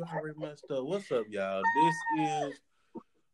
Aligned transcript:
you 0.00 0.06
already 0.16 0.38
messed 0.38 0.64
up. 0.70 0.84
What's 0.84 1.12
up, 1.12 1.26
y'all? 1.28 1.62
This 1.74 1.94
is 2.26 2.60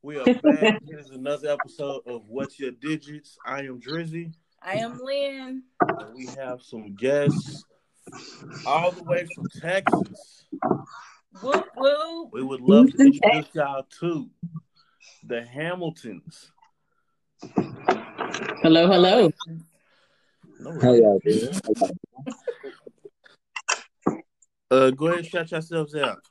we 0.02 0.18
are 0.18 0.24
back. 0.24 0.80
Here's 0.84 1.10
another 1.10 1.50
episode 1.50 2.02
of 2.06 2.28
What's 2.28 2.58
Your 2.58 2.72
Digits. 2.72 3.38
I 3.46 3.60
am 3.60 3.80
Drizzy. 3.80 4.32
I 4.60 4.74
am 4.78 4.98
Lynn. 5.00 5.62
And 5.80 6.14
we 6.16 6.26
have 6.26 6.60
some 6.62 6.96
guests 6.96 7.64
all 8.66 8.90
the 8.90 9.04
way 9.04 9.28
from 9.32 9.46
Texas. 9.60 10.46
Whoop 11.40 11.68
whoop. 11.76 12.30
We 12.32 12.42
would 12.42 12.60
love 12.60 12.90
to 12.90 12.98
introduce 12.98 13.54
y'all 13.54 13.86
to 14.00 14.28
the 15.24 15.44
Hamiltons. 15.44 16.50
Hello, 18.62 18.88
hello. 18.88 19.30
No, 20.58 20.80
How 20.80 20.94
y'all 20.94 21.20
doing? 21.24 21.60
Uh, 24.68 24.90
go 24.90 25.06
ahead 25.06 25.18
and 25.18 25.26
shout 25.28 25.52
yourselves 25.52 25.94
out. 25.94 26.26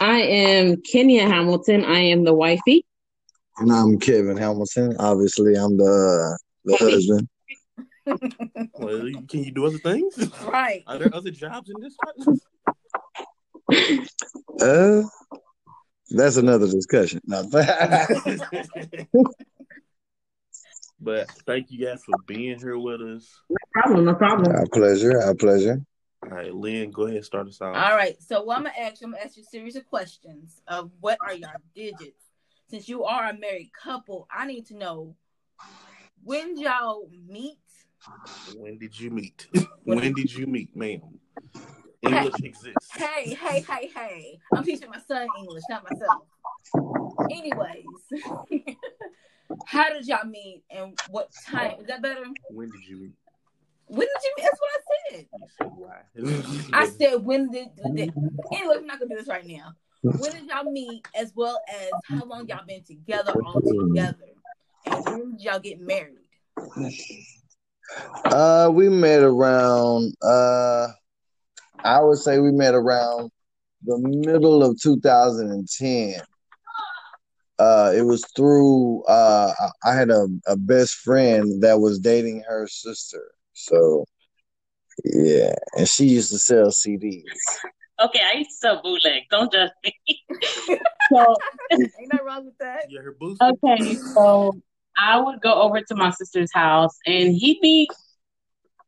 I 0.00 0.20
am 0.20 0.76
Kenia 0.76 1.26
Hamilton. 1.26 1.84
I 1.84 2.00
am 2.00 2.24
the 2.24 2.34
wifey. 2.34 2.84
And 3.58 3.72
I'm 3.72 3.98
Kevin 3.98 4.36
Hamilton. 4.36 4.96
Obviously, 4.98 5.54
I'm 5.54 5.76
the 5.76 6.38
the 6.64 6.76
husband. 6.76 7.28
Well, 8.74 9.08
can 9.30 9.44
you 9.44 9.50
do 9.50 9.64
other 9.64 9.78
things? 9.78 10.30
Right. 10.42 10.82
Are 10.86 10.98
there 10.98 11.08
other 11.14 11.30
jobs 11.30 11.70
in 11.70 11.80
this? 11.80 11.96
place? 12.02 12.40
Uh, 14.60 15.02
that's 16.10 16.36
another 16.36 16.70
discussion. 16.70 17.22
No. 17.26 17.44
but 21.00 21.30
thank 21.46 21.70
you 21.70 21.86
guys 21.86 22.02
for 22.04 22.14
being 22.26 22.58
here 22.58 22.78
with 22.78 23.00
us. 23.00 23.26
No 23.48 23.56
problem, 23.72 24.04
no 24.04 24.14
problem. 24.14 24.54
our 24.54 24.66
pleasure. 24.66 25.18
Our 25.22 25.34
pleasure. 25.34 25.80
All 26.24 26.38
right, 26.38 26.54
Lynn, 26.54 26.90
go 26.90 27.02
ahead 27.02 27.16
and 27.16 27.24
start 27.24 27.48
us 27.48 27.60
off. 27.60 27.76
All 27.76 27.96
right. 27.96 28.20
So 28.22 28.42
what 28.42 28.56
I'm 28.56 28.64
gonna 28.64 28.74
ask 28.80 29.00
you, 29.00 29.06
I'm 29.06 29.12
gonna 29.12 29.24
ask 29.24 29.36
you 29.36 29.42
a 29.42 29.46
series 29.46 29.76
of 29.76 29.84
questions 29.86 30.62
of 30.66 30.90
what 31.00 31.18
are 31.20 31.34
your 31.34 31.50
digits? 31.74 32.30
Since 32.70 32.88
you 32.88 33.04
are 33.04 33.28
a 33.28 33.38
married 33.38 33.72
couple, 33.72 34.26
I 34.34 34.46
need 34.46 34.66
to 34.66 34.76
know 34.76 35.16
when 36.22 36.56
y'all 36.56 37.10
meet. 37.28 37.58
When 38.56 38.78
did 38.78 38.98
you 38.98 39.10
meet? 39.10 39.48
when 39.84 40.14
did 40.14 40.32
you 40.32 40.46
meet, 40.46 40.74
ma'am? 40.74 41.02
English 42.00 42.40
exists. 42.42 42.90
Hey, 42.96 43.34
hey, 43.34 43.60
hey, 43.60 43.90
hey. 43.94 44.38
I'm 44.54 44.64
teaching 44.64 44.88
my 44.90 45.00
son 45.06 45.28
English, 45.38 45.64
not 45.68 45.84
myself. 45.84 46.22
Anyways, 47.30 47.84
how 49.66 49.90
did 49.90 50.06
y'all 50.06 50.26
meet 50.26 50.62
and 50.70 50.98
what 51.10 51.30
time? 51.46 51.80
Is 51.80 51.86
that 51.88 52.00
better? 52.00 52.24
When 52.50 52.70
did 52.70 52.86
you 52.88 52.96
meet? 52.96 53.14
When 53.86 54.00
did 54.00 54.08
you? 54.08 54.34
That's 54.42 54.60
what 54.60 54.70
I 54.74 54.80
said. 55.10 55.26
I 56.72 56.86
said 56.86 57.24
when 57.24 57.50
did, 57.50 57.68
did 57.76 58.12
anyway, 58.52 58.76
we're 58.76 58.86
not 58.86 58.98
gonna 58.98 59.10
do 59.10 59.16
this 59.16 59.28
right 59.28 59.46
now. 59.46 59.74
When 60.02 60.32
did 60.32 60.46
y'all 60.46 60.70
meet 60.70 61.06
as 61.14 61.32
well 61.34 61.60
as 61.68 61.90
how 62.08 62.24
long 62.24 62.46
y'all 62.48 62.66
been 62.66 62.84
together 62.84 63.34
all 63.44 63.60
together? 63.60 64.16
And 64.86 65.04
when 65.04 65.32
did 65.32 65.40
y'all 65.40 65.58
get 65.60 65.80
married? 65.80 66.18
Uh, 68.26 68.70
we 68.72 68.88
met 68.88 69.22
around. 69.22 70.14
Uh, 70.22 70.88
I 71.84 72.00
would 72.00 72.18
say 72.18 72.38
we 72.38 72.52
met 72.52 72.74
around 72.74 73.30
the 73.84 73.98
middle 73.98 74.62
of 74.62 74.80
2010. 74.80 76.20
Uh, 77.58 77.92
it 77.94 78.02
was 78.02 78.24
through. 78.34 79.04
Uh, 79.04 79.52
I 79.84 79.94
had 79.94 80.10
a, 80.10 80.26
a 80.46 80.56
best 80.56 80.94
friend 80.96 81.62
that 81.62 81.78
was 81.78 81.98
dating 81.98 82.42
her 82.48 82.66
sister. 82.66 83.33
So, 83.54 84.04
yeah, 85.04 85.54
and 85.76 85.88
she 85.88 86.06
used 86.06 86.30
to 86.30 86.38
sell 86.38 86.66
CDs. 86.66 87.22
Okay, 88.02 88.20
I 88.20 88.38
used 88.38 88.50
to 88.50 88.56
sell 88.56 88.82
bootleg. 88.82 89.22
Don't 89.30 89.52
judge 89.52 89.70
me. 89.84 89.94
so, 91.12 91.36
Ain't 91.72 91.92
nothing 92.12 92.26
wrong 92.26 92.44
with 92.44 92.58
that. 92.58 92.86
you 92.90 93.00
her 93.00 93.16
boost. 93.18 93.40
okay, 93.40 93.94
so 94.14 94.52
I 94.98 95.18
would 95.18 95.40
go 95.40 95.62
over 95.62 95.80
to 95.80 95.94
my 95.94 96.10
sister's 96.10 96.52
house 96.52 96.96
and 97.06 97.32
he'd 97.34 97.60
be 97.60 97.88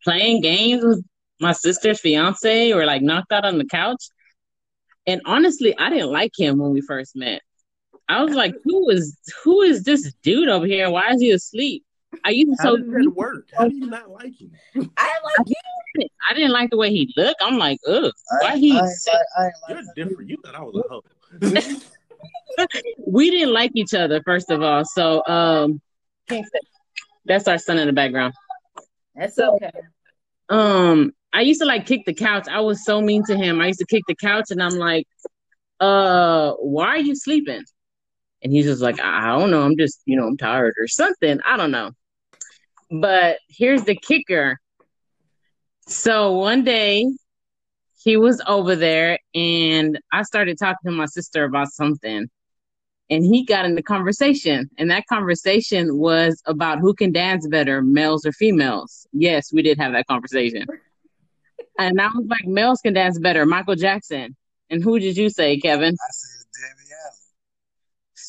playing 0.02 0.40
games 0.40 0.84
with 0.84 1.04
my 1.40 1.52
sister's 1.52 2.00
fiance 2.00 2.72
or 2.72 2.84
like 2.84 3.02
knocked 3.02 3.32
out 3.32 3.44
on 3.44 3.58
the 3.58 3.64
couch. 3.64 4.08
And 5.06 5.20
honestly, 5.24 5.76
I 5.78 5.88
didn't 5.90 6.10
like 6.10 6.32
him 6.36 6.58
when 6.58 6.72
we 6.72 6.80
first 6.80 7.14
met. 7.14 7.42
I 8.08 8.22
was 8.24 8.34
like, 8.34 8.54
who 8.64 8.90
is 8.90 9.16
who 9.44 9.62
is 9.62 9.84
this 9.84 10.12
dude 10.22 10.48
over 10.48 10.66
here? 10.66 10.90
Why 10.90 11.12
is 11.12 11.20
he 11.20 11.30
asleep? 11.30 11.84
I 12.24 12.30
used 12.30 12.58
to 12.60 12.62
How 12.62 12.70
so 12.70 12.76
did 12.76 12.90
that 12.92 13.12
work? 13.14 13.48
How 13.56 13.68
do 13.68 13.76
you 13.76 13.86
not 13.86 14.10
like 14.10 14.40
him? 14.40 14.52
I 14.96 15.10
like 15.24 15.48
you. 15.48 16.06
I 16.28 16.34
didn't 16.34 16.52
like 16.52 16.70
the 16.70 16.76
way 16.76 16.90
he 16.90 17.12
looked. 17.16 17.40
I'm 17.40 17.58
like, 17.58 17.78
ugh, 17.86 18.12
I, 18.30 18.44
why 18.44 18.56
he? 18.56 18.72
I, 18.72 18.80
ain't 18.80 18.84
like- 18.84 19.20
I 19.36 19.42
like 19.42 19.84
You're 19.96 20.06
different. 20.06 20.30
You 20.30 20.36
thought 20.44 20.54
I 20.54 20.62
was 20.62 20.76
a 20.76 20.88
hoe. 20.88 22.66
we 23.06 23.30
didn't 23.30 23.52
like 23.52 23.72
each 23.74 23.94
other 23.94 24.22
first 24.24 24.50
of 24.50 24.62
all. 24.62 24.84
So, 24.84 25.22
um, 25.26 25.80
that's 27.24 27.48
our 27.48 27.58
son 27.58 27.78
in 27.78 27.86
the 27.86 27.92
background. 27.92 28.34
That's 29.14 29.38
okay. 29.38 29.70
Um, 30.48 31.12
I 31.32 31.40
used 31.42 31.60
to 31.60 31.66
like 31.66 31.86
kick 31.86 32.02
the 32.06 32.14
couch. 32.14 32.46
I 32.48 32.60
was 32.60 32.84
so 32.84 33.00
mean 33.00 33.24
to 33.24 33.36
him. 33.36 33.60
I 33.60 33.66
used 33.68 33.80
to 33.80 33.86
kick 33.86 34.02
the 34.06 34.14
couch, 34.14 34.46
and 34.50 34.62
I'm 34.62 34.76
like, 34.76 35.06
uh, 35.80 36.52
why 36.52 36.88
are 36.88 36.98
you 36.98 37.14
sleeping? 37.14 37.62
And 38.42 38.52
he's 38.52 38.66
just 38.66 38.82
like, 38.82 39.00
I 39.00 39.24
I 39.34 39.38
don't 39.38 39.50
know. 39.50 39.62
I'm 39.62 39.76
just, 39.76 40.00
you 40.06 40.16
know, 40.16 40.26
I'm 40.26 40.36
tired 40.36 40.74
or 40.78 40.86
something. 40.88 41.40
I 41.44 41.56
don't 41.56 41.70
know. 41.70 41.90
But 42.90 43.38
here's 43.48 43.84
the 43.84 43.96
kicker. 43.96 44.60
So 45.88 46.32
one 46.32 46.64
day 46.64 47.06
he 48.02 48.16
was 48.16 48.40
over 48.46 48.76
there 48.76 49.18
and 49.34 49.98
I 50.12 50.22
started 50.22 50.58
talking 50.58 50.90
to 50.90 50.92
my 50.92 51.06
sister 51.06 51.44
about 51.44 51.72
something. 51.72 52.28
And 53.08 53.24
he 53.24 53.44
got 53.44 53.64
in 53.64 53.76
the 53.76 53.82
conversation. 53.82 54.68
And 54.78 54.90
that 54.90 55.06
conversation 55.06 55.96
was 55.96 56.42
about 56.46 56.80
who 56.80 56.92
can 56.94 57.12
dance 57.12 57.46
better, 57.46 57.82
males 57.82 58.26
or 58.26 58.32
females. 58.32 59.06
Yes, 59.12 59.52
we 59.52 59.62
did 59.62 59.78
have 59.78 59.92
that 59.92 60.06
conversation. 60.06 60.66
and 61.78 62.00
I 62.00 62.06
was 62.08 62.26
like, 62.28 62.46
males 62.46 62.80
can 62.80 62.94
dance 62.94 63.18
better, 63.18 63.46
Michael 63.46 63.76
Jackson. 63.76 64.36
And 64.70 64.82
who 64.82 64.98
did 64.98 65.16
you 65.16 65.30
say, 65.30 65.58
Kevin? 65.58 65.94
I 65.94 66.10
said 66.10 66.46
Debbie 66.52 66.90
Allen. 67.04 67.25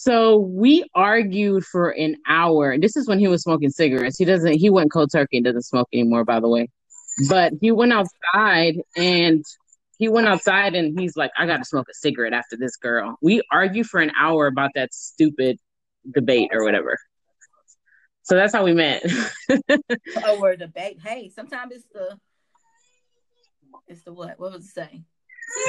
So 0.08 0.38
we 0.38 0.90
argued 0.96 1.66
for 1.66 1.90
an 1.90 2.16
hour. 2.26 2.78
This 2.78 2.96
is 2.96 3.10
when 3.10 3.20
he 3.20 3.28
was 3.28 3.42
smoking 3.42 3.70
cigarettes. 3.70 4.18
He 4.18 4.24
doesn't 4.24 4.54
he 4.54 4.70
went 4.70 4.90
cold 4.90 5.12
turkey 5.12 5.36
and 5.36 5.46
doesn't 5.46 5.64
smoke 5.64 5.90
anymore, 5.92 6.24
by 6.24 6.40
the 6.40 6.48
way. 6.48 6.70
But 7.28 7.52
he 7.60 7.74
went 7.74 7.92
outside 7.92 8.76
and 8.96 9.44
he 10.00 10.08
went 10.08 10.30
outside 10.30 10.76
and 10.76 10.98
he's 10.98 11.18
like, 11.18 11.32
I 11.38 11.46
gotta 11.46 11.66
smoke 11.66 11.88
a 11.90 11.94
cigarette 11.94 12.32
after 12.32 12.56
this 12.56 12.78
girl. 12.78 13.18
We 13.22 13.42
argued 13.52 13.88
for 13.88 14.00
an 14.00 14.14
hour 14.18 14.48
about 14.48 14.72
that 14.76 14.94
stupid 14.94 15.58
debate 16.10 16.52
or 16.54 16.64
whatever. 16.64 16.98
So 18.24 18.36
that's 18.36 18.54
how 18.54 18.64
we 18.64 18.74
met. 18.74 19.04
Oh, 20.24 20.40
we're 20.40 20.56
debate. 20.56 21.00
Hey, 21.04 21.30
sometimes 21.36 21.74
it's 21.74 21.86
the 21.94 22.18
it's 23.88 24.04
the 24.04 24.14
what? 24.14 24.40
What 24.40 24.54
was 24.54 24.64
it 24.64 24.72
say? 24.72 25.02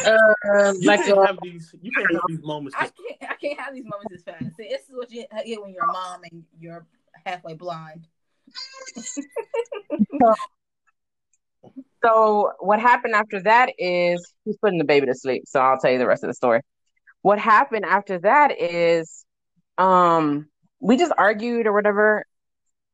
Uh, 0.05 0.72
You 0.78 0.89
like 0.89 1.05
can't 1.05 1.19
uh, 1.19 1.27
have 1.27 1.37
these. 1.43 1.75
You 1.81 1.93
can't 1.93 2.11
have 2.12 2.22
these 2.27 2.43
moments. 2.43 2.77
I 2.78 2.91
can't 2.91 3.33
I 3.33 3.34
can't 3.34 3.61
have 3.61 3.75
these 3.75 3.84
moments 3.84 4.12
as 4.15 4.22
fast. 4.22 4.56
See, 4.56 4.69
this 4.69 4.83
is 4.83 4.97
what 4.97 5.11
you 5.11 5.25
get 5.47 5.62
when 5.62 5.72
you're 5.72 5.84
a 5.84 5.89
mom 5.89 6.22
and 6.31 6.44
you're 6.61 6.87
halfway 7.25 7.55
blind. 7.55 8.06
So 12.05 12.53
what 12.61 12.81
happened 12.81 13.15
after 13.15 13.43
that 13.43 13.72
is 13.78 14.33
he's 14.44 14.56
putting 14.59 14.78
the 14.78 14.84
baby 14.84 15.06
to 15.06 15.15
sleep. 15.15 15.44
So 15.47 15.61
I'll 15.61 15.78
tell 15.78 15.91
you 15.91 15.99
the 15.99 16.06
rest 16.06 16.22
of 16.22 16.28
the 16.28 16.34
story. 16.34 16.60
What 17.22 17.39
happened 17.39 17.84
after 17.84 18.19
that 18.21 18.60
is 18.60 19.25
um 19.77 20.49
we 20.81 20.97
just 20.97 21.12
argued 21.19 21.66
or 21.66 21.72
whatever. 21.72 22.25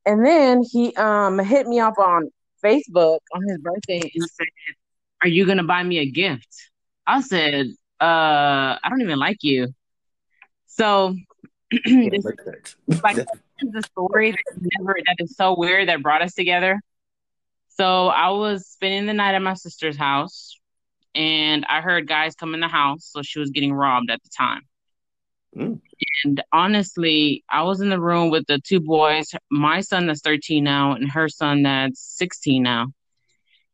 And 0.06 0.24
then 0.24 0.62
he 0.62 0.94
um 0.96 1.38
hit 1.38 1.66
me 1.66 1.80
up 1.80 1.98
on 1.98 2.30
Facebook 2.64 3.18
on 3.34 3.42
his 3.46 3.58
birthday 3.58 4.10
and 4.14 4.24
said, 4.24 4.46
are 5.22 5.28
you 5.28 5.46
gonna 5.46 5.64
buy 5.64 5.82
me 5.82 5.98
a 5.98 6.10
gift? 6.10 6.70
I 7.06 7.20
said, 7.20 7.66
uh, 8.00 8.78
I 8.82 8.88
don't 8.88 9.02
even 9.02 9.18
like 9.18 9.38
you. 9.42 9.68
So 10.66 11.14
this 11.70 12.24
like 13.02 13.18
is 13.18 13.26
the 13.72 13.82
story 13.82 14.32
that 14.32 14.70
never 14.78 14.96
that 15.06 15.16
is 15.18 15.36
so 15.36 15.56
weird 15.56 15.88
that 15.88 16.02
brought 16.02 16.22
us 16.22 16.34
together. 16.34 16.80
So 17.68 18.08
I 18.08 18.30
was 18.30 18.66
spending 18.66 19.06
the 19.06 19.14
night 19.14 19.34
at 19.34 19.42
my 19.42 19.54
sister's 19.54 19.96
house 19.96 20.58
and 21.14 21.64
I 21.68 21.80
heard 21.80 22.08
guys 22.08 22.34
come 22.34 22.54
in 22.54 22.60
the 22.60 22.68
house, 22.68 23.08
so 23.10 23.22
she 23.22 23.38
was 23.38 23.50
getting 23.50 23.72
robbed 23.72 24.10
at 24.10 24.22
the 24.22 24.30
time. 24.36 24.62
Mm. 25.56 25.80
And 26.24 26.42
honestly, 26.52 27.44
I 27.48 27.62
was 27.62 27.80
in 27.80 27.88
the 27.88 28.00
room 28.00 28.30
with 28.30 28.46
the 28.46 28.58
two 28.58 28.80
boys, 28.80 29.30
my 29.50 29.80
son 29.80 30.06
that's 30.06 30.20
13 30.20 30.64
now 30.64 30.92
and 30.92 31.10
her 31.10 31.28
son 31.28 31.62
that's 31.62 32.00
16 32.00 32.62
now. 32.62 32.88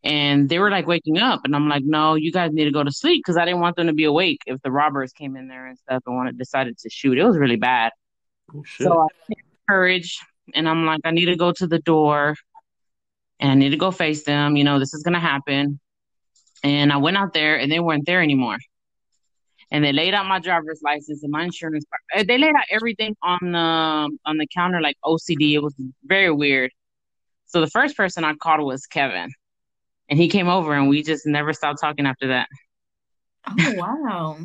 And 0.03 0.49
they 0.49 0.59
were 0.59 0.71
like 0.71 0.87
waking 0.87 1.19
up, 1.19 1.41
and 1.45 1.55
I'm 1.55 1.69
like, 1.69 1.83
no, 1.85 2.15
you 2.15 2.33
guys 2.33 2.53
need 2.53 2.65
to 2.65 2.71
go 2.71 2.83
to 2.83 2.91
sleep 2.93 3.23
because 3.25 3.37
I 3.37 3.45
didn't 3.45 3.61
want 3.61 3.77
them 3.77 3.87
to 3.89 3.93
be 3.93 4.05
awake 4.05 4.41
if 4.47 4.61
the 4.63 4.71
robbers 4.71 5.13
came 5.13 5.37
in 5.37 5.47
there 5.49 5.67
and 5.67 5.77
stuff 5.79 6.03
and 6.07 6.17
wanted 6.17 6.39
decided 6.39 6.79
to 6.79 6.89
shoot. 6.91 7.19
It 7.19 7.25
was 7.25 7.37
really 7.37 7.57
bad. 7.57 7.93
Oh. 8.55 8.65
So 8.79 9.01
I 9.03 9.07
took 9.29 9.39
courage 9.69 10.19
and 10.55 10.69
I'm 10.69 10.87
like, 10.87 11.01
I 11.05 11.11
need 11.11 11.27
to 11.27 11.37
go 11.37 11.53
to 11.53 11.67
the 11.67 11.81
door 11.81 12.35
and 13.41 13.51
I 13.51 13.55
need 13.55 13.71
to 13.71 13.77
go 13.77 13.91
face 13.91 14.25
them. 14.25 14.57
You 14.57 14.65
know, 14.65 14.79
this 14.79 14.95
is 14.95 15.03
going 15.03 15.15
to 15.15 15.21
happen. 15.21 15.81
And 16.65 16.93
I 16.93 16.97
went 16.99 17.17
out 17.19 17.33
there 17.35 17.59
and 17.59 17.71
they 17.71 17.81
weren't 17.81 18.07
there 18.07 18.23
anymore. 18.23 18.59
and 19.71 19.85
they 19.85 19.93
laid 19.93 20.15
out 20.15 20.27
my 20.27 20.39
driver's 20.41 20.81
license 20.83 21.23
and 21.23 21.31
my 21.33 21.45
insurance. 21.45 21.85
card. 21.91 22.21
Uh, 22.21 22.25
They 22.27 22.39
laid 22.39 22.55
out 22.55 22.65
everything 22.71 23.17
on 23.23 23.39
the 23.53 24.19
on 24.25 24.37
the 24.39 24.47
counter 24.47 24.81
like 24.81 24.97
OCD. 25.05 25.53
It 25.55 25.61
was 25.63 25.75
very 26.05 26.31
weird. 26.31 26.71
So 27.47 27.61
the 27.61 27.69
first 27.71 27.97
person 27.97 28.25
I 28.25 28.35
called 28.35 28.61
was 28.63 28.87
Kevin, 28.87 29.31
and 30.11 30.19
he 30.19 30.29
came 30.29 30.49
over, 30.49 30.75
and 30.75 30.89
we 30.89 31.03
just 31.03 31.27
never 31.27 31.53
stopped 31.53 31.81
talking 31.81 32.07
after 32.07 32.29
that. 32.29 32.49
Oh 33.49 33.75
wow. 33.77 34.39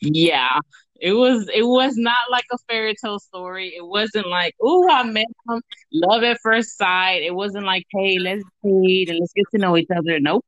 Yeah, 0.00 0.58
it 1.00 1.12
was 1.12 1.48
it 1.52 1.64
was 1.64 1.96
not 1.96 2.30
like 2.30 2.44
a 2.52 2.58
fairy 2.68 2.94
tale 2.94 3.18
story. 3.18 3.74
It 3.76 3.84
wasn't 3.84 4.28
like, 4.28 4.54
oh, 4.62 4.88
I 4.90 5.02
met 5.02 5.26
him, 5.48 5.60
love 5.92 6.22
at 6.22 6.38
first 6.42 6.78
sight. 6.78 7.22
It 7.22 7.34
wasn't 7.34 7.66
like, 7.66 7.84
hey, 7.90 8.18
let's 8.18 8.44
date 8.62 9.10
and 9.10 9.18
let's 9.18 9.32
get 9.34 9.44
to 9.52 9.58
know 9.58 9.76
each 9.76 9.90
other. 9.94 10.18
Nope, 10.20 10.44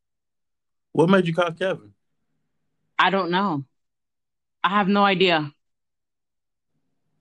What 0.92 1.10
made 1.10 1.26
you 1.26 1.34
call 1.34 1.52
Kevin? 1.52 1.92
I 2.99 3.10
don't 3.10 3.31
know. 3.31 3.64
I 4.64 4.70
have 4.70 4.88
no 4.88 5.04
idea. 5.04 5.52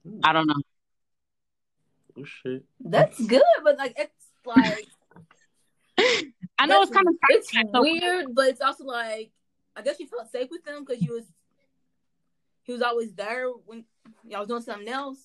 Hmm. 0.04 0.20
I 0.24 0.32
don't 0.32 0.46
know. 0.46 0.62
Oh 2.18 2.24
shit. 2.24 2.64
That's 2.80 3.20
good, 3.26 3.42
but 3.62 3.76
like 3.76 3.94
it's 3.98 4.12
like 4.46 4.86
I 6.58 6.66
know 6.66 6.82
it's 6.82 6.90
kind 6.90 7.06
of 7.06 7.14
it's 7.28 7.52
weird, 7.74 8.34
but 8.34 8.48
it's 8.48 8.60
also 8.60 8.84
like 8.84 9.30
I 9.76 9.82
guess 9.82 10.00
you 10.00 10.06
felt 10.06 10.30
safe 10.30 10.48
with 10.50 10.66
him 10.66 10.84
because 10.84 11.02
you 11.02 11.12
was 11.12 11.24
he 12.62 12.72
was 12.72 12.82
always 12.82 13.12
there 13.14 13.48
when 13.48 13.84
y'all 14.24 14.40
was 14.40 14.48
doing 14.48 14.62
something 14.62 14.88
else. 14.88 15.18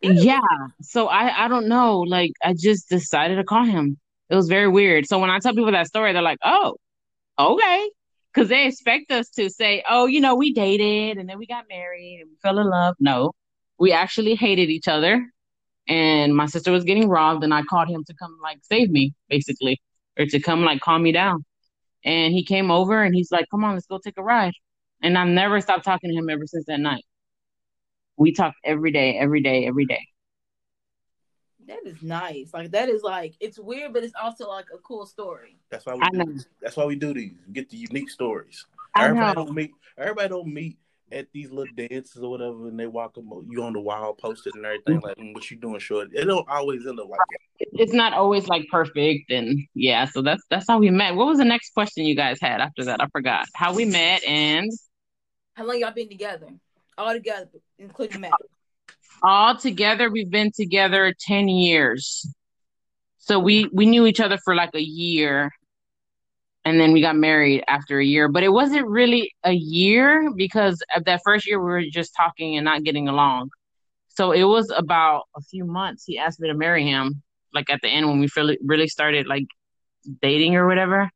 Yeah. 0.00 0.38
So 0.82 1.08
I 1.08 1.44
I 1.44 1.48
don't 1.48 1.68
know. 1.68 2.00
Like 2.00 2.32
I 2.42 2.54
just 2.54 2.88
decided 2.88 3.36
to 3.36 3.44
call 3.44 3.64
him. 3.64 3.98
It 4.30 4.34
was 4.34 4.48
very 4.48 4.68
weird. 4.68 5.06
So 5.06 5.18
when 5.18 5.30
I 5.30 5.38
tell 5.38 5.54
people 5.54 5.72
that 5.72 5.86
story, 5.86 6.12
they're 6.12 6.22
like, 6.22 6.38
"Oh, 6.42 6.76
okay," 7.38 7.90
because 8.32 8.48
they 8.48 8.66
expect 8.66 9.10
us 9.12 9.28
to 9.30 9.50
say, 9.50 9.84
"Oh, 9.88 10.06
you 10.06 10.20
know, 10.20 10.34
we 10.34 10.52
dated 10.52 11.18
and 11.18 11.28
then 11.28 11.38
we 11.38 11.46
got 11.46 11.64
married 11.68 12.20
and 12.20 12.30
we 12.30 12.36
fell 12.42 12.58
in 12.58 12.68
love." 12.68 12.96
No, 12.98 13.32
we 13.78 13.92
actually 13.92 14.34
hated 14.34 14.70
each 14.70 14.88
other, 14.88 15.30
and 15.86 16.34
my 16.34 16.46
sister 16.46 16.72
was 16.72 16.84
getting 16.84 17.08
robbed, 17.08 17.44
and 17.44 17.52
I 17.52 17.62
called 17.62 17.88
him 17.88 18.04
to 18.04 18.14
come 18.14 18.36
like 18.42 18.58
save 18.62 18.90
me, 18.90 19.14
basically, 19.28 19.80
or 20.18 20.26
to 20.26 20.40
come 20.40 20.64
like 20.64 20.80
calm 20.80 21.02
me 21.02 21.12
down. 21.12 21.44
And 22.04 22.34
he 22.34 22.44
came 22.44 22.70
over 22.70 23.02
and 23.02 23.14
he's 23.14 23.32
like, 23.32 23.46
"Come 23.50 23.64
on, 23.64 23.74
let's 23.74 23.86
go 23.86 23.98
take 23.98 24.18
a 24.18 24.22
ride." 24.22 24.52
And 25.02 25.16
I've 25.16 25.28
never 25.28 25.60
stopped 25.60 25.84
talking 25.84 26.10
to 26.10 26.16
him 26.16 26.28
ever 26.28 26.46
since 26.46 26.66
that 26.66 26.80
night. 26.80 27.04
We 28.16 28.32
talked 28.32 28.56
every 28.64 28.92
day, 28.92 29.18
every 29.18 29.40
day, 29.40 29.66
every 29.66 29.86
day. 29.86 30.06
That 31.66 31.86
is 31.86 32.02
nice. 32.02 32.52
Like 32.52 32.70
that 32.72 32.88
is 32.88 33.02
like 33.02 33.34
it's 33.40 33.58
weird, 33.58 33.92
but 33.92 34.04
it's 34.04 34.14
also 34.20 34.48
like 34.48 34.66
a 34.74 34.78
cool 34.78 35.06
story. 35.06 35.56
That's 35.70 35.86
why 35.86 35.94
we 35.94 36.02
I 36.02 36.10
do 36.10 36.18
know. 36.18 36.24
these. 36.26 36.46
That's 36.60 36.76
why 36.76 36.84
we 36.84 36.96
do 36.96 37.14
these. 37.14 37.32
We 37.46 37.54
get 37.54 37.70
the 37.70 37.78
unique 37.78 38.10
stories. 38.10 38.66
I 38.94 39.06
everybody 39.06 39.34
know. 39.34 39.44
don't 39.44 39.54
meet. 39.54 39.70
Everybody 39.96 40.28
don't 40.28 40.52
meet 40.52 40.78
at 41.14 41.26
these 41.32 41.50
little 41.50 41.72
dances 41.76 42.22
or 42.22 42.30
whatever, 42.30 42.68
and 42.68 42.78
they 42.78 42.86
walk 42.86 43.16
up, 43.16 43.24
you 43.48 43.62
on 43.62 43.72
the 43.72 43.80
wall, 43.80 44.12
posted 44.14 44.54
and 44.56 44.64
everything. 44.66 45.00
Like, 45.00 45.16
"Mm, 45.16 45.32
what 45.34 45.50
you 45.50 45.56
doing, 45.56 45.78
short? 45.78 46.08
It 46.12 46.24
don't 46.24 46.48
always 46.48 46.86
end 46.86 46.98
up 47.00 47.08
like 47.08 47.20
that. 47.30 47.66
it's 47.72 47.92
not 47.92 48.12
always 48.12 48.48
like 48.48 48.66
perfect 48.70 49.30
and 49.30 49.60
yeah 49.74 50.04
so 50.06 50.20
that's 50.22 50.42
that's 50.50 50.66
how 50.68 50.78
we 50.78 50.90
met 50.90 51.14
what 51.14 51.26
was 51.28 51.38
the 51.38 51.44
next 51.44 51.72
question 51.72 52.04
you 52.04 52.16
guys 52.16 52.38
had 52.40 52.60
after 52.60 52.84
that 52.84 53.00
i 53.00 53.06
forgot 53.12 53.46
how 53.54 53.72
we 53.72 53.84
met 53.84 54.22
and 54.24 54.70
How 55.54 55.64
long 55.64 55.78
y'all 55.78 55.92
been 55.92 56.08
together? 56.08 56.48
All 56.98 57.12
together, 57.12 57.48
including 57.78 58.20
Matt. 58.22 58.32
all 59.22 59.56
together 59.56 60.10
we've 60.10 60.30
been 60.30 60.50
together 60.52 61.14
10 61.20 61.48
years 61.48 62.26
so 63.18 63.38
we 63.38 63.68
we 63.72 63.86
knew 63.86 64.04
each 64.06 64.20
other 64.20 64.38
for 64.44 64.54
like 64.54 64.74
a 64.74 64.82
year 64.82 65.50
and 66.64 66.80
then 66.80 66.92
we 66.92 67.00
got 67.00 67.16
married 67.16 67.62
after 67.68 67.98
a 67.98 68.04
year. 68.04 68.28
But 68.28 68.42
it 68.42 68.48
wasn't 68.48 68.86
really 68.86 69.32
a 69.44 69.52
year 69.52 70.30
because 70.34 70.82
of 70.96 71.04
that 71.04 71.20
first 71.24 71.46
year 71.46 71.58
we 71.58 71.70
were 71.70 71.84
just 71.90 72.14
talking 72.16 72.56
and 72.56 72.64
not 72.64 72.84
getting 72.84 73.08
along. 73.08 73.50
So 74.08 74.32
it 74.32 74.44
was 74.44 74.70
about 74.74 75.24
a 75.36 75.40
few 75.42 75.64
months 75.64 76.04
he 76.06 76.18
asked 76.18 76.40
me 76.40 76.48
to 76.48 76.54
marry 76.54 76.84
him 76.84 77.22
like 77.52 77.68
at 77.70 77.80
the 77.82 77.88
end 77.88 78.08
when 78.08 78.18
we 78.20 78.28
really 78.36 78.58
really 78.64 78.88
started 78.88 79.26
like 79.26 79.46
dating 80.22 80.56
or 80.56 80.66
whatever. 80.66 81.10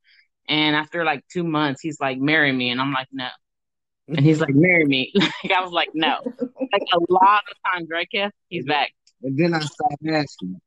And 0.49 0.77
after 0.77 1.05
like 1.05 1.25
two 1.33 1.45
months 1.45 1.81
he's 1.81 1.99
like 2.00 2.19
marry 2.19 2.53
me. 2.53 2.71
And 2.71 2.81
i'm 2.81 2.93
like 2.93 3.09
no. 3.12 3.29
And 4.09 4.21
he's 4.21 4.41
like 4.41 4.55
marry 4.55 4.85
me. 4.85 5.12
Like 5.15 5.53
i 5.53 5.61
was 5.61 5.73
like 5.73 5.91
no. 5.95 6.19
Like 6.73 6.83
a 6.93 7.12
lot 7.12 7.43
of 7.50 7.73
times 7.73 7.89
right 7.91 8.09
Kev? 8.15 8.31
he's 8.49 8.67
back. 8.67 8.93
And 9.23 9.39
then 9.39 9.55
I 9.55 9.61
stopped 9.61 10.06
asking. 10.06 10.61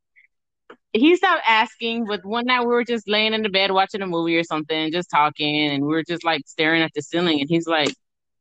He 0.94 1.16
stopped 1.16 1.44
asking, 1.48 2.06
but 2.06 2.26
one 2.26 2.46
night 2.46 2.62
we 2.62 2.68
were 2.68 2.84
just 2.84 3.08
laying 3.08 3.34
in 3.34 3.42
the 3.44 3.50
bed 3.50 3.72
watching 3.72 4.02
a 4.02 4.08
movie 4.08 4.38
or 4.38 4.44
something, 4.44 4.92
just 4.92 5.10
talking, 5.10 5.56
and 5.72 5.84
we 5.84 5.90
were 5.90 6.04
just 6.04 6.24
like 6.24 6.42
staring 6.48 6.82
at 6.82 6.92
the 6.94 7.02
ceiling. 7.02 7.40
And 7.40 7.50
he's 7.50 7.68
like, 7.68 7.94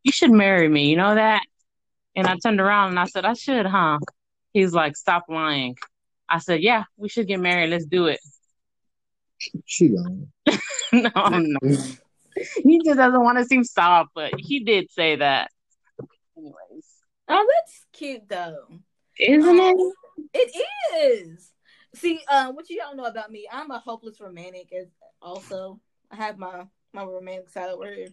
"You 0.03 0.13
should 0.13 0.33
marry 0.33 0.69
me, 0.69 0.89
you 0.91 0.97
know 0.97 1.15
that?" 1.15 1.43
And 2.17 2.27
I 2.27 2.37
turned 2.43 2.61
around 2.61 2.91
and 2.91 2.99
I 2.99 3.05
said, 3.07 3.25
"I 3.25 3.35
should, 3.35 3.67
huh?" 3.67 3.99
He's 4.53 4.73
like, 4.73 4.97
"Stop 4.97 5.25
lying." 5.29 5.77
I 6.29 6.39
said, 6.39 6.61
"Yeah, 6.61 6.85
we 6.97 7.09
should 7.09 7.27
get 7.29 7.41
married. 7.41 7.71
Let's 7.71 7.87
do 7.87 8.07
it." 8.07 8.21
She 9.65 9.89
gone. 9.89 10.31
no, 10.93 11.11
I'm 11.15 11.53
not. 11.53 11.63
He 12.63 12.81
just 12.85 12.97
doesn't 12.97 13.23
want 13.23 13.39
to 13.39 13.45
seem 13.45 13.65
soft, 13.65 14.11
but 14.15 14.33
he 14.39 14.61
did 14.61 14.91
say 14.91 15.17
that. 15.17 15.51
Anyways, 16.37 16.87
Oh, 17.29 17.47
that's 17.49 17.87
cute 17.93 18.29
though. 18.29 18.67
isn't 19.19 19.59
it? 19.61 19.77
It 20.35 20.65
is. 20.97 21.51
See, 21.95 22.21
uh, 22.29 22.53
what 22.53 22.71
you 22.71 22.77
don't 22.77 22.97
know 22.97 23.05
about 23.07 23.31
me, 23.31 23.49
I'm 23.51 23.71
a 23.71 23.79
hopeless 23.79 24.21
romantic. 24.21 24.73
As 24.73 24.87
also, 25.21 25.81
I 26.11 26.17
have 26.17 26.39
my 26.39 26.67
my 26.93 27.05
romantic 27.05 27.51
side 27.51 27.69
over 27.71 27.93
here, 27.93 28.09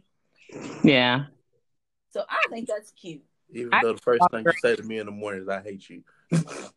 Yeah. 0.83 1.25
so 2.11 2.23
I 2.29 2.39
think 2.49 2.67
that's 2.67 2.91
cute. 2.91 3.23
Even 3.51 3.73
I- 3.73 3.81
though 3.81 3.93
the 3.93 4.01
first 4.01 4.23
thing 4.31 4.45
you 4.45 4.51
say 4.59 4.75
to 4.75 4.83
me 4.83 4.97
in 4.99 5.05
the 5.05 5.11
morning 5.11 5.43
is 5.43 5.49
"I 5.49 5.61
hate 5.61 5.89
you." 5.89 6.03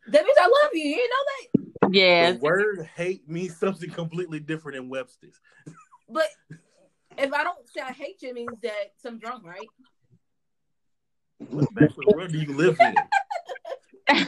That 0.07 0.25
means 0.25 0.37
I 0.39 0.45
love 0.47 0.71
you. 0.73 0.83
You 0.89 1.09
know 1.09 1.25
that. 1.25 1.95
Yeah. 1.95 2.31
The 2.33 2.37
word 2.39 2.87
"hate" 2.95 3.27
means 3.29 3.55
something 3.57 3.89
completely 3.89 4.39
different 4.39 4.77
in 4.77 4.89
Webster's. 4.89 5.39
But 6.09 6.27
if 7.17 7.31
I 7.33 7.43
don't 7.43 7.67
say 7.69 7.81
I 7.81 7.91
hate 7.91 8.21
you, 8.21 8.29
it 8.29 8.35
means 8.35 8.59
that 8.61 8.93
some 9.01 9.19
drunk, 9.19 9.43
right? 9.45 9.69
What 11.37 11.73
bachelor 11.73 12.05
world 12.15 12.31
do 12.31 12.39
you 12.39 12.53
live 12.55 12.77
in? 12.79 14.27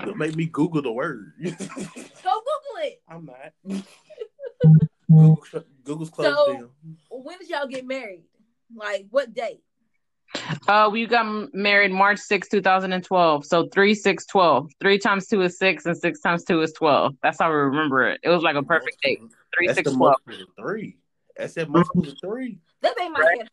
It'll 0.00 0.14
make 0.14 0.36
me 0.36 0.46
Google 0.46 0.82
the 0.82 0.92
word. 0.92 1.32
Go 1.42 1.50
Google 1.52 2.76
it. 2.82 3.02
I'm 3.08 3.26
not. 3.26 3.52
Google, 5.08 5.64
Google's 5.84 6.10
closed 6.10 6.36
So- 6.36 6.52
down. 6.52 6.70
When 7.10 7.38
did 7.38 7.48
y'all 7.48 7.66
get 7.66 7.86
married? 7.86 8.24
Like 8.74 9.06
what 9.10 9.34
date? 9.34 9.62
Uh, 10.68 10.90
we 10.92 11.06
got 11.06 11.54
married 11.54 11.90
March 11.90 12.18
6, 12.18 12.48
2012. 12.48 13.46
So 13.46 13.66
3, 13.68 13.94
6, 13.94 14.26
12. 14.26 14.70
3 14.78 14.98
times 14.98 15.26
2 15.26 15.40
is 15.40 15.58
6, 15.58 15.86
and 15.86 15.96
6 15.96 16.20
times 16.20 16.44
2 16.44 16.60
is 16.60 16.72
12. 16.74 17.14
That's 17.22 17.38
how 17.38 17.48
we 17.48 17.56
remember 17.56 18.06
it. 18.08 18.20
It 18.22 18.28
was 18.28 18.42
like 18.42 18.54
a 18.56 18.62
perfect 18.62 18.98
date. 19.02 19.20
3, 19.56 19.66
That's 19.66 19.78
6, 19.78 19.92
12. 19.92 20.14
three. 20.60 20.98
That's 21.36 21.54
that 21.54 21.70
multiple 21.70 22.06
of 22.06 22.14
three. 22.20 22.58
That 22.82 22.94
made 22.98 23.08
my 23.10 23.20
head 23.38 23.48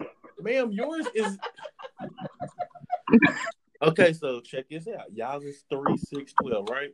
hurt. 0.00 0.10
Ma'am, 0.40 0.72
yours 0.72 1.06
is 1.14 1.36
okay. 3.82 4.12
So 4.12 4.40
check 4.40 4.68
this 4.68 4.86
out. 4.88 5.12
Y'all 5.12 5.40
is 5.40 5.64
three, 5.70 5.96
six, 5.96 6.32
twelve, 6.40 6.68
right? 6.70 6.90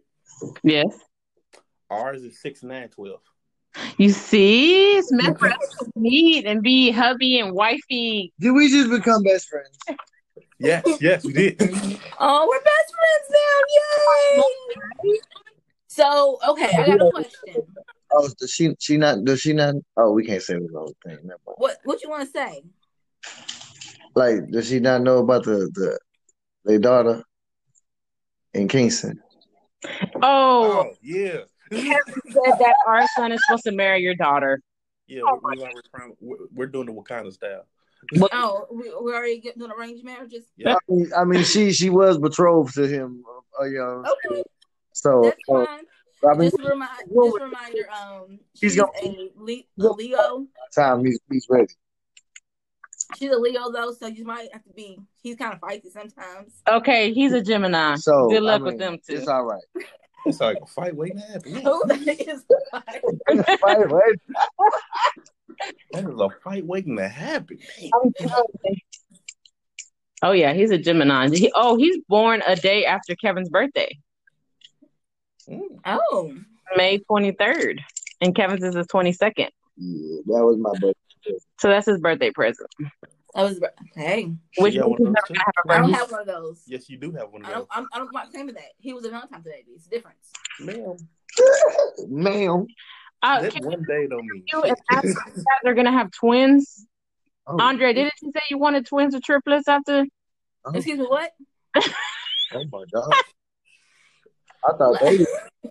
Yes. 0.63 0.99
Ours 1.91 2.23
is 2.23 2.41
six, 2.41 2.63
nine, 2.63 2.89
twelve. 2.89 3.21
You 3.97 4.11
see, 4.11 4.97
it's 4.99 5.11
meant 5.13 5.39
for 5.39 5.49
us 5.49 5.77
to 5.81 5.91
meet 5.97 6.45
and 6.47 6.63
be 6.63 6.91
hubby 6.91 7.39
and 7.39 7.55
wifey. 7.55 8.33
Did 8.39 8.53
we 8.53 8.69
just 8.69 8.91
become 8.91 9.23
best 9.23 9.49
friends? 9.49 9.79
Yes, 10.59 10.85
yes, 11.01 11.25
we 11.25 11.33
did. 11.33 11.59
Oh, 12.25 12.47
we're 12.49 12.61
best 12.61 12.93
friends 12.95 13.41
now! 14.37 14.43
Yay! 15.05 15.19
So, 15.89 16.39
okay, 16.51 16.71
I 16.79 16.87
got 16.87 17.07
a 17.07 17.11
question. 17.11 17.67
Oh, 18.13 18.29
does 18.39 18.51
she 18.53 18.75
she 18.79 18.97
not 18.97 19.25
does 19.25 19.41
she 19.41 19.53
not 19.55 19.75
oh 19.97 20.13
we 20.13 20.25
can't 20.25 20.43
say 20.43 20.55
the 20.55 20.69
whole 20.73 20.95
thing. 21.05 21.19
What 21.57 21.79
what 21.85 22.03
you 22.03 22.11
want 22.11 22.23
to 22.25 22.31
say? 22.31 22.63
Like, 24.15 24.51
does 24.51 24.69
she 24.69 24.79
not 24.79 25.03
know 25.03 25.19
about 25.19 25.45
the 25.45 25.71
the 25.75 25.99
their 26.65 26.79
daughter 26.79 27.23
in 28.55 28.69
Kingston? 28.69 29.21
Oh, 30.23 30.85
Oh 30.87 30.95
yeah, 31.03 31.39
said 31.73 31.97
that 32.59 32.75
our 32.87 33.07
son 33.17 33.33
is 33.33 33.41
supposed 33.47 33.65
to 33.65 33.73
marry 33.73 34.01
your 34.01 34.15
daughter. 34.15 34.61
yeah. 35.07 35.23
We're, 35.25 35.39
we're, 35.57 35.65
we're, 35.75 35.83
trying- 35.95 36.17
we're- 36.21 36.47
we're 36.55 36.67
doing 36.67 36.87
the 36.87 36.93
Wakanda 36.93 37.33
style. 37.33 37.67
Oh, 38.33 38.67
we, 38.73 38.89
are 38.89 39.15
already 39.15 39.41
getting 39.41 39.61
doing 39.61 39.71
arranged 39.77 40.05
marriages. 40.05 40.45
Yeah. 40.57 40.75
I 40.75 40.79
mean, 40.89 41.11
I 41.17 41.25
mean, 41.25 41.45
she 41.45 41.73
she 41.73 41.89
was 41.89 42.19
betrothed 42.19 42.75
to 42.75 42.87
him, 42.89 43.23
uh, 43.61 43.65
you 43.65 43.79
know. 43.79 44.05
Okay, 44.31 44.43
So, 44.93 45.23
that's 45.23 45.37
uh. 45.49 45.67
I 46.29 46.35
mean, 46.35 46.51
Just 46.51 46.63
remind, 46.63 46.91
just 46.99 47.37
a 47.41 47.45
reminder. 47.45 47.91
Um, 47.91 48.39
He's 48.55 48.73
she's 48.73 48.77
gonna- 48.77 48.91
a, 49.03 49.31
Le- 49.37 49.89
a 49.89 49.93
Leo. 49.93 50.47
time 50.75 51.05
he's 51.05 51.19
he's 51.31 51.47
ready. 51.51 51.73
She's 53.23 53.31
a 53.31 53.37
Leo 53.37 53.71
though, 53.71 53.93
so 53.93 54.09
you 54.09 54.25
might 54.25 54.53
have 54.53 54.65
to 54.65 54.73
be. 54.73 54.99
He's 55.23 55.37
kind 55.37 55.55
of 55.55 55.61
feisty 55.61 55.93
sometimes. 55.93 56.61
Okay, 56.69 57.13
he's 57.13 57.33
a 57.33 57.41
Gemini. 57.41 57.95
So 57.95 58.29
Good 58.29 58.43
luck 58.43 58.63
I 58.63 58.65
with 58.65 58.79
them 58.81 58.99
too. 58.99 59.15
It's 59.15 59.29
all 59.29 59.45
right. 59.45 59.63
It's 60.27 60.41
like 60.41 60.57
a 60.61 60.67
fight 60.67 60.97
waiting 60.97 61.19
to 61.19 61.25
happen. 61.25 61.55
Who 61.63 61.85
is 61.89 62.45
Wait, 62.73 62.83
wait. 63.93 64.19
That 65.93 66.05
is 66.05 66.19
a 66.19 66.29
fight 66.43 66.67
waiting 66.67 66.97
to 66.97 67.07
happen. 67.07 67.59
I'm 67.95 68.13
telling 68.15 68.45
you. 68.65 68.77
Oh 70.25 70.33
yeah, 70.33 70.53
he's 70.53 70.73
a 70.73 70.79
Gemini. 70.79 71.29
He, 71.29 71.53
oh, 71.55 71.77
he's 71.77 71.99
born 72.09 72.43
a 72.45 72.57
day 72.57 72.85
after 72.87 73.15
Kevin's 73.15 73.51
birthday, 73.51 73.97
Mm. 75.49 75.61
Oh, 75.85 76.35
May 76.75 76.99
twenty 76.99 77.31
third, 77.31 77.81
and 78.21 78.35
Kevin's 78.35 78.65
is 78.65 78.75
the 78.75 78.85
twenty 78.85 79.13
second. 79.13 79.51
Yeah, 79.77 80.23
that 80.27 80.45
was 80.45 80.57
my 80.59 80.73
birthday. 80.73 81.39
So 81.59 81.69
that's 81.69 81.87
his 81.87 81.99
birthday 81.99 82.31
present. 82.31 82.69
That 83.35 83.43
was 83.43 83.61
hey. 83.95 84.33
Which 84.59 84.75
Yeah, 84.75 84.85
one 84.85 84.99
he's 84.99 85.09
of 85.09 85.15
those 85.29 85.37
have 85.39 85.55
a 85.67 85.73
I 85.73 85.79
don't 85.79 85.93
have 85.93 86.11
one 86.11 86.21
of 86.21 86.27
those. 86.27 86.63
Yes, 86.67 86.89
you 86.91 86.99
do 86.99 87.13
have 87.13 87.31
one 87.31 87.45
I 87.45 87.53
don't. 87.53 87.69
I'm, 87.71 87.89
I 87.93 87.99
don't. 87.99 88.09
I'm 88.09 88.13
not 88.13 88.31
claiming 88.31 88.55
that 88.55 88.73
he 88.79 88.93
was 88.93 89.05
a 89.05 89.11
Valentine's 89.11 89.45
Day. 89.45 89.65
It's 89.75 89.87
a 89.87 89.91
difference. 89.91 90.33
those. 90.59 90.67
Ma'am, 90.67 90.97
Ma'am. 92.09 92.67
Uh, 93.23 93.43
that 93.43 93.55
one 93.61 93.85
day 93.85 94.07
don't 94.09 94.27
mean 94.27 94.43
you 94.53 94.63
and 94.63 94.77
after 94.91 95.09
that 95.37 95.61
they're 95.63 95.75
gonna 95.75 95.93
have 95.93 96.11
twins? 96.11 96.87
Oh, 97.47 97.61
Andre, 97.61 97.93
didn't 97.93 98.13
you 98.21 98.33
say 98.33 98.41
you 98.51 98.59
wanted 98.59 98.87
twins 98.87 99.15
or 99.15 99.21
triplets 99.21 99.69
after? 99.69 100.05
oh, 100.65 100.73
Excuse 100.73 100.99
me. 100.99 101.07
What? 101.07 101.31
oh 101.77 102.65
my 102.71 102.85
god. 102.93 103.15
I 104.65 104.77
thought 104.77 105.01
they 105.01 105.27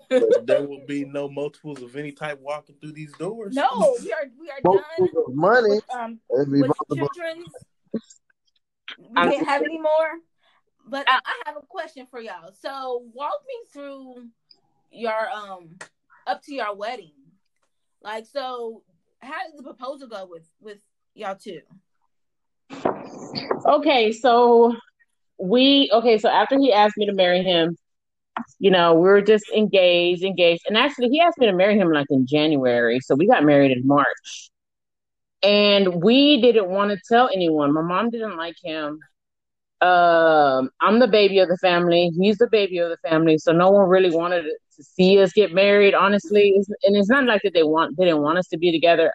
there 0.44 0.68
will 0.68 0.86
be 0.86 1.06
no 1.06 1.30
multiples 1.30 1.82
of 1.82 1.96
any 1.96 2.12
type 2.12 2.40
walking 2.42 2.76
through 2.82 2.94
these 2.94 3.14
doors. 3.14 3.56
No, 3.56 3.96
we 4.02 4.12
are. 4.12 4.24
We 4.40 4.50
are 4.50 4.60
multiple 4.64 5.08
done. 5.14 5.24
of 5.28 5.36
money. 5.36 5.70
With, 5.70 5.84
um, 5.94 6.20
It'd 6.34 6.50
with 6.52 6.62
multiple. 6.62 7.10
children. 7.14 7.46
We 8.98 9.18
I'm 9.18 9.30
can't 9.30 9.48
have 9.48 9.64
any 9.64 9.80
more. 9.80 10.20
But 10.88 11.08
I 11.10 11.20
I 11.24 11.34
have 11.46 11.58
a 11.58 11.66
question 11.66 12.08
for 12.10 12.20
y'all. 12.20 12.52
So 12.60 13.04
walk 13.14 13.42
me 13.48 13.54
through 13.72 14.28
your 14.92 15.30
um 15.32 15.78
up 16.28 16.44
to 16.44 16.54
your 16.54 16.76
wedding. 16.76 17.14
Like 18.02 18.26
so, 18.26 18.84
how 19.20 19.48
did 19.48 19.58
the 19.58 19.64
proposal 19.64 20.08
go 20.08 20.26
with 20.30 20.50
with 20.60 20.80
y'all 21.14 21.36
two? 21.36 21.62
Okay, 23.66 24.12
so 24.12 24.76
we 25.38 25.90
okay, 25.94 26.18
so 26.18 26.30
after 26.30 26.58
he 26.58 26.74
asked 26.74 26.98
me 26.98 27.06
to 27.06 27.14
marry 27.14 27.44
him, 27.44 27.78
you 28.60 28.72
know, 28.72 28.94
we 28.94 29.02
were 29.02 29.22
just 29.22 29.46
engaged, 29.56 30.24
engaged. 30.24 30.64
And 30.68 30.78
actually 30.78 31.10
he 31.10 31.20
asked 31.20 31.38
me 31.38 31.48
to 31.48 31.54
marry 31.54 31.78
him 31.78 31.92
like 31.92 32.08
in 32.10 32.26
January. 32.26 33.00
So 33.00 33.16
we 33.16 33.28
got 33.28 33.44
married 33.44 33.72
in 33.72 33.86
March. 33.86 34.50
And 35.44 36.04
we 36.04 36.40
didn't 36.42 36.70
want 36.70 36.92
to 36.92 36.98
tell 37.10 37.30
anyone. 37.34 37.74
My 37.74 37.82
mom 37.82 38.12
didn't 38.12 38.38
like 38.38 38.56
him. 38.64 39.00
Um, 39.82 40.70
I'm 40.80 41.00
the 41.00 41.08
baby 41.08 41.40
of 41.40 41.50
the 41.50 41.58
family. 41.58 42.12
He's 42.20 42.38
the 42.38 42.48
baby 42.48 42.78
of 42.78 42.90
the 42.90 42.98
family. 42.98 43.40
So 43.40 43.52
no 43.52 43.72
one 43.72 43.90
really 43.90 44.16
wanted 44.16 44.44
to 44.44 44.84
see 44.84 45.20
us 45.20 45.34
get 45.34 45.52
married, 45.52 45.96
honestly. 45.96 46.54
And 46.84 46.96
it's 46.96 47.10
not 47.10 47.26
like 47.26 47.42
that 47.44 47.54
they 47.56 47.64
want 47.64 47.98
they 47.98 48.06
didn't 48.06 48.22
want 48.22 48.38
us 48.38 48.48
to 48.50 48.58
be 48.60 48.72
together. 48.72 49.12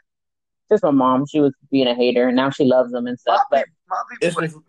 Just 0.69 0.83
my 0.83 0.91
mom, 0.91 1.27
she 1.27 1.39
was 1.39 1.55
being 1.71 1.87
a 1.87 1.95
hater. 1.95 2.27
And 2.27 2.37
now 2.37 2.51
she 2.51 2.65
loves 2.65 2.91
them 2.91 3.07
and 3.07 3.17
My 3.25 3.35
stuff. 3.35 3.43
But 3.49 3.67
people, 3.69 3.87
my 3.89 4.03
people, 4.19 4.43
wasn't. 4.43 4.65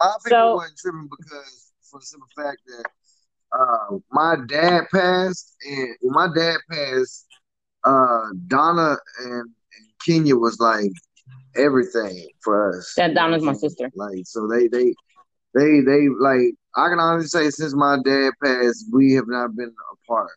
My 0.00 0.06
people 0.24 0.30
So- 0.30 0.54
wasn't 0.54 0.78
tripping 0.78 1.08
because 1.10 1.72
for 1.90 1.98
the 1.98 2.06
simple 2.06 2.28
fact 2.36 2.58
that 2.68 2.84
uh, 3.52 3.96
my 4.10 4.36
dad 4.46 4.84
passed, 4.92 5.54
and 5.68 5.96
when 6.00 6.14
my 6.14 6.28
dad 6.34 6.58
passed, 6.70 7.26
uh, 7.84 8.26
Donna 8.46 8.96
and, 9.20 9.32
and 9.42 9.86
Kenia 10.06 10.38
was 10.38 10.58
like 10.60 10.90
everything 11.56 12.28
for 12.42 12.76
us. 12.76 12.94
That 12.96 13.14
Donna's 13.14 13.42
my 13.42 13.54
sister. 13.54 13.90
Like 13.94 14.22
so, 14.24 14.46
they 14.48 14.68
they 14.68 14.94
they 15.54 15.80
they 15.80 16.08
like 16.20 16.54
I 16.76 16.88
can 16.88 17.00
honestly 17.00 17.44
say 17.44 17.50
since 17.50 17.74
my 17.74 17.98
dad 18.04 18.32
passed, 18.42 18.86
we 18.92 19.14
have 19.14 19.28
not 19.28 19.56
been 19.56 19.74
apart. 19.92 20.30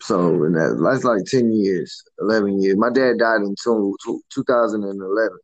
So 0.00 0.44
and 0.44 0.54
that, 0.54 0.80
that's 0.82 1.04
like 1.04 1.24
ten 1.24 1.52
years, 1.52 2.02
eleven 2.20 2.60
years. 2.60 2.76
My 2.76 2.90
dad 2.90 3.18
died 3.18 3.40
in 3.40 3.54
two, 3.62 3.96
two, 4.04 4.20
2011. 4.34 5.38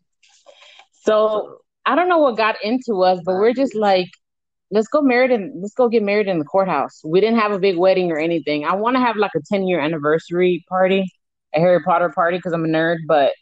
So 0.92 1.12
So 1.16 1.58
I 1.86 1.94
don't 1.94 2.08
know 2.08 2.18
what 2.18 2.36
got 2.36 2.56
into 2.62 3.02
us, 3.02 3.20
but 3.24 3.34
we're 3.34 3.54
just 3.54 3.74
like, 3.74 4.08
let's 4.70 4.88
go 4.88 5.02
married 5.02 5.30
and 5.30 5.60
let's 5.60 5.74
go 5.74 5.88
get 5.88 6.02
married 6.02 6.28
in 6.28 6.38
the 6.38 6.44
courthouse. 6.44 7.00
We 7.04 7.20
didn't 7.20 7.38
have 7.38 7.52
a 7.52 7.58
big 7.58 7.76
wedding 7.76 8.10
or 8.10 8.18
anything. 8.18 8.64
I 8.64 8.74
want 8.74 8.96
to 8.96 9.00
have 9.00 9.16
like 9.16 9.32
a 9.36 9.40
10 9.40 9.66
year 9.66 9.80
anniversary 9.80 10.64
party, 10.68 11.10
a 11.54 11.60
Harry 11.60 11.82
Potter 11.82 12.10
party 12.10 12.38
because 12.38 12.52
I'm 12.52 12.64
a 12.64 12.68
nerd. 12.68 12.98
But 13.06 13.32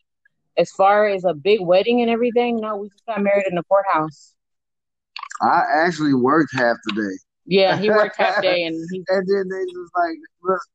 as 0.57 0.71
far 0.71 1.07
as 1.09 1.25
a 1.25 1.35
big 1.35 1.61
wedding 1.61 2.01
and 2.01 2.11
everything, 2.11 2.61
no, 2.61 2.77
we 2.77 2.89
just 2.89 3.05
got 3.07 3.23
married 3.23 3.47
in 3.49 3.55
the 3.55 3.63
courthouse. 3.65 4.35
I 5.41 5.63
actually 5.73 6.15
worked 6.15 6.51
half 6.55 6.77
the 6.87 6.95
day. 6.95 7.19
Yeah, 7.47 7.77
he 7.77 7.89
worked 7.89 8.17
half 8.17 8.43
day 8.43 8.65
and 8.65 8.75
he, 8.91 9.05
And 9.09 9.27
then 9.27 9.49
they 9.49 9.65
just 9.65 9.93
like, 9.97 10.17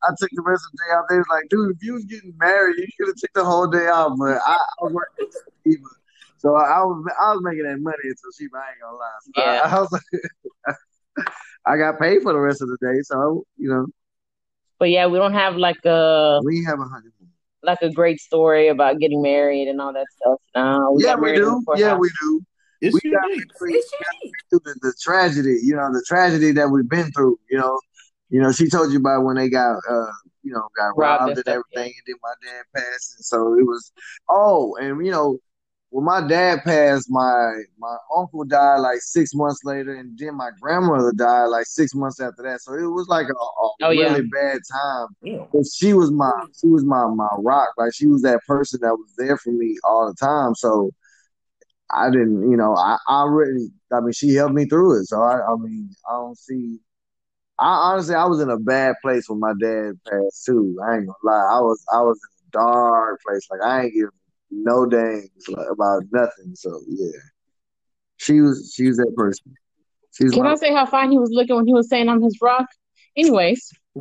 I 0.03 0.09
took 0.17 0.29
the 0.33 0.41
rest 0.41 0.63
of 0.65 0.71
the 0.71 0.77
day 0.87 0.93
off. 0.95 1.05
They 1.09 1.17
was 1.17 1.27
like, 1.29 1.49
dude, 1.49 1.75
if 1.75 1.83
you 1.83 1.93
was 1.93 2.05
getting 2.05 2.33
married, 2.39 2.77
you 2.77 2.87
should 2.97 3.07
have 3.07 3.15
took 3.17 3.33
the 3.33 3.45
whole 3.45 3.67
day 3.67 3.87
off. 3.87 4.13
But 4.17 4.39
I, 4.45 4.55
I 4.55 4.85
worked. 4.85 5.21
So 6.43 6.55
I 6.55 6.83
was 6.83 7.05
I 7.21 7.31
was 7.33 7.41
making 7.43 7.63
that 7.63 7.79
money 7.79 8.03
until 8.03 8.31
she 8.37 8.45
I 8.53 8.69
ain't 8.71 8.81
gonna 8.81 8.97
lie. 8.97 9.19
So 9.23 9.31
Yeah. 9.41 9.61
I, 9.63 9.77
I 9.77 9.79
was 9.79 9.91
like, 9.91 10.75
I 11.65 11.77
got 11.77 11.99
paid 11.99 12.21
for 12.21 12.33
the 12.33 12.39
rest 12.39 12.61
of 12.61 12.67
the 12.67 12.77
day. 12.81 12.99
So 13.03 13.45
you 13.57 13.69
know, 13.69 13.87
but 14.79 14.89
yeah, 14.89 15.07
we 15.07 15.17
don't 15.17 15.33
have 15.33 15.55
like 15.55 15.83
a 15.85 16.41
we 16.43 16.63
have 16.65 16.79
a 16.79 16.83
honeymoon. 16.83 17.31
like 17.63 17.81
a 17.81 17.89
great 17.91 18.19
story 18.19 18.67
about 18.67 18.99
getting 18.99 19.21
married 19.21 19.69
and 19.69 19.79
all 19.79 19.93
that 19.93 20.07
stuff. 20.19 20.39
No, 20.55 20.91
we 20.95 21.03
Yeah, 21.03 21.15
we 21.15 21.21
married 21.21 21.37
in 21.37 21.41
the 21.43 21.49
do. 21.51 21.63
Yeah, 21.77 21.93
courthouse. 21.93 21.99
we 22.01 22.09
do. 22.21 22.41
It's 22.81 22.93
We 22.93 23.11
got 23.11 23.23
unique. 23.23 23.45
married 23.61 23.75
It's 23.75 23.91
unique. 23.93 24.33
through 24.49 24.59
the, 24.65 24.75
the 24.81 24.93
tragedy, 25.01 25.59
you 25.63 25.75
know, 25.75 25.93
the 25.93 26.03
tragedy 26.05 26.51
that 26.51 26.69
we've 26.69 26.89
been 26.89 27.11
through, 27.11 27.39
you 27.49 27.57
know. 27.57 27.79
You 28.29 28.41
know, 28.41 28.51
she 28.51 28.67
told 28.67 28.91
you 28.91 28.97
about 28.97 29.23
when 29.23 29.35
they 29.37 29.47
got 29.47 29.77
uh, 29.89 30.11
you 30.41 30.51
know, 30.51 30.67
got 30.75 30.97
Robbed 30.97 30.97
robbed 30.97 31.21
and 31.21 31.37
and 31.37 31.37
stuff, 31.39 31.55
everything, 31.75 31.93
and 31.95 32.03
then 32.07 32.15
my 32.21 32.33
dad 32.43 32.63
passed, 32.75 33.15
and 33.17 33.25
so 33.25 33.53
it 33.57 33.63
was 33.65 33.91
oh, 34.27 34.75
and 34.81 35.05
you 35.05 35.11
know, 35.11 35.37
when 35.93 36.05
my 36.05 36.27
dad 36.27 36.63
passed, 36.63 37.07
my 37.11 37.53
my 37.77 37.95
uncle 38.17 38.43
died 38.45 38.77
like 38.79 38.97
six 38.99 39.35
months 39.35 39.59
later, 39.63 39.93
and 39.93 40.17
then 40.17 40.35
my 40.35 40.49
grandmother 40.59 41.11
died 41.15 41.45
like 41.45 41.67
six 41.67 41.93
months 41.93 42.19
after 42.19 42.41
that. 42.41 42.61
So 42.61 42.73
it 42.73 42.87
was 42.87 43.07
like 43.09 43.27
a, 43.27 43.33
a 43.33 43.69
Oh, 43.83 43.91
yeah. 43.91 44.07
really 44.07 44.23
bad 44.27 44.59
time. 44.71 45.07
Yeah. 45.21 45.45
But 45.53 45.67
she 45.71 45.93
was 45.93 46.11
my 46.11 46.31
she 46.59 46.67
was 46.67 46.83
my 46.83 47.05
my 47.07 47.29
rock. 47.37 47.69
Like 47.77 47.93
she 47.93 48.07
was 48.07 48.23
that 48.23 48.39
person 48.47 48.79
that 48.81 48.95
was 48.95 49.13
there 49.19 49.37
for 49.37 49.51
me 49.51 49.77
all 49.83 50.07
the 50.07 50.15
time. 50.15 50.55
So 50.55 50.89
I 51.91 52.09
didn't, 52.09 52.49
you 52.49 52.57
know, 52.57 52.75
I, 52.75 52.97
I 53.07 53.25
really 53.25 53.67
I 53.93 53.99
mean 53.99 54.13
she 54.13 54.33
helped 54.33 54.55
me 54.55 54.65
through 54.65 54.99
it. 55.01 55.05
So 55.05 55.21
I 55.21 55.41
I 55.45 55.55
mean 55.57 55.91
I 56.09 56.13
don't 56.13 56.37
see 56.39 56.79
I 57.59 57.67
honestly 57.91 58.15
I 58.15 58.25
was 58.25 58.41
in 58.41 58.49
a 58.49 58.57
bad 58.59 58.95
place 59.03 59.29
when 59.29 59.39
my 59.39 59.53
dad 59.61 59.93
passed 60.09 60.45
too. 60.45 60.75
I 60.83 60.95
ain't 60.95 61.05
gonna 61.07 61.17
lie. 61.23 61.57
I 61.57 61.61
was 61.61 61.85
I 61.93 62.01
was 62.01 62.19
in 62.19 62.47
a 62.47 62.63
dark 62.63 63.21
place. 63.27 63.47
Like 63.51 63.61
I 63.61 63.83
ain't 63.83 63.93
giving 63.93 64.09
no 64.53 64.85
dang 64.85 65.29
like, 65.49 65.67
about 65.71 66.03
nothing. 66.11 66.55
So 66.55 66.81
yeah. 66.87 67.19
She 68.17 68.41
was 68.41 68.73
she 68.75 68.87
was 68.87 68.97
that 68.97 69.13
person. 69.15 69.53
She's 70.11 70.25
was 70.25 70.33
Can 70.35 70.43
my, 70.43 70.51
I 70.51 70.55
say 70.55 70.73
how 70.73 70.85
fine 70.85 71.11
he 71.11 71.17
was 71.17 71.31
looking 71.31 71.55
when 71.55 71.67
he 71.67 71.73
was 71.73 71.89
saying 71.89 72.07
I'm 72.07 72.21
his 72.21 72.37
rock? 72.41 72.67
Anyways, 73.17 73.71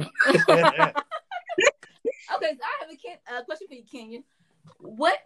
Okay, 2.34 2.52
so 2.52 2.62
I 2.64 2.80
have 2.80 2.90
a 2.90 2.96
Ken, 2.96 3.16
uh, 3.30 3.42
question 3.44 3.68
for 3.68 3.74
you, 3.74 3.84
Kenia. 3.84 4.22
What 4.78 5.18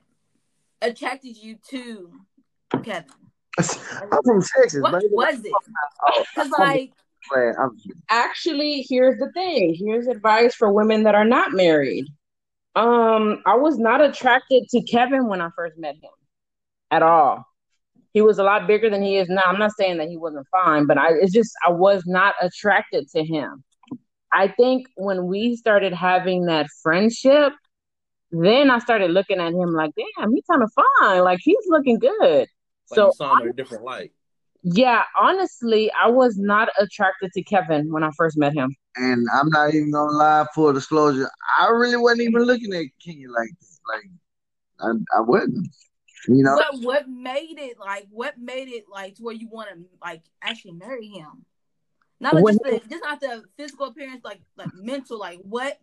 attracted 0.83 1.37
you 1.37 1.59
to 1.71 2.13
Kevin? 2.83 3.05
I'm 3.59 4.23
from 4.25 4.43
Texas, 4.43 4.81
What 4.81 4.93
baby. 4.93 5.07
was 5.13 5.45
it? 5.45 5.53
Oh, 6.07 6.25
Because 6.35 6.53
I'm 6.53 6.61
like, 6.61 6.93
glad. 7.33 7.55
I'm 7.59 7.77
actually, 8.11 8.85
here's 8.89 9.19
the 9.19 9.31
thing. 9.33 9.77
Here's 9.79 10.09
advice 10.09 10.55
for 10.55 10.73
women 10.73 11.05
that 11.05 11.15
are 11.15 11.25
not 11.25 11.53
married. 11.53 12.07
Um, 12.77 13.43
I 13.47 13.57
was 13.57 13.79
not 13.79 14.03
attracted 14.03 14.69
to 14.71 14.83
Kevin 14.83 15.29
when 15.29 15.41
I 15.41 15.49
first 15.57 15.79
met 15.79 15.95
him 15.97 16.11
at 16.91 17.03
all. 17.03 17.45
He 18.13 18.23
was 18.23 18.39
a 18.39 18.45
lot 18.45 18.67
bigger 18.67 18.91
than 18.91 19.03
he 19.03 19.17
is 19.17 19.29
now. 19.29 19.43
I'm 19.47 19.59
not 19.59 19.73
saying 19.79 19.99
that 19.99 20.09
he 20.09 20.17
wasn't 20.17 20.47
fine, 20.51 20.87
but 20.87 20.99
I 20.99 21.11
it's 21.21 21.33
just 21.33 21.53
I 21.67 21.71
was 21.71 22.05
not 22.07 22.35
attracted 22.41 23.09
to 23.11 23.25
him. 23.25 23.65
I 24.33 24.49
think 24.49 24.87
when 24.97 25.27
we 25.27 25.57
started 25.57 25.95
having 25.95 26.47
that 26.47 26.67
friendship, 26.83 27.53
then 28.31 28.71
I 28.71 28.79
started 28.79 29.11
looking 29.11 29.41
at 29.41 29.53
him 29.55 29.73
like, 29.73 29.93
damn, 29.97 30.33
he's 30.33 30.45
kind 30.51 30.63
of 30.63 30.71
fine. 31.01 31.25
Like 31.25 31.41
he's 31.43 31.57
looking 31.69 31.99
good. 31.99 32.47
Like 32.91 32.97
So 32.97 33.11
saw 33.11 33.35
him 33.37 33.43
in 33.43 33.49
a 33.49 33.53
different 33.53 33.85
light. 33.85 34.13
yeah, 34.63 35.03
honestly, 35.19 35.91
I 35.93 36.11
was 36.11 36.37
not 36.39 36.69
attracted 36.79 37.33
to 37.33 37.43
Kevin 37.43 37.93
when 37.93 38.03
I 38.03 38.11
first 38.17 38.37
met 38.39 38.55
him. 38.55 38.75
And 38.97 39.27
I'm 39.33 39.49
not 39.51 39.75
even 39.75 39.91
gonna 39.91 40.13
lie. 40.13 40.47
Full 40.55 40.73
disclosure, 40.73 41.29
I 41.59 41.69
really 41.69 41.97
wasn't 41.97 42.23
even 42.23 42.43
looking 42.43 42.73
at 42.75 42.87
Kenia 43.05 43.29
like 43.29 43.51
that. 43.61 43.79
Like 43.89 44.11
I, 44.81 45.19
I 45.19 45.21
wasn't. 45.21 45.69
You 46.29 46.43
know, 46.43 46.55
what 46.57 46.83
what 46.83 47.09
made 47.09 47.59
it 47.59 47.79
like? 47.79 48.07
What 48.11 48.39
made 48.39 48.69
it 48.69 48.85
like 48.91 49.15
to 49.17 49.23
where 49.23 49.35
you 49.35 49.49
want 49.49 49.69
to 49.71 49.85
like 50.03 50.23
actually 50.43 50.73
marry 50.73 51.07
him? 51.09 51.45
Not 52.19 52.35
like 52.35 52.45
When- 52.45 52.55
just 52.55 52.65
the, 52.85 52.89
just 52.89 53.05
not 53.05 53.21
the 53.21 53.45
physical 53.57 53.87
appearance, 53.87 54.23
like 54.25 54.41
like 54.57 54.71
mental. 54.75 55.19
Like 55.19 55.39
what 55.43 55.79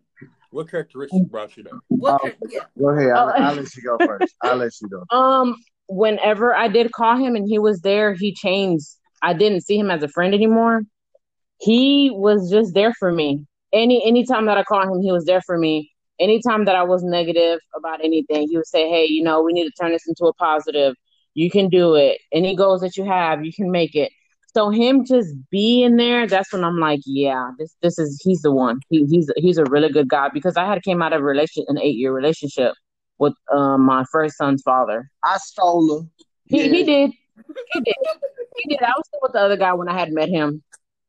What 0.49 0.69
characteristics 0.69 1.23
brought 1.29 1.55
you 1.55 1.63
there? 1.63 1.73
what? 1.87 2.19
Oh. 2.23 2.31
yeah. 2.49 2.61
go 2.77 2.89
ahead. 2.89 3.11
I'll, 3.11 3.29
Oh. 3.29 3.31
I'll 3.31 3.55
let 3.55 3.75
you 3.75 3.83
go 3.83 3.97
first. 4.05 4.35
I'll 4.41 4.57
let 4.57 4.73
you 4.81 4.89
go. 4.89 5.03
Um, 5.15 5.55
whenever 5.87 6.55
I 6.55 6.67
did 6.67 6.91
call 6.91 7.15
him 7.17 7.35
and 7.35 7.47
he 7.47 7.59
was 7.59 7.81
there, 7.81 8.13
he 8.13 8.33
changed. 8.33 8.87
I 9.21 9.33
didn't 9.33 9.61
see 9.61 9.77
him 9.77 9.89
as 9.91 10.03
a 10.03 10.07
friend 10.09 10.33
anymore. 10.33 10.81
He 11.63 12.09
was 12.11 12.49
just 12.49 12.73
there 12.73 12.93
for 12.99 13.11
me. 13.11 13.45
Any 13.73 14.05
anytime 14.05 14.45
that 14.47 14.57
I 14.57 14.63
called 14.63 14.89
him, 14.89 15.01
he 15.01 15.11
was 15.11 15.25
there 15.25 15.41
for 15.41 15.57
me. 15.57 15.89
anytime 16.19 16.65
that 16.65 16.75
I 16.75 16.83
was 16.83 17.03
negative 17.03 17.59
about 17.75 17.99
anything, 18.03 18.47
he 18.49 18.55
would 18.57 18.67
say, 18.67 18.87
Hey, 18.89 19.05
you 19.05 19.23
know, 19.23 19.41
we 19.41 19.53
need 19.53 19.65
to 19.65 19.71
turn 19.81 19.91
this 19.91 20.07
into 20.07 20.25
a 20.25 20.33
positive. 20.33 20.95
You 21.33 21.49
can 21.49 21.69
do 21.69 21.95
it. 21.95 22.19
Any 22.31 22.55
goals 22.55 22.81
that 22.81 22.95
you 22.97 23.05
have, 23.05 23.43
you 23.43 23.51
can 23.51 23.71
make 23.71 23.95
it. 23.95 24.11
So 24.55 24.69
him 24.69 25.03
just 25.03 25.29
being 25.49 25.95
there, 25.95 26.27
that's 26.27 26.53
when 26.53 26.63
I'm 26.63 26.79
like, 26.79 26.99
yeah, 27.05 27.49
this 27.57 27.75
this 27.81 27.97
is 27.97 28.21
he's 28.23 28.41
the 28.43 28.51
one. 28.51 28.79
He, 28.89 29.05
he's 29.05 29.31
he's 29.37 29.57
a 29.57 29.65
really 29.65 29.89
good 29.91 30.07
guy 30.09 30.29
because 30.31 30.55
I 30.57 30.65
had 30.65 30.83
came 30.83 31.01
out 31.01 31.13
of 31.13 31.21
a 31.21 31.23
relation 31.23 31.65
an 31.67 31.79
eight 31.79 31.95
year 31.95 32.13
relationship 32.13 32.73
with 33.17 33.33
um, 33.51 33.81
my 33.85 34.03
first 34.11 34.37
son's 34.37 34.61
father. 34.61 35.09
I 35.23 35.37
stole 35.37 35.97
him. 35.97 36.11
He 36.45 36.57
Yeah. 36.57 36.71
he 36.75 36.83
did. 36.83 37.11
He 37.73 37.79
did. 37.81 37.95
He 38.57 38.69
did. 38.69 38.81
I 38.83 38.93
was 38.95 39.07
still 39.07 39.19
with 39.23 39.33
the 39.33 39.39
other 39.39 39.57
guy 39.57 39.73
when 39.73 39.89
I 39.89 39.97
had 39.97 40.11
met 40.11 40.29
him. 40.29 40.61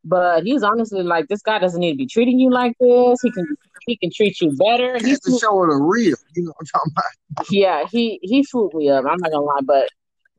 But 0.04 0.44
he's 0.44 0.62
honestly 0.62 1.02
like 1.02 1.28
this 1.28 1.40
guy 1.40 1.58
doesn't 1.58 1.80
need 1.80 1.92
to 1.92 1.99
be 1.99 2.06
treating 2.06 2.38
you 2.38 2.50
like 2.50 2.76
this. 2.78 3.20
He 3.23 3.32
can 3.32 3.56
he 3.87 3.96
can 3.96 4.11
treat 4.14 4.40
you 4.40 4.54
better. 4.56 4.96
He 4.99 5.04
He 5.04 5.11
has 5.11 5.20
to 5.20 5.38
show 5.38 5.58
her 5.58 5.66
the 5.66 5.82
real. 5.82 6.16
You 6.34 6.44
know 6.44 6.52
what 6.56 6.56
I'm 6.61 6.66
talking 6.66 6.92
about? 6.96 7.46
yeah, 7.50 7.84
he 7.90 8.18
he 8.23 8.44
swooped 8.44 8.75
me 8.75 8.90
up. 8.90 9.04
I'm 9.06 9.18
not 9.18 9.30
gonna 9.30 9.44
lie, 9.44 9.61
but 9.62 9.88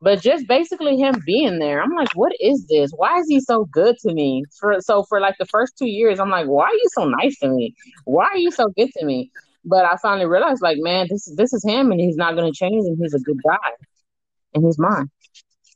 but 0.00 0.20
just 0.20 0.46
basically 0.46 0.98
him 0.98 1.22
being 1.24 1.58
there, 1.58 1.82
I'm 1.82 1.94
like, 1.94 2.14
what 2.14 2.32
is 2.38 2.66
this? 2.66 2.90
Why 2.94 3.18
is 3.18 3.28
he 3.28 3.40
so 3.40 3.64
good 3.64 3.96
to 4.00 4.12
me? 4.12 4.44
For 4.60 4.80
so 4.80 5.04
for 5.04 5.20
like 5.20 5.36
the 5.38 5.46
first 5.46 5.78
two 5.78 5.88
years, 5.88 6.20
I'm 6.20 6.30
like, 6.30 6.46
why 6.46 6.66
are 6.66 6.74
you 6.74 6.88
so 6.92 7.04
nice 7.06 7.38
to 7.40 7.48
me? 7.48 7.74
Why 8.04 8.26
are 8.26 8.36
you 8.36 8.50
so 8.50 8.68
good 8.76 8.90
to 8.98 9.04
me? 9.06 9.30
But 9.64 9.84
I 9.84 9.96
finally 9.96 10.26
realized, 10.26 10.62
like, 10.62 10.78
man, 10.78 11.06
this 11.10 11.26
is 11.26 11.36
this 11.36 11.52
is 11.52 11.64
him, 11.64 11.90
and 11.90 12.00
he's 12.00 12.16
not 12.16 12.36
gonna 12.36 12.52
change, 12.52 12.84
and 12.86 12.96
he's 13.00 13.14
a 13.14 13.18
good 13.18 13.40
guy, 13.42 13.70
and 14.54 14.64
he's 14.64 14.78
mine. 14.78 15.10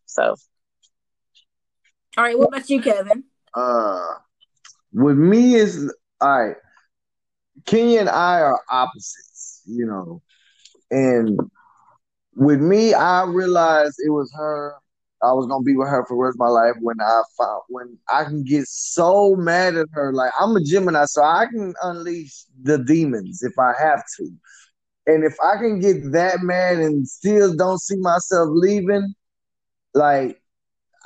So 0.07 0.37
All 2.17 2.25
right, 2.25 2.39
what 2.39 2.49
about 2.49 2.69
you, 2.69 2.83
Kevin? 2.83 3.25
Uh, 3.55 4.15
with 4.93 5.17
me 5.17 5.55
is 5.55 5.93
all 6.21 6.41
right. 6.47 6.57
Kenia 7.65 8.01
and 8.01 8.09
I 8.09 8.41
are 8.41 8.61
opposites, 8.71 9.63
you 9.67 9.87
know, 9.87 10.23
and 10.91 11.39
with 12.35 12.61
me, 12.61 12.95
I 12.95 13.25
realized 13.25 13.97
it 14.05 14.11
was 14.11 14.33
her. 14.37 14.75
I 15.23 15.33
was 15.33 15.47
gonna 15.47 15.63
be 15.65 15.77
with 15.77 15.89
her 15.89 16.05
for 16.07 16.17
the 16.17 16.23
rest 16.23 16.37
of 16.37 16.41
my 16.41 16.49
life 16.49 16.75
when 16.81 16.97
I 17.01 17.23
found 17.39 17.63
when 17.69 17.99
I 18.11 18.25
can 18.25 18.43
get 18.43 18.67
so 18.67 19.37
mad 19.37 19.77
at 19.77 19.89
her. 19.93 20.13
Like 20.13 20.33
I'm 20.41 20.57
a 20.57 20.65
Gemini, 20.65 21.05
so 21.05 21.23
I 21.23 21.47
can 21.47 21.75
unleash 21.83 22.45
the 22.63 22.79
demons 22.79 23.43
if 23.43 23.59
I 23.59 23.73
have 23.79 24.03
to. 24.19 24.31
And 25.07 25.25
if 25.25 25.35
I 25.45 25.57
can 25.59 25.81
get 25.81 26.13
that 26.13 26.41
mad 26.43 26.79
and 26.79 27.07
still 27.07 27.55
don't 27.55 27.81
see 27.81 27.97
myself 27.99 28.49
leaving, 28.53 29.15
like 29.95 30.40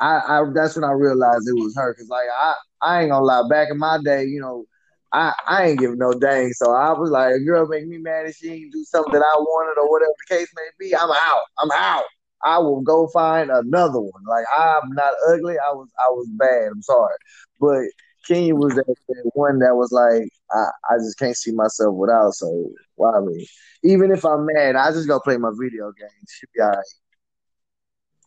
I, 0.00 0.20
I 0.26 0.44
that's 0.54 0.74
when 0.76 0.84
I 0.84 0.92
realized 0.92 1.48
it 1.48 1.54
was 1.54 1.74
her. 1.76 1.94
Cause 1.94 2.08
like 2.08 2.26
I, 2.32 2.54
I 2.82 3.02
ain't 3.02 3.10
gonna 3.10 3.24
lie, 3.24 3.48
back 3.48 3.68
in 3.70 3.78
my 3.78 3.98
day, 4.02 4.24
you 4.24 4.40
know, 4.40 4.66
I, 5.12 5.32
I 5.46 5.66
ain't 5.68 5.78
giving 5.78 5.98
no 5.98 6.12
dang. 6.12 6.52
So 6.52 6.72
I 6.72 6.92
was 6.92 7.10
like, 7.10 7.34
a 7.34 7.40
girl 7.40 7.68
make 7.68 7.86
me 7.86 7.98
mad 7.98 8.26
and 8.26 8.34
she 8.34 8.50
ain't 8.50 8.72
do 8.72 8.84
something 8.84 9.12
that 9.12 9.22
I 9.22 9.38
wanted 9.38 9.80
or 9.80 9.90
whatever 9.90 10.12
the 10.28 10.34
case 10.36 10.48
may 10.56 10.68
be. 10.78 10.94
I'm 10.94 11.10
out. 11.10 11.42
I'm 11.58 11.70
out. 11.72 12.04
I 12.42 12.58
will 12.58 12.82
go 12.82 13.08
find 13.08 13.50
another 13.50 14.00
one. 14.00 14.22
Like 14.28 14.44
I'm 14.56 14.90
not 14.92 15.12
ugly. 15.28 15.54
I 15.58 15.72
was 15.72 15.88
I 15.98 16.10
was 16.10 16.28
bad. 16.32 16.72
I'm 16.72 16.82
sorry, 16.82 17.14
but 17.60 17.84
Kenia 18.28 18.54
was 18.54 18.74
that, 18.74 18.86
that 19.08 19.30
one 19.34 19.60
that 19.60 19.76
was 19.76 19.92
like 19.92 20.28
I, 20.52 20.66
I 20.90 20.98
just 20.98 21.18
can't 21.18 21.36
see 21.36 21.52
myself 21.52 21.94
without. 21.94 22.32
So 22.34 22.70
why 22.96 23.18
me? 23.20 23.46
Even 23.82 24.10
if 24.10 24.24
I'm 24.24 24.46
mad, 24.46 24.76
I 24.76 24.90
just 24.92 25.08
go 25.08 25.20
play 25.20 25.36
my 25.36 25.50
video 25.58 25.92
games. 25.92 26.28
She'll 26.28 26.50
be 26.54 26.60
all 26.60 26.70
right. 26.70 26.84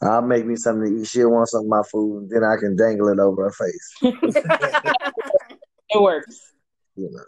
I'll 0.02 0.22
make 0.22 0.46
me 0.46 0.56
something 0.56 0.96
to 0.96 1.02
eat. 1.02 1.08
She'll 1.08 1.32
want 1.32 1.50
some 1.50 1.62
of 1.62 1.68
my 1.68 1.82
food, 1.92 2.24
and 2.24 2.30
then 2.30 2.44
I 2.44 2.56
can 2.58 2.76
dangle 2.76 3.08
it 3.10 3.20
over 3.20 3.46
her 3.46 3.52
face. 3.52 3.96
it 5.90 6.02
works. 6.02 6.54
You 6.96 7.10
know. 7.12 7.24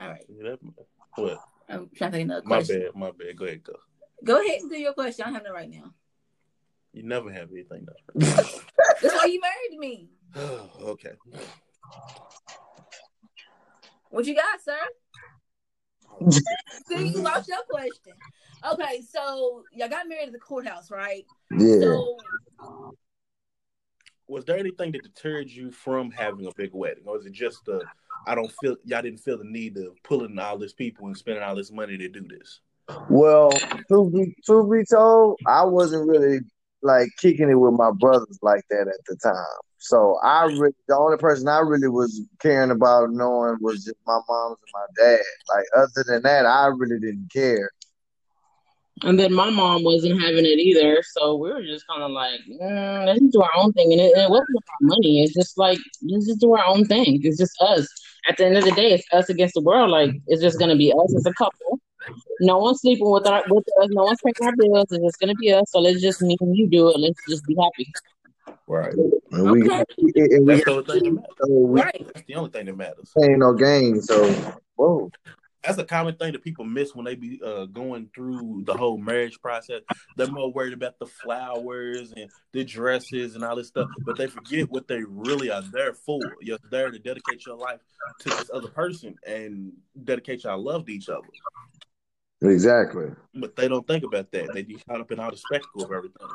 All 0.00 0.08
right, 0.10 0.24
Yeah, 0.28 0.50
that- 0.50 0.60
What? 1.16 1.38
I'm 1.68 1.90
trying 1.96 2.12
to 2.12 2.16
think 2.18 2.24
another 2.26 2.42
My 2.46 2.56
question. 2.58 2.82
bad. 2.82 2.94
My 2.94 3.10
bad. 3.10 3.36
Go 3.36 3.44
ahead. 3.46 3.64
Go. 3.64 3.72
Go 4.24 4.40
ahead 4.40 4.60
and 4.60 4.70
do 4.70 4.76
your 4.78 4.92
question. 4.94 5.24
I 5.24 5.26
don't 5.26 5.34
have 5.34 5.46
it 5.46 5.52
right 5.52 5.68
now. 5.70 5.92
You 6.92 7.02
never 7.02 7.30
have 7.32 7.50
anything 7.52 7.84
though. 7.86 8.20
That's 9.02 9.14
why 9.14 9.24
you 9.26 9.40
married 9.40 9.78
me. 9.78 10.08
okay. 10.82 11.12
What 14.10 14.24
you 14.24 14.34
got, 14.36 14.60
sir? 14.62 14.78
See, 16.88 17.08
you 17.08 17.22
lost 17.22 17.48
your 17.48 17.62
question. 17.68 18.14
Okay, 18.64 19.02
so 19.08 19.64
y'all 19.72 19.88
got 19.88 20.08
married 20.08 20.26
at 20.26 20.32
the 20.32 20.38
courthouse, 20.38 20.90
right? 20.90 21.24
Yeah. 21.50 21.80
So 21.80 22.18
Was 24.26 24.44
there 24.44 24.58
anything 24.58 24.92
that 24.92 25.02
deterred 25.02 25.48
you 25.48 25.70
from 25.70 26.10
having 26.10 26.46
a 26.46 26.50
big 26.56 26.70
wedding, 26.72 27.04
or 27.06 27.18
is 27.18 27.26
it 27.26 27.32
just 27.32 27.64
the 27.64 27.82
I 28.26 28.34
don't 28.34 28.52
feel 28.60 28.76
y'all 28.84 29.02
didn't 29.02 29.20
feel 29.20 29.38
the 29.38 29.44
need 29.44 29.76
of 29.78 29.96
pulling 30.02 30.38
all 30.38 30.58
this 30.58 30.72
people 30.72 31.06
and 31.06 31.16
spending 31.16 31.42
all 31.42 31.54
this 31.54 31.72
money 31.72 31.96
to 31.96 32.08
do 32.08 32.26
this? 32.28 32.60
Well, 33.08 33.50
truth 33.88 34.12
be, 34.12 34.34
truth 34.44 34.70
be 34.70 34.84
told, 34.84 35.38
I 35.46 35.64
wasn't 35.64 36.08
really 36.08 36.40
like 36.82 37.08
kicking 37.18 37.50
it 37.50 37.54
with 37.54 37.74
my 37.74 37.90
brothers 37.90 38.38
like 38.42 38.64
that 38.70 38.88
at 38.88 39.04
the 39.06 39.16
time. 39.16 39.44
So 39.78 40.18
I 40.22 40.44
really, 40.44 40.74
the 40.88 40.96
only 40.96 41.16
person 41.18 41.48
I 41.48 41.60
really 41.60 41.88
was 41.88 42.20
caring 42.40 42.70
about 42.70 43.10
knowing 43.10 43.56
was 43.60 43.84
just 43.84 43.96
my 44.06 44.18
mom's 44.28 44.58
and 44.60 44.72
my 44.74 44.86
dad. 45.04 45.20
Like 45.54 45.64
other 45.76 46.04
than 46.06 46.22
that, 46.22 46.46
I 46.46 46.66
really 46.66 46.98
didn't 46.98 47.30
care. 47.32 47.70
And 49.04 49.18
then 49.18 49.32
my 49.32 49.50
mom 49.50 49.84
wasn't 49.84 50.20
having 50.20 50.44
it 50.44 50.58
either, 50.58 51.02
so 51.02 51.36
we 51.36 51.50
were 51.50 51.62
just 51.62 51.86
kind 51.86 52.02
of 52.02 52.10
like, 52.10 52.40
mm, 52.50 53.06
let's 53.06 53.20
just 53.20 53.32
do 53.32 53.42
our 53.42 53.50
own 53.56 53.72
thing. 53.72 53.92
And 53.92 54.00
it, 54.00 54.16
it 54.16 54.30
wasn't 54.30 54.48
about 54.50 54.80
money. 54.80 55.22
It's 55.22 55.34
just 55.34 55.56
like 55.58 55.78
let's 56.10 56.26
just 56.26 56.40
do 56.40 56.54
our 56.54 56.64
own 56.64 56.84
thing. 56.86 57.20
It's 57.22 57.38
just 57.38 57.60
us. 57.60 57.86
At 58.28 58.36
the 58.36 58.46
end 58.46 58.56
of 58.56 58.64
the 58.64 58.72
day, 58.72 58.92
it's 58.92 59.06
us 59.12 59.28
against 59.30 59.54
the 59.54 59.60
world. 59.62 59.90
Like 59.90 60.14
it's 60.26 60.42
just 60.42 60.58
gonna 60.58 60.76
be 60.76 60.92
us 60.92 61.14
as 61.16 61.26
a 61.26 61.34
couple. 61.34 61.80
No 62.40 62.58
one's 62.58 62.80
sleeping 62.80 63.10
with 63.10 63.26
our 63.26 63.42
with 63.48 63.64
us. 63.82 63.88
No 63.90 64.04
one's 64.04 64.18
paying 64.24 64.34
our 64.42 64.52
bills. 64.56 64.86
It's 64.90 65.04
just 65.04 65.20
gonna 65.20 65.34
be 65.34 65.52
us. 65.52 65.70
So 65.70 65.80
let's 65.80 66.00
just 66.00 66.20
me 66.22 66.36
and 66.40 66.56
you 66.56 66.66
do 66.68 66.88
it. 66.88 66.98
Let's 66.98 67.20
just 67.28 67.46
be 67.46 67.56
happy. 67.60 67.92
Right. 68.66 68.94
And 69.32 69.50
we, 69.50 69.62
Okay. 69.62 69.84
and 69.98 70.46
we, 70.46 70.52
That's 70.54 70.64
the 70.64 70.70
only 70.72 70.84
thing 70.84 71.02
that 71.04 71.12
matters. 71.12 71.34
so 71.40 71.46
we 71.48 71.80
right. 71.80 72.06
That's 72.14 72.26
the 72.26 72.34
only 72.34 72.50
thing 72.50 72.66
that 72.66 72.76
matters. 72.76 73.12
ain't 73.22 73.38
no 73.38 73.52
game. 73.54 74.00
So 74.02 74.30
whoa, 74.76 75.10
That's 75.64 75.78
a 75.78 75.84
common 75.84 76.14
thing 76.14 76.32
that 76.32 76.44
people 76.44 76.64
miss 76.64 76.94
when 76.94 77.04
they 77.04 77.14
be 77.14 77.40
uh, 77.44 77.66
going 77.66 78.08
through 78.14 78.62
the 78.64 78.74
whole 78.74 78.96
marriage 78.96 79.40
process. 79.40 79.82
They're 80.16 80.30
more 80.30 80.52
worried 80.52 80.72
about 80.72 80.98
the 80.98 81.06
flowers 81.06 82.12
and 82.12 82.30
the 82.52 82.64
dresses 82.64 83.34
and 83.34 83.44
all 83.44 83.56
this 83.56 83.68
stuff, 83.68 83.88
but 84.04 84.16
they 84.16 84.28
forget 84.28 84.70
what 84.70 84.86
they 84.86 85.02
really 85.02 85.50
are 85.50 85.62
there 85.72 85.94
for. 85.94 86.20
You're 86.40 86.58
there 86.70 86.90
to 86.90 86.98
dedicate 86.98 87.44
your 87.44 87.56
life 87.56 87.80
to 88.20 88.28
this 88.28 88.50
other 88.52 88.68
person 88.68 89.16
and 89.26 89.72
dedicate 90.04 90.44
your 90.44 90.56
love 90.56 90.86
to 90.86 90.92
each 90.92 91.08
other. 91.08 91.26
exactly. 92.42 93.10
But 93.34 93.56
they 93.56 93.68
don't 93.68 93.86
think 93.86 94.04
about 94.04 94.30
that. 94.32 94.52
They 94.54 94.62
get 94.62 94.86
caught 94.86 95.00
up 95.00 95.10
in 95.10 95.18
all 95.18 95.30
the 95.30 95.36
spectacle 95.36 95.84
of 95.84 95.92
everything. 95.92 96.28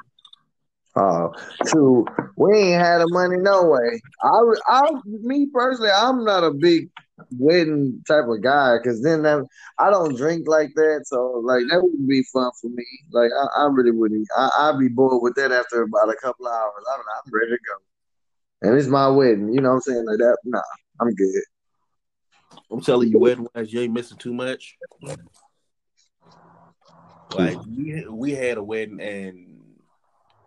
Uh, 0.95 1.29
true. 1.65 2.05
We 2.36 2.55
ain't 2.55 2.81
had 2.81 2.99
the 2.99 3.07
money 3.09 3.38
no 3.38 3.63
way. 3.63 3.99
I, 4.21 4.41
I, 4.67 4.91
me 5.05 5.47
personally, 5.51 5.89
I'm 5.95 6.23
not 6.23 6.43
a 6.43 6.51
big 6.51 6.89
wedding 7.38 8.03
type 8.07 8.25
of 8.27 8.41
guy 8.41 8.77
because 8.77 9.01
then 9.01 9.23
that, 9.23 9.45
I 9.79 9.89
don't 9.89 10.15
drink 10.15 10.47
like 10.47 10.73
that. 10.75 11.03
So 11.05 11.41
like 11.43 11.63
that 11.69 11.81
wouldn't 11.81 12.07
be 12.07 12.23
fun 12.23 12.51
for 12.62 12.69
me. 12.69 12.86
Like 13.12 13.31
I, 13.31 13.63
I 13.63 13.65
really 13.65 13.91
wouldn't. 13.91 14.27
I, 14.38 14.49
I'd 14.57 14.79
be 14.79 14.88
bored 14.88 15.21
with 15.21 15.36
that 15.36 15.51
after 15.51 15.83
about 15.83 16.09
a 16.09 16.15
couple 16.15 16.47
of 16.47 16.53
hours. 16.53 16.86
I'm, 16.93 16.99
I'm 16.99 17.31
ready 17.31 17.51
to 17.51 17.57
go. 17.57 18.67
And 18.69 18.77
it's 18.77 18.88
my 18.88 19.07
wedding. 19.07 19.53
You 19.53 19.62
know 19.62 19.69
what 19.69 19.75
I'm 19.75 19.81
saying? 19.81 20.05
Like 20.05 20.19
that. 20.19 20.38
Nah, 20.45 20.62
I'm 21.01 21.13
good. 21.13 21.43
I'm 22.71 22.81
telling 22.81 23.09
you, 23.09 23.19
wedding 23.19 23.47
wise, 23.53 23.73
you 23.73 23.81
ain't 23.81 23.93
missing 23.93 24.17
too 24.17 24.33
much. 24.33 24.75
Like 27.36 27.55
hmm. 27.55 27.75
we 27.75 28.05
we 28.09 28.31
had 28.31 28.57
a 28.57 28.63
wedding 28.63 29.01
and 29.01 29.53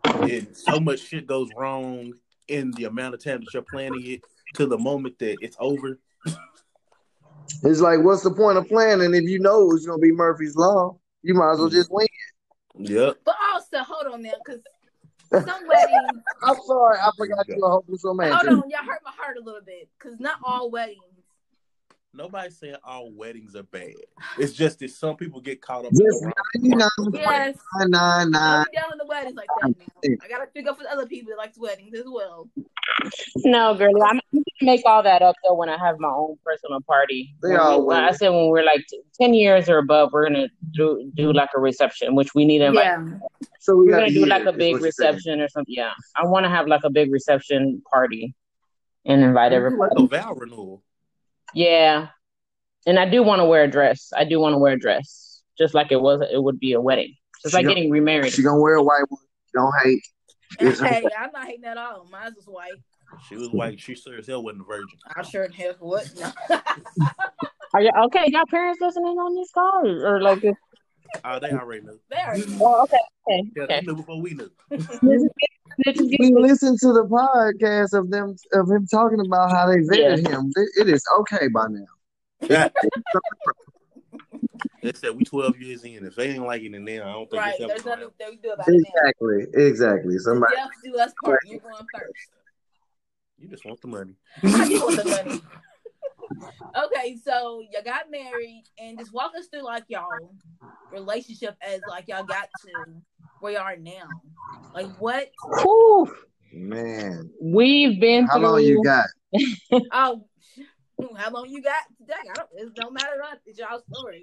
it, 0.05 0.57
so 0.57 0.81
much 0.81 1.01
shit 1.01 1.27
goes 1.27 1.49
wrong 1.57 2.13
in 2.49 2.71
the 2.73 2.85
amount 2.85 3.15
of 3.15 3.23
time 3.23 3.41
that 3.41 3.53
you're 3.53 3.63
planning 3.63 4.07
it 4.07 4.21
to 4.55 4.67
the 4.67 4.79
moment 4.79 5.19
that 5.19 5.37
it's 5.41 5.57
over. 5.59 5.99
It's 7.63 7.81
like, 7.81 8.01
what's 8.03 8.23
the 8.23 8.31
point 8.31 8.59
of 8.59 8.69
planning 8.69 9.15
if 9.15 9.25
you 9.25 9.39
know 9.39 9.71
it's 9.73 9.87
gonna 9.87 9.99
be 9.99 10.13
Murphy's 10.13 10.57
Law? 10.57 10.99
You 11.23 11.35
might 11.35 11.53
as 11.53 11.59
well 11.59 11.69
just 11.69 11.91
wing 11.91 12.07
it. 12.07 12.91
Yep. 12.91 13.17
But 13.25 13.35
also, 13.53 13.79
hold 13.79 14.13
on 14.13 14.23
now, 14.23 14.33
because 14.45 14.61
some 15.31 15.67
weddings. 15.67 16.23
I'm 16.43 16.57
sorry, 16.67 16.99
I 16.99 17.11
forgot 17.17 17.49
you 17.49 17.63
a 17.65 17.71
hopeless 17.71 18.03
romantic. 18.05 18.49
Hold 18.49 18.65
on, 18.65 18.71
y'all 18.71 18.85
hurt 18.85 19.01
my 19.05 19.13
heart 19.17 19.37
a 19.41 19.45
little 19.45 19.63
bit, 19.65 19.89
because 19.99 20.21
not 20.21 20.39
all 20.45 20.71
weddings. 20.71 21.01
Nobody's 22.15 22.57
saying 22.59 22.77
all 22.83 23.13
weddings 23.13 23.55
are 23.55 23.63
bad. 23.63 23.93
It's 24.39 24.55
just 24.55 24.79
that 24.79 24.91
some 24.91 25.17
people 25.17 25.39
get 25.41 25.61
caught 25.61 25.85
up 25.85 25.93
Just 25.93 26.23
in 26.23 26.31
the 26.71 26.77
wrong. 26.77 26.89
99, 27.13 27.23
Yes. 27.23 27.59
99, 27.75 28.35
I'll 28.35 28.65
down 28.73 28.85
with 28.91 28.99
the 29.01 29.07
weddings 29.07 29.37
like 29.37 29.49
that 29.61 29.75
now. 29.79 30.17
I 30.23 30.29
gotta 30.29 30.47
figure 30.51 30.71
out 30.71 30.79
for 30.79 30.85
the 30.85 30.93
other 30.93 31.07
people 31.07 31.31
that 31.31 31.37
likes 31.37 31.59
weddings 31.59 31.95
as 31.95 32.05
well. 32.07 32.49
No, 33.45 33.75
girlie, 33.75 34.01
I'm 34.01 34.19
gonna 34.33 34.45
make 34.63 34.83
all 34.87 35.03
that 35.03 35.23
up 35.23 35.37
though 35.45 35.55
when 35.55 35.69
I 35.69 35.77
have 35.79 35.97
my 35.99 36.09
own 36.09 36.37
personal 36.45 36.81
party. 36.83 37.35
They 37.43 37.49
When 37.51 37.57
we- 37.59 37.63
all 37.63 37.91
I 37.93 38.11
said 38.13 38.31
when 38.31 38.49
we're 38.49 38.65
like 38.65 38.85
t- 38.89 39.01
ten 39.21 39.35
years 39.35 39.69
or 39.69 39.79
above, 39.79 40.11
we're 40.13 40.27
gonna 40.27 40.49
do 40.73 41.11
do 41.15 41.33
like 41.33 41.51
a 41.55 41.61
reception, 41.61 42.15
which 42.15 42.35
we 42.35 42.45
need 42.45 42.59
to 42.61 42.67
invite. 42.67 42.85
Yeah. 42.85 43.19
So 43.61 43.77
we 43.77 43.87
We're 43.87 43.93
gonna 43.93 44.09
do 44.09 44.21
hear 44.21 44.27
like 44.27 44.43
it, 44.43 44.49
a 44.49 44.53
big 44.53 44.75
what 44.75 44.83
you're 44.83 44.93
saying. 44.93 45.15
reception 45.15 45.41
or 45.41 45.49
something. 45.49 45.75
Yeah, 45.77 45.93
I 46.17 46.25
want 46.27 46.45
to 46.45 46.51
have 46.51 46.67
like 46.69 46.83
a 46.85 46.91
big 46.91 47.13
reception 47.13 47.83
party 47.93 48.35
and 49.05 49.23
invite 49.23 49.53
everybody. 49.53 49.93
A 49.97 50.07
vow 50.07 50.33
renewal. 50.35 50.83
Yeah, 51.55 52.09
And 52.87 52.99
I 52.99 53.09
do 53.09 53.23
want 53.23 53.41
to 53.41 53.45
wear 53.45 53.65
a 53.65 53.69
dress. 53.71 54.13
I 54.17 54.25
do 54.25 54.39
want 54.41 54.55
to 54.55 54.59
wear 54.59 54.75
a 54.75 54.79
dress, 54.79 55.43
just 55.59 55.75
like 55.75 55.91
it 55.91 56.01
was. 56.01 56.21
It 56.31 56.43
would 56.43 56.59
be 56.61 56.73
a 56.73 56.81
wedding, 56.81 57.15
just 57.43 57.53
She 57.53 57.59
like 57.59 57.67
getting 57.67 57.91
remarried. 57.91 58.33
She 58.33 58.43
gonna 58.43 58.61
wear 58.61 58.75
a 58.75 58.83
white 58.83 59.05
one. 59.09 59.21
Don't 59.55 59.73
hate. 59.83 60.03
Hey, 60.61 61.05
I'm 61.19 61.31
not 61.33 61.47
hating 61.47 61.65
at 61.65 61.77
all. 61.79 62.07
Mine's 62.11 62.37
was 62.37 62.47
white. 62.47 62.73
She 63.29 63.37
was 63.37 63.49
white. 63.51 63.79
She 63.81 63.95
sure 63.95 64.17
as 64.19 64.27
hell 64.27 64.43
wasn't 64.43 64.63
a 64.63 64.65
virgin. 64.65 64.99
I 65.17 65.23
sure 65.23 65.45
in 65.45 65.53
hell 65.53 65.75
would. 65.81 66.11
No. 66.21 66.33
Are 67.75 67.83
you 67.83 67.91
okay? 68.07 68.31
Got 68.31 68.49
parents 68.49 68.81
listening 68.81 69.19
on 69.19 69.35
this 69.35 69.51
call, 69.53 69.87
or, 69.87 70.17
or 70.17 70.21
like? 70.23 70.41
This? 70.41 70.55
Oh, 71.25 71.31
uh, 71.31 71.39
they 71.39 71.51
already 71.51 71.83
knew. 71.85 71.99
they 72.11 72.17
are. 72.17 72.37
Oh, 72.61 72.83
okay, 72.85 72.97
okay, 73.29 73.51
Yeah, 73.57 73.63
okay. 73.65 73.81
they 73.81 73.87
knew 73.87 73.97
before 73.97 74.21
we 74.21 74.35
knew. 74.35 74.51
We 76.19 76.33
listened 76.33 76.79
to 76.81 76.93
the 76.95 77.05
podcast 77.05 77.93
of 77.99 78.11
them 78.11 78.35
of 78.55 78.71
him 78.71 78.87
talking 78.87 79.21
about 79.21 79.51
how 79.51 79.67
they 79.67 79.77
vetted 79.81 80.27
him. 80.27 80.51
It- 80.57 80.71
it 80.81 80.89
is 80.89 81.05
okay 81.21 81.49
by 81.49 81.67
now. 81.69 82.71
they 84.83 84.93
said 84.95 85.11
we 85.17 85.25
12 85.25 85.59
years 85.61 85.85
in. 85.85 86.05
If 86.07 86.15
they 86.15 86.31
ain't 86.31 86.45
like 86.47 86.63
it, 86.63 86.73
then 86.73 87.03
I 87.03 87.13
don't 87.13 87.31
think 87.31 87.43
Right. 87.43 87.55
it's 87.59 87.67
There's 87.67 87.85
nothing 87.85 88.09
they 88.19 88.25
can 88.31 88.39
do 88.43 88.51
about 88.53 88.69
it 88.69 88.73
now. 88.73 88.79
Exactly, 89.11 89.47
exactly. 89.67 90.19
Somebody 90.19 90.55
Death 90.57 90.71
do 90.85 90.97
us 90.99 91.13
part. 91.25 91.41
You're 91.47 91.61
going 91.61 91.75
first. 91.95 92.31
You 93.39 93.49
just 93.49 93.65
want 93.65 93.81
the 93.81 93.89
money. 93.89 94.15
I 94.43 94.49
just 94.69 94.83
want 94.85 94.97
the 94.97 95.05
money. 95.05 95.41
Okay, 96.87 97.17
so 97.25 97.61
you 97.61 97.83
got 97.85 98.11
married, 98.11 98.65
and 98.79 98.99
just 98.99 99.13
walk 99.13 99.33
us 99.39 99.47
through 99.49 99.65
like 99.65 99.85
y'all 99.89 100.35
relationship 100.93 101.57
as 101.61 101.81
like 101.89 102.05
y'all 102.09 102.25
got 102.25 102.49
to 102.65 102.85
where 103.41 103.53
you 103.53 103.59
are 103.59 103.77
now. 103.77 104.09
Like 104.75 104.89
what? 104.99 105.31
Whew. 105.63 106.15
man. 106.53 107.31
We've 107.41 108.01
been 108.01 108.27
through 108.27 108.29
How 108.29 108.39
through. 108.39 108.49
long 108.49 108.63
you 108.63 108.83
got? 108.85 109.07
Oh, 109.93 110.25
how 111.19 111.31
long 111.31 111.47
you 111.51 111.63
got 111.63 111.83
today? 111.99 112.15
I 112.31 112.35
don't. 112.35 112.49
It 112.55 112.75
don't 112.75 112.95
matter. 112.95 113.23
It's 113.45 113.59
y'all 113.59 113.83
story. 113.93 114.23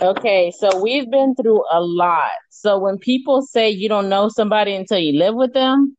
Okay, 0.00 0.50
so 0.58 0.80
we've 0.80 1.10
been 1.10 1.34
through 1.34 1.62
a 1.70 1.80
lot. 1.82 2.30
So 2.50 2.78
when 2.78 2.96
people 2.98 3.42
say 3.42 3.68
you 3.68 3.90
don't 3.90 4.08
know 4.08 4.30
somebody 4.30 4.74
until 4.74 4.98
you 4.98 5.18
live 5.18 5.34
with 5.34 5.52
them, 5.52 5.97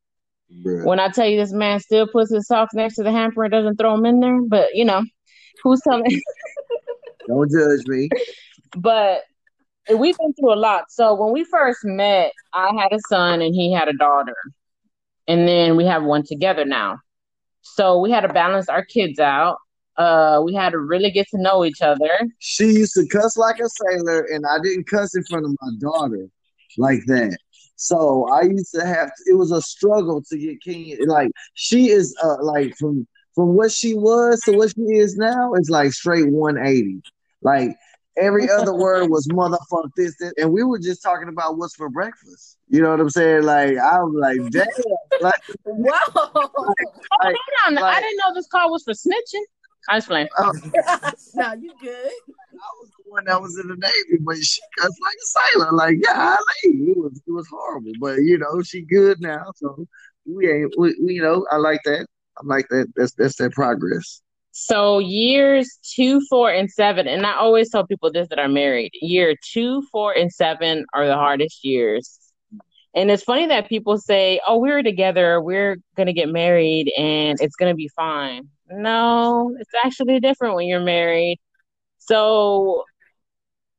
When 0.83 0.99
I 0.99 1.09
tell 1.09 1.27
you 1.27 1.37
this 1.37 1.53
man 1.53 1.79
still 1.79 2.07
puts 2.07 2.33
his 2.33 2.47
socks 2.47 2.73
next 2.73 2.95
to 2.95 3.03
the 3.03 3.11
hamper 3.11 3.43
and 3.43 3.51
doesn't 3.51 3.77
throw 3.77 3.95
them 3.95 4.05
in 4.05 4.19
there, 4.19 4.41
but 4.41 4.69
you 4.73 4.85
know, 4.85 5.03
who's 5.63 5.81
telling? 5.81 6.05
Don't 7.27 7.51
judge 7.51 7.85
me. 7.85 8.09
but 8.77 9.21
we've 9.95 10.17
been 10.17 10.33
through 10.33 10.53
a 10.53 10.55
lot. 10.55 10.85
So 10.89 11.13
when 11.13 11.31
we 11.31 11.43
first 11.43 11.79
met, 11.83 12.33
I 12.53 12.71
had 12.79 12.91
a 12.91 12.99
son 13.07 13.41
and 13.41 13.53
he 13.53 13.71
had 13.71 13.87
a 13.87 13.93
daughter, 13.93 14.35
and 15.27 15.47
then 15.47 15.75
we 15.75 15.85
have 15.85 16.03
one 16.03 16.23
together 16.25 16.65
now. 16.65 16.97
So 17.61 17.99
we 17.99 18.11
had 18.11 18.21
to 18.21 18.33
balance 18.33 18.69
our 18.69 18.83
kids 18.83 19.19
out. 19.19 19.57
Uh, 19.97 20.41
we 20.43 20.53
had 20.55 20.71
to 20.71 20.79
really 20.79 21.11
get 21.11 21.27
to 21.29 21.41
know 21.41 21.65
each 21.65 21.81
other. 21.81 22.09
She 22.39 22.65
used 22.65 22.93
to 22.93 23.05
cuss 23.07 23.37
like 23.37 23.59
a 23.59 23.67
sailor, 23.69 24.21
and 24.21 24.45
I 24.45 24.57
didn't 24.63 24.87
cuss 24.87 25.15
in 25.15 25.23
front 25.25 25.45
of 25.45 25.55
my 25.61 25.71
daughter 25.79 26.27
like 26.77 27.01
that. 27.07 27.37
So 27.79 28.27
I 28.29 28.41
used 28.41 28.73
to 28.75 28.85
have. 28.85 29.09
It 29.25 29.35
was 29.35 29.51
a 29.51 29.61
struggle 29.61 30.21
to 30.29 30.37
get 30.37 30.61
King. 30.61 30.97
Like 31.07 31.31
she 31.53 31.89
is, 31.89 32.13
uh, 32.21 32.43
like 32.43 32.75
from 32.77 33.07
from 33.35 33.55
what 33.55 33.71
she 33.71 33.93
was 33.93 34.41
to 34.41 34.51
what 34.51 34.71
she 34.75 34.81
is 34.97 35.15
now, 35.15 35.53
it's 35.53 35.69
like 35.69 35.93
straight 35.93 36.27
one 36.27 36.57
eighty. 36.57 37.01
Like 37.41 37.77
every 38.17 38.49
other 38.49 38.73
word 38.85 39.09
was 39.09 39.25
motherfuck 39.29 39.91
this, 39.95 40.13
this, 40.19 40.33
and 40.37 40.51
we 40.51 40.61
were 40.61 40.77
just 40.77 41.01
talking 41.01 41.29
about 41.29 41.57
what's 41.57 41.73
for 41.73 41.89
breakfast. 41.89 42.57
You 42.67 42.81
know 42.81 42.91
what 42.91 42.99
I'm 42.99 43.09
saying? 43.09 43.43
Like 43.43 43.77
I 43.77 44.03
was 44.03 44.13
like, 44.13 44.51
damn, 44.51 44.67
like 45.21 45.41
Whoa! 45.63 45.91
Oh, 46.61 47.23
hold 47.23 47.77
on. 47.77 47.83
I 47.83 48.01
didn't 48.01 48.17
know 48.17 48.33
this 48.33 48.47
call 48.47 48.71
was 48.71 48.83
for 48.83 48.93
snitching. 48.93 49.43
I 49.89 49.95
was 49.95 50.05
playing. 50.05 50.27
uh, 50.37 50.51
no, 51.33 51.53
you 51.53 51.73
good? 51.81 52.11
I 52.29 52.69
was 52.79 52.89
the 52.89 53.03
one 53.11 53.25
that 53.25 53.41
was 53.41 53.57
in 53.59 53.67
the 53.67 53.75
Navy, 53.75 54.21
but 54.23 54.37
she 54.37 54.61
cussed 54.77 54.99
like 55.01 55.15
a 55.15 55.51
sailor. 55.51 55.71
Like, 55.71 55.97
yeah, 56.03 56.37
it 56.63 56.95
was 56.95 57.19
it 57.25 57.31
was 57.31 57.47
horrible. 57.47 57.91
But 57.99 58.17
you 58.17 58.37
know, 58.37 58.61
she 58.61 58.81
good 58.81 59.19
now, 59.19 59.51
so 59.55 59.87
we 60.25 60.47
ain't 60.47 60.73
we, 60.77 60.95
we 61.01 61.15
you 61.15 61.23
know, 61.23 61.45
I 61.51 61.55
like 61.57 61.81
that. 61.85 62.05
I 62.37 62.41
like 62.43 62.67
that. 62.69 62.93
That's 62.95 63.13
that's 63.13 63.37
that 63.37 63.53
progress. 63.53 64.21
So 64.51 64.99
years 64.99 65.79
two, 65.95 66.21
four, 66.29 66.51
and 66.51 66.69
seven, 66.69 67.07
and 67.07 67.25
I 67.25 67.33
always 67.33 67.71
tell 67.71 67.87
people 67.87 68.11
this 68.11 68.27
that 68.29 68.39
are 68.39 68.47
married. 68.47 68.91
Year 69.01 69.35
two, 69.51 69.81
four, 69.91 70.13
and 70.13 70.31
seven 70.31 70.85
are 70.93 71.07
the 71.07 71.15
hardest 71.15 71.65
years. 71.65 72.19
And 72.93 73.09
it's 73.09 73.23
funny 73.23 73.47
that 73.47 73.69
people 73.69 73.97
say, 73.97 74.39
"Oh, 74.47 74.59
we're 74.59 74.83
together, 74.83 75.41
we're 75.41 75.77
gonna 75.97 76.13
get 76.13 76.29
married, 76.29 76.91
and 76.95 77.39
it's 77.41 77.55
gonna 77.55 77.75
be 77.75 77.89
fine." 77.95 78.49
No, 78.69 79.55
it's 79.59 79.71
actually 79.83 80.19
different 80.19 80.55
when 80.55 80.67
you're 80.67 80.79
married. 80.79 81.39
So 81.99 82.85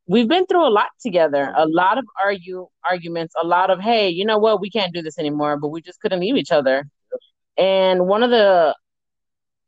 we've 0.06 0.28
been 0.28 0.46
through 0.46 0.66
a 0.66 0.70
lot 0.70 0.88
together, 1.00 1.52
a 1.56 1.66
lot 1.66 1.98
of 1.98 2.04
argue 2.22 2.68
arguments, 2.88 3.34
a 3.40 3.46
lot 3.46 3.70
of, 3.70 3.80
"Hey, 3.80 4.08
you 4.10 4.24
know 4.24 4.38
what? 4.38 4.60
We 4.60 4.70
can't 4.70 4.92
do 4.94 5.02
this 5.02 5.18
anymore," 5.18 5.56
but 5.58 5.68
we 5.68 5.80
just 5.82 6.00
couldn't 6.00 6.20
leave 6.20 6.36
each 6.36 6.52
other. 6.52 6.88
And 7.58 8.06
one 8.08 8.22
of 8.22 8.30
the 8.30 8.76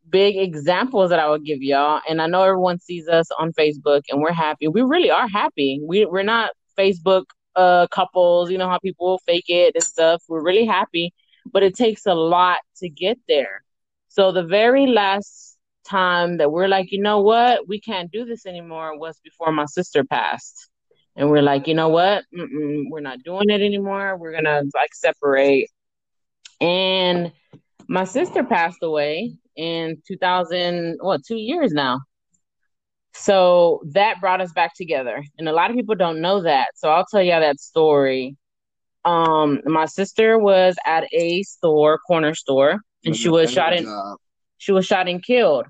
big 0.08 0.36
examples 0.36 1.10
that 1.10 1.18
I 1.18 1.28
would 1.30 1.44
give 1.44 1.62
y'all, 1.62 2.00
and 2.08 2.20
I 2.20 2.26
know 2.26 2.42
everyone 2.42 2.78
sees 2.80 3.08
us 3.08 3.28
on 3.38 3.52
Facebook 3.52 4.02
and 4.10 4.20
we're 4.20 4.32
happy. 4.32 4.68
We 4.68 4.82
really 4.82 5.10
are 5.10 5.28
happy. 5.28 5.80
We 5.86 6.04
we're 6.06 6.22
not 6.22 6.50
Facebook 6.78 7.24
uh 7.54 7.86
couples, 7.88 8.50
you 8.50 8.58
know 8.58 8.68
how 8.68 8.78
people 8.78 9.06
will 9.06 9.18
fake 9.26 9.44
it 9.48 9.74
and 9.74 9.84
stuff. 9.84 10.22
We're 10.28 10.42
really 10.42 10.66
happy, 10.66 11.12
but 11.52 11.62
it 11.62 11.74
takes 11.76 12.06
a 12.06 12.14
lot 12.14 12.58
to 12.78 12.88
get 12.88 13.18
there. 13.28 13.61
So 14.12 14.30
the 14.30 14.42
very 14.42 14.86
last 14.88 15.56
time 15.88 16.36
that 16.36 16.52
we're 16.52 16.68
like, 16.68 16.92
you 16.92 17.00
know 17.00 17.22
what, 17.22 17.66
we 17.66 17.80
can't 17.80 18.10
do 18.10 18.26
this 18.26 18.44
anymore 18.44 18.98
was 18.98 19.18
before 19.24 19.52
my 19.52 19.64
sister 19.64 20.04
passed. 20.04 20.68
And 21.16 21.30
we're 21.30 21.40
like, 21.40 21.66
you 21.66 21.74
know 21.74 21.88
what, 21.88 22.24
Mm-mm, 22.36 22.90
we're 22.90 23.00
not 23.00 23.22
doing 23.24 23.48
it 23.48 23.62
anymore. 23.62 24.18
We're 24.18 24.32
gonna 24.32 24.64
like 24.74 24.92
separate. 24.92 25.70
And 26.60 27.32
my 27.88 28.04
sister 28.04 28.44
passed 28.44 28.82
away 28.82 29.32
in 29.56 30.02
2000 30.06 30.98
what 31.00 31.24
two 31.24 31.36
years 31.36 31.72
now. 31.72 32.00
So 33.14 33.80
that 33.92 34.20
brought 34.20 34.42
us 34.42 34.52
back 34.52 34.74
together. 34.76 35.24
And 35.38 35.48
a 35.48 35.52
lot 35.52 35.70
of 35.70 35.76
people 35.76 35.94
don't 35.94 36.20
know 36.20 36.42
that. 36.42 36.68
So 36.74 36.90
i'll 36.90 37.06
tell 37.10 37.22
you 37.22 37.30
that 37.32 37.60
story. 37.60 38.36
Um 39.06 39.60
my 39.64 39.86
sister 39.86 40.38
was 40.38 40.76
at 40.84 41.04
a 41.14 41.42
store 41.44 41.98
corner 42.06 42.34
store 42.34 42.80
and 43.04 43.16
she 43.16 43.28
was 43.28 43.52
shot 43.52 43.72
and 43.72 43.86
she 44.58 44.72
was 44.72 44.86
shot 44.86 45.08
and 45.08 45.22
killed. 45.22 45.66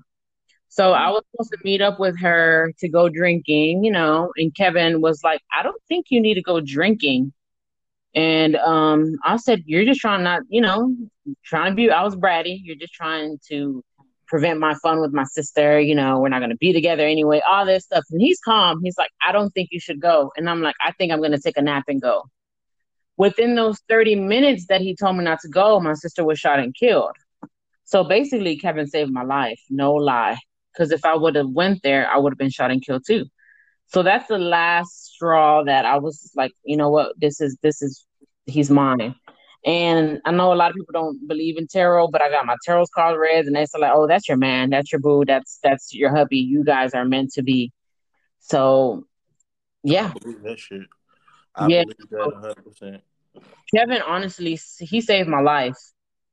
So 0.69 0.91
i 0.93 1.09
was 1.09 1.23
supposed 1.31 1.51
to 1.51 1.57
meet 1.63 1.81
up 1.81 1.99
with 1.99 2.19
her 2.19 2.73
to 2.79 2.89
go 2.89 3.07
drinking 3.07 3.83
you 3.83 3.91
know 3.91 4.31
and 4.37 4.53
kevin 4.55 5.01
was 5.01 5.23
like 5.23 5.39
i 5.55 5.61
don't 5.61 5.81
think 5.87 6.07
you 6.09 6.19
need 6.19 6.35
to 6.35 6.41
go 6.41 6.59
drinking. 6.59 7.31
And 8.15 8.55
um 8.55 9.15
i 9.23 9.37
said 9.37 9.63
you're 9.65 9.85
just 9.85 10.01
trying 10.01 10.23
not 10.23 10.41
you 10.49 10.61
know 10.61 10.95
trying 11.43 11.71
to 11.71 11.75
be 11.75 11.91
i 11.91 12.03
was 12.03 12.15
bratty. 12.15 12.59
You're 12.63 12.75
just 12.75 12.93
trying 12.93 13.39
to 13.49 13.83
prevent 14.27 14.59
my 14.59 14.73
fun 14.75 14.99
with 14.99 15.13
my 15.13 15.25
sister. 15.25 15.79
You 15.79 15.95
know 15.95 16.19
we're 16.19 16.29
not 16.29 16.39
going 16.39 16.49
to 16.49 16.57
be 16.57 16.73
together 16.73 17.05
anyway 17.05 17.41
all 17.47 17.65
this 17.65 17.83
stuff. 17.83 18.03
And 18.11 18.21
he's 18.21 18.39
calm. 18.39 18.81
He's 18.83 18.97
like 18.97 19.11
i 19.27 19.31
don't 19.31 19.51
think 19.53 19.69
you 19.71 19.79
should 19.79 20.01
go. 20.01 20.31
And 20.37 20.49
i'm 20.49 20.61
like 20.61 20.75
i 20.81 20.91
think 20.93 21.11
i'm 21.11 21.19
going 21.19 21.31
to 21.31 21.39
take 21.39 21.57
a 21.57 21.61
nap 21.61 21.85
and 21.87 22.01
go. 22.01 22.23
Within 23.15 23.53
those 23.53 23.79
30 23.89 24.15
minutes 24.15 24.65
that 24.69 24.81
he 24.81 24.95
told 24.95 25.17
me 25.17 25.23
not 25.23 25.39
to 25.41 25.49
go 25.49 25.79
my 25.79 25.93
sister 25.93 26.23
was 26.25 26.39
shot 26.39 26.57
and 26.57 26.73
killed 26.73 27.15
so 27.93 28.03
basically 28.03 28.57
kevin 28.57 28.87
saved 28.87 29.11
my 29.19 29.23
life 29.23 29.61
no 29.69 29.93
lie 29.93 30.37
because 30.71 30.91
if 30.97 31.03
i 31.11 31.15
would 31.15 31.35
have 31.35 31.49
went 31.61 31.81
there 31.83 32.03
i 32.09 32.17
would 32.17 32.33
have 32.33 32.43
been 32.43 32.55
shot 32.57 32.71
and 32.71 32.85
killed 32.85 33.03
too 33.11 33.25
so 33.93 34.01
that's 34.01 34.27
the 34.27 34.39
last 34.39 35.13
straw 35.13 35.63
that 35.63 35.85
I 35.85 35.99
was 35.99 36.31
like, 36.35 36.51
you 36.63 36.77
know 36.77 36.89
what, 36.89 37.13
this 37.19 37.39
is 37.39 37.57
this 37.61 37.81
is 37.81 38.05
he's 38.47 38.71
mine. 38.71 39.13
And 39.65 40.19
I 40.25 40.31
know 40.31 40.51
a 40.51 40.55
lot 40.55 40.71
of 40.71 40.75
people 40.75 40.93
don't 40.93 41.27
believe 41.27 41.57
in 41.57 41.67
tarot, 41.67 42.09
but 42.09 42.21
I 42.21 42.29
got 42.29 42.45
my 42.45 42.57
tarot 42.65 42.85
cards 42.95 43.17
read, 43.21 43.45
and 43.45 43.55
they 43.55 43.65
said 43.65 43.81
like, 43.81 43.91
oh, 43.93 44.07
that's 44.07 44.27
your 44.27 44.37
man, 44.37 44.71
that's 44.71 44.91
your 44.91 44.99
boo, 44.99 45.25
that's 45.25 45.59
that's 45.63 45.93
your 45.93 46.09
hubby. 46.09 46.39
You 46.39 46.63
guys 46.63 46.95
are 46.95 47.05
meant 47.05 47.33
to 47.33 47.43
be. 47.43 47.71
So, 48.39 49.05
yeah, 49.83 50.13
I 50.15 50.33
that 50.43 50.59
shit. 50.59 50.81
I 51.55 51.67
Yeah. 51.67 51.83
that 52.09 52.33
100. 52.33 52.55
percent 52.65 53.01
Kevin 53.75 54.01
honestly 54.05 54.59
he 54.79 55.01
saved 55.01 55.29
my 55.29 55.41
life. 55.41 55.77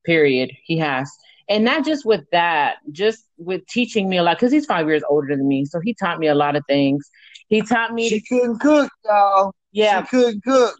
Period. 0.06 0.50
He 0.64 0.78
has. 0.78 1.10
And 1.50 1.64
not 1.64 1.84
just 1.84 2.06
with 2.06 2.24
that, 2.30 2.76
just 2.92 3.24
with 3.36 3.66
teaching 3.66 4.08
me 4.08 4.18
a 4.18 4.22
lot 4.22 4.38
because 4.38 4.52
he's 4.52 4.66
five 4.66 4.86
years 4.86 5.02
older 5.10 5.36
than 5.36 5.48
me. 5.48 5.64
So 5.64 5.80
he 5.80 5.94
taught 5.94 6.20
me 6.20 6.28
a 6.28 6.34
lot 6.34 6.54
of 6.54 6.62
things. 6.68 7.10
He 7.48 7.60
taught 7.60 7.92
me, 7.92 8.08
She 8.08 8.20
couldn't 8.20 8.60
cook, 8.60 8.88
y'all. 9.04 9.52
yeah, 9.72 10.02
She 10.02 10.06
couldn't 10.08 10.44
cook. 10.44 10.76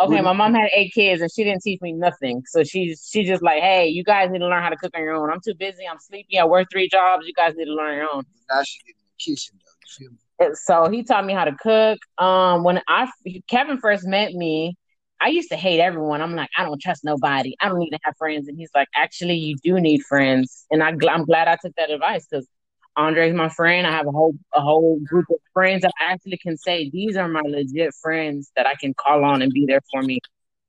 Okay, 0.00 0.20
my 0.20 0.32
mom 0.32 0.54
had 0.54 0.70
eight 0.74 0.92
kids 0.92 1.22
and 1.22 1.30
she 1.32 1.44
didn't 1.44 1.62
teach 1.62 1.80
me 1.80 1.92
nothing. 1.92 2.42
So 2.46 2.64
she's 2.64 3.08
she 3.08 3.22
just 3.22 3.42
like, 3.42 3.62
hey, 3.62 3.86
you 3.86 4.02
guys 4.02 4.30
need 4.30 4.40
to 4.40 4.48
learn 4.48 4.62
how 4.62 4.70
to 4.70 4.76
cook 4.76 4.90
on 4.96 5.02
your 5.02 5.14
own. 5.14 5.30
I'm 5.30 5.40
too 5.40 5.54
busy. 5.54 5.86
I'm 5.88 6.00
sleepy. 6.00 6.38
I 6.38 6.44
work 6.44 6.66
three 6.72 6.88
jobs. 6.88 7.24
You 7.24 7.34
guys 7.34 7.54
need 7.56 7.66
to 7.66 7.74
learn 7.74 7.96
your 7.98 8.08
own. 8.12 8.24
Now 8.50 8.62
she 8.64 8.80
getting 8.80 8.96
in 8.98 9.06
the 9.06 9.32
kitchen 9.32 9.58
though. 9.64 9.70
You 10.00 10.08
feel 10.08 10.10
me? 10.10 10.54
So 10.54 10.90
he 10.90 11.04
taught 11.04 11.24
me 11.24 11.32
how 11.32 11.44
to 11.44 11.54
cook. 11.54 11.98
Um, 12.18 12.64
when 12.64 12.80
I 12.88 13.08
Kevin 13.48 13.78
first 13.78 14.04
met 14.04 14.32
me, 14.32 14.76
I 15.22 15.28
used 15.28 15.50
to 15.50 15.56
hate 15.56 15.78
everyone. 15.78 16.20
I'm 16.20 16.34
like, 16.34 16.50
I 16.58 16.64
don't 16.64 16.80
trust 16.80 17.04
nobody. 17.04 17.54
I 17.60 17.68
don't 17.68 17.78
need 17.78 17.90
to 17.90 17.98
have 18.02 18.16
friends. 18.16 18.48
And 18.48 18.58
he's 18.58 18.70
like, 18.74 18.88
actually, 18.96 19.36
you 19.36 19.56
do 19.62 19.80
need 19.80 20.02
friends. 20.02 20.66
And 20.70 20.82
I, 20.82 20.92
I'm 21.08 21.24
glad 21.24 21.46
I 21.46 21.56
took 21.62 21.74
that 21.76 21.90
advice 21.90 22.26
because 22.28 22.48
Andre's 22.96 23.32
my 23.32 23.48
friend. 23.48 23.86
I 23.86 23.92
have 23.92 24.08
a 24.08 24.10
whole 24.10 24.34
a 24.52 24.60
whole 24.60 24.98
group 25.08 25.26
of 25.30 25.36
friends 25.54 25.82
that 25.82 25.92
I 26.00 26.12
actually 26.12 26.38
can 26.38 26.56
say 26.56 26.90
these 26.90 27.16
are 27.16 27.28
my 27.28 27.42
legit 27.44 27.94
friends 28.02 28.50
that 28.56 28.66
I 28.66 28.74
can 28.74 28.94
call 28.94 29.24
on 29.24 29.42
and 29.42 29.52
be 29.52 29.64
there 29.64 29.80
for 29.92 30.02
me 30.02 30.18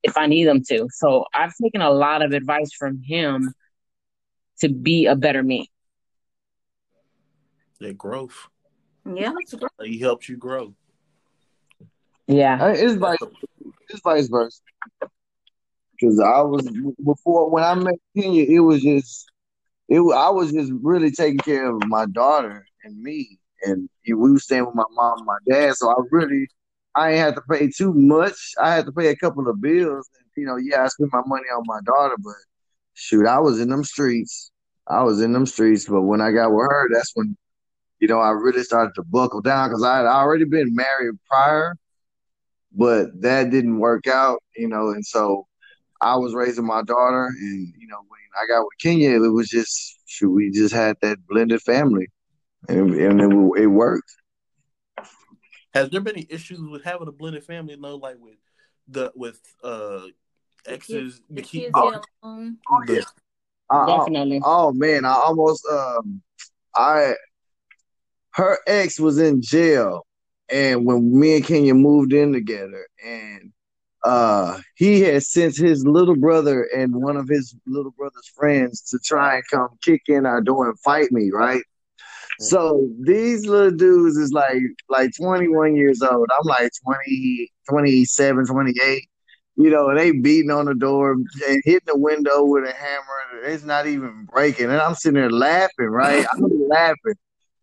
if 0.04 0.16
I 0.16 0.26
need 0.26 0.44
them 0.44 0.62
to. 0.68 0.86
So 0.92 1.24
I've 1.34 1.52
taken 1.60 1.80
a 1.80 1.90
lot 1.90 2.22
of 2.22 2.32
advice 2.32 2.72
from 2.78 3.02
him 3.02 3.52
to 4.60 4.68
be 4.68 5.06
a 5.06 5.16
better 5.16 5.42
me. 5.42 5.68
That 7.80 7.98
growth. 7.98 8.48
Yeah, 9.04 9.32
it's 9.40 9.52
great. 9.52 9.70
He 9.90 9.98
helped 9.98 10.28
you 10.28 10.36
grow. 10.36 10.74
Yeah. 12.26 12.58
Uh, 12.62 12.68
It's 12.68 12.94
vice, 12.94 13.18
it's 13.88 14.00
vice 14.02 14.28
versa. 14.28 14.60
Because 15.92 16.20
I 16.20 16.40
was 16.42 16.68
before 17.04 17.50
when 17.50 17.62
I 17.62 17.74
met 17.74 17.94
Kenia, 18.16 18.46
it 18.48 18.60
was 18.60 18.82
just 18.82 19.30
it. 19.88 20.00
I 20.00 20.30
was 20.30 20.52
just 20.52 20.72
really 20.82 21.10
taking 21.10 21.38
care 21.38 21.70
of 21.70 21.86
my 21.86 22.06
daughter 22.06 22.66
and 22.84 23.00
me, 23.00 23.38
and 23.62 23.88
we 24.06 24.14
were 24.14 24.38
staying 24.38 24.66
with 24.66 24.74
my 24.74 24.84
mom 24.92 25.18
and 25.18 25.26
my 25.26 25.38
dad. 25.48 25.76
So 25.76 25.90
I 25.90 25.94
really 26.10 26.48
I 26.94 27.10
ain't 27.10 27.18
had 27.20 27.34
to 27.36 27.42
pay 27.50 27.68
too 27.68 27.92
much. 27.94 28.52
I 28.60 28.74
had 28.74 28.86
to 28.86 28.92
pay 28.92 29.08
a 29.08 29.16
couple 29.16 29.48
of 29.48 29.60
bills, 29.60 30.08
and 30.18 30.26
you 30.36 30.46
know, 30.46 30.56
yeah, 30.56 30.84
I 30.84 30.88
spent 30.88 31.12
my 31.12 31.22
money 31.26 31.46
on 31.56 31.62
my 31.66 31.80
daughter, 31.84 32.16
but 32.18 32.34
shoot, 32.94 33.26
I 33.26 33.38
was 33.40 33.60
in 33.60 33.68
them 33.68 33.84
streets. 33.84 34.50
I 34.88 35.02
was 35.02 35.22
in 35.22 35.32
them 35.32 35.46
streets, 35.46 35.86
but 35.86 36.02
when 36.02 36.20
I 36.20 36.30
got 36.30 36.52
with 36.52 36.66
her, 36.68 36.88
that's 36.92 37.12
when 37.14 37.36
you 38.00 38.08
know 38.08 38.20
I 38.20 38.30
really 38.30 38.62
started 38.62 38.94
to 38.96 39.02
buckle 39.04 39.40
down 39.40 39.70
because 39.70 39.82
I 39.84 39.98
had 39.98 40.06
already 40.06 40.44
been 40.44 40.74
married 40.74 41.14
prior, 41.28 41.76
but 42.74 43.20
that 43.22 43.50
didn't 43.50 43.78
work 43.78 44.06
out, 44.06 44.42
you 44.56 44.68
know, 44.68 44.90
and 44.90 45.04
so 45.04 45.46
I 46.00 46.16
was 46.16 46.34
raising 46.34 46.66
my 46.66 46.82
daughter, 46.82 47.26
and 47.26 47.72
you 47.78 47.86
know, 47.86 47.98
when 48.08 48.20
I 48.40 48.46
got 48.46 48.62
with 48.64 48.74
Kenia, 48.82 49.24
it 49.24 49.30
was 49.30 49.48
just 49.48 49.98
shoot, 50.06 50.30
we 50.30 50.50
just 50.50 50.74
had 50.74 50.96
that 51.02 51.18
blended 51.28 51.62
family, 51.62 52.08
and, 52.68 52.94
and 52.94 53.20
it, 53.20 53.62
it 53.62 53.66
worked. 53.68 54.10
Has 55.72 55.90
there 55.90 56.00
been 56.00 56.16
any 56.16 56.26
issues 56.30 56.60
with 56.60 56.84
having 56.84 57.08
a 57.08 57.12
blended 57.12 57.44
family? 57.44 57.76
No, 57.76 57.96
like 57.96 58.16
with 58.18 58.36
the 58.88 59.12
with 59.14 59.40
uh 59.62 60.02
exes, 60.66 61.20
The 61.28 61.36
the 61.36 61.42
kids 61.42 61.64
kids, 61.64 61.74
get 61.74 62.04
along. 62.22 62.58
the, 62.86 63.04
I- 63.70 63.76
I- 63.76 63.98
Definitely. 63.98 64.40
Oh 64.44 64.72
man, 64.72 65.04
I 65.04 65.14
almost 65.14 65.66
um 65.66 66.22
I 66.76 67.14
her 68.32 68.58
ex 68.66 69.00
was 69.00 69.18
in 69.18 69.40
jail 69.40 70.06
and 70.50 70.84
when 70.84 71.18
me 71.18 71.36
and 71.36 71.44
Kenia 71.44 71.76
moved 71.76 72.12
in 72.12 72.32
together 72.32 72.86
and 73.04 73.52
uh 74.04 74.60
he 74.74 75.00
had 75.00 75.22
sent 75.22 75.56
his 75.56 75.86
little 75.86 76.16
brother 76.16 76.68
and 76.76 76.94
one 76.94 77.16
of 77.16 77.28
his 77.28 77.56
little 77.66 77.92
brother's 77.92 78.30
friends 78.36 78.82
to 78.90 78.98
try 78.98 79.36
and 79.36 79.44
come 79.50 79.68
kick 79.82 80.02
in 80.08 80.26
our 80.26 80.40
door 80.42 80.68
and 80.68 80.78
fight 80.80 81.10
me, 81.10 81.30
right? 81.32 81.62
So 82.40 82.88
these 83.00 83.46
little 83.46 83.70
dudes 83.70 84.16
is 84.16 84.32
like 84.32 84.58
like 84.88 85.10
21 85.16 85.76
years 85.76 86.02
old. 86.02 86.28
I'm 86.36 86.46
like 86.46 86.70
20, 86.84 87.50
27, 87.68 88.46
28. 88.46 89.08
You 89.56 89.70
know, 89.70 89.94
they 89.94 90.10
beating 90.10 90.50
on 90.50 90.66
the 90.66 90.74
door 90.74 91.12
and 91.12 91.62
hitting 91.64 91.86
the 91.86 91.96
window 91.96 92.44
with 92.44 92.64
a 92.64 92.72
hammer. 92.72 93.44
It's 93.44 93.62
not 93.64 93.86
even 93.86 94.26
breaking. 94.32 94.66
And 94.66 94.80
I'm 94.80 94.94
sitting 94.94 95.20
there 95.20 95.30
laughing, 95.30 95.86
right? 95.86 96.26
I'm 96.32 96.40
laughing. 96.68 97.14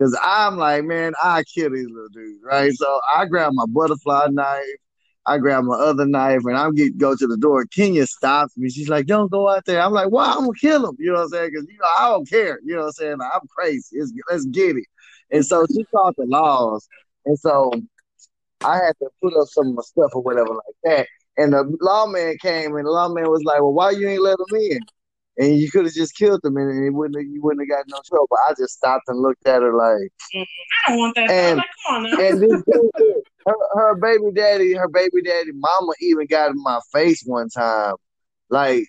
Because 0.01 0.19
I'm 0.23 0.57
like, 0.57 0.83
man, 0.83 1.13
I 1.21 1.43
kill 1.43 1.69
these 1.69 1.85
little 1.85 2.09
dudes, 2.09 2.41
right? 2.43 2.73
So 2.73 2.99
I 3.15 3.25
grab 3.25 3.53
my 3.53 3.65
butterfly 3.67 4.29
knife. 4.31 4.65
I 5.27 5.37
grab 5.37 5.63
my 5.65 5.75
other 5.75 6.07
knife 6.07 6.41
and 6.45 6.57
I'm 6.57 6.73
get 6.73 6.97
go 6.97 7.15
to 7.15 7.27
the 7.27 7.37
door. 7.37 7.65
Kenia 7.65 8.07
stops 8.07 8.57
me. 8.57 8.71
She's 8.71 8.89
like, 8.89 9.05
"Don't 9.05 9.29
go 9.29 9.47
out 9.47 9.63
there." 9.65 9.79
I'm 9.79 9.91
like, 9.91 10.09
"Why? 10.09 10.31
I'm 10.31 10.39
gonna 10.39 10.53
kill 10.59 10.89
him." 10.89 10.95
You 10.97 11.11
know 11.11 11.19
what 11.19 11.25
I'm 11.25 11.29
saying? 11.29 11.51
Because 11.51 11.67
you 11.69 11.77
know 11.77 11.85
I 11.99 12.09
don't 12.09 12.27
care. 12.27 12.59
You 12.65 12.73
know 12.73 12.79
what 12.79 12.85
I'm 12.87 12.91
saying? 12.93 13.17
I'm 13.21 13.47
crazy. 13.55 13.97
It's, 13.97 14.11
let's 14.31 14.45
get 14.45 14.75
it. 14.75 14.85
And 15.29 15.45
so 15.45 15.67
she 15.71 15.83
called 15.95 16.15
the 16.17 16.25
laws, 16.25 16.89
and 17.27 17.37
so 17.37 17.71
I 18.63 18.77
had 18.77 18.93
to 19.03 19.09
put 19.21 19.39
up 19.39 19.49
some 19.49 19.67
of 19.67 19.75
my 19.75 19.83
stuff 19.83 20.09
or 20.15 20.23
whatever 20.23 20.49
like 20.49 20.75
that. 20.85 21.07
And 21.37 21.53
the 21.53 21.77
lawman 21.79 22.37
came, 22.41 22.75
and 22.75 22.87
the 22.87 22.91
lawman 22.91 23.29
was 23.29 23.43
like, 23.43 23.59
"Well, 23.59 23.73
why 23.73 23.91
you 23.91 24.09
ain't 24.09 24.23
let 24.23 24.39
him 24.39 24.57
in?" 24.71 24.79
And 25.41 25.57
you 25.57 25.71
could 25.71 25.85
have 25.85 25.95
just 25.95 26.15
killed 26.15 26.45
him, 26.45 26.55
and 26.55 26.85
it 26.85 26.91
wouldn't 26.91 27.15
have, 27.17 27.25
you 27.25 27.41
wouldn't 27.41 27.67
have 27.67 27.75
got 27.75 27.87
no 27.87 27.99
trouble. 28.05 28.37
I 28.47 28.53
just 28.53 28.75
stopped 28.75 29.05
and 29.07 29.19
looked 29.19 29.47
at 29.47 29.63
her 29.63 29.73
like. 29.73 30.11
Mm, 30.35 30.45
I 30.85 30.89
don't 30.89 30.99
want 30.99 31.15
that. 31.15 31.31
And- 31.31 31.57
like, 31.57 31.65
come 31.87 32.05
on. 32.05 32.21
And 32.21 32.41
this 32.43 32.61
dude, 32.71 33.23
her, 33.47 33.55
her 33.73 33.95
baby 33.95 34.31
daddy, 34.35 34.73
her 34.73 34.87
baby 34.87 35.23
daddy 35.23 35.49
mama 35.51 35.93
even 35.99 36.27
got 36.27 36.51
in 36.51 36.61
my 36.61 36.79
face 36.93 37.23
one 37.25 37.49
time. 37.49 37.95
Like, 38.49 38.85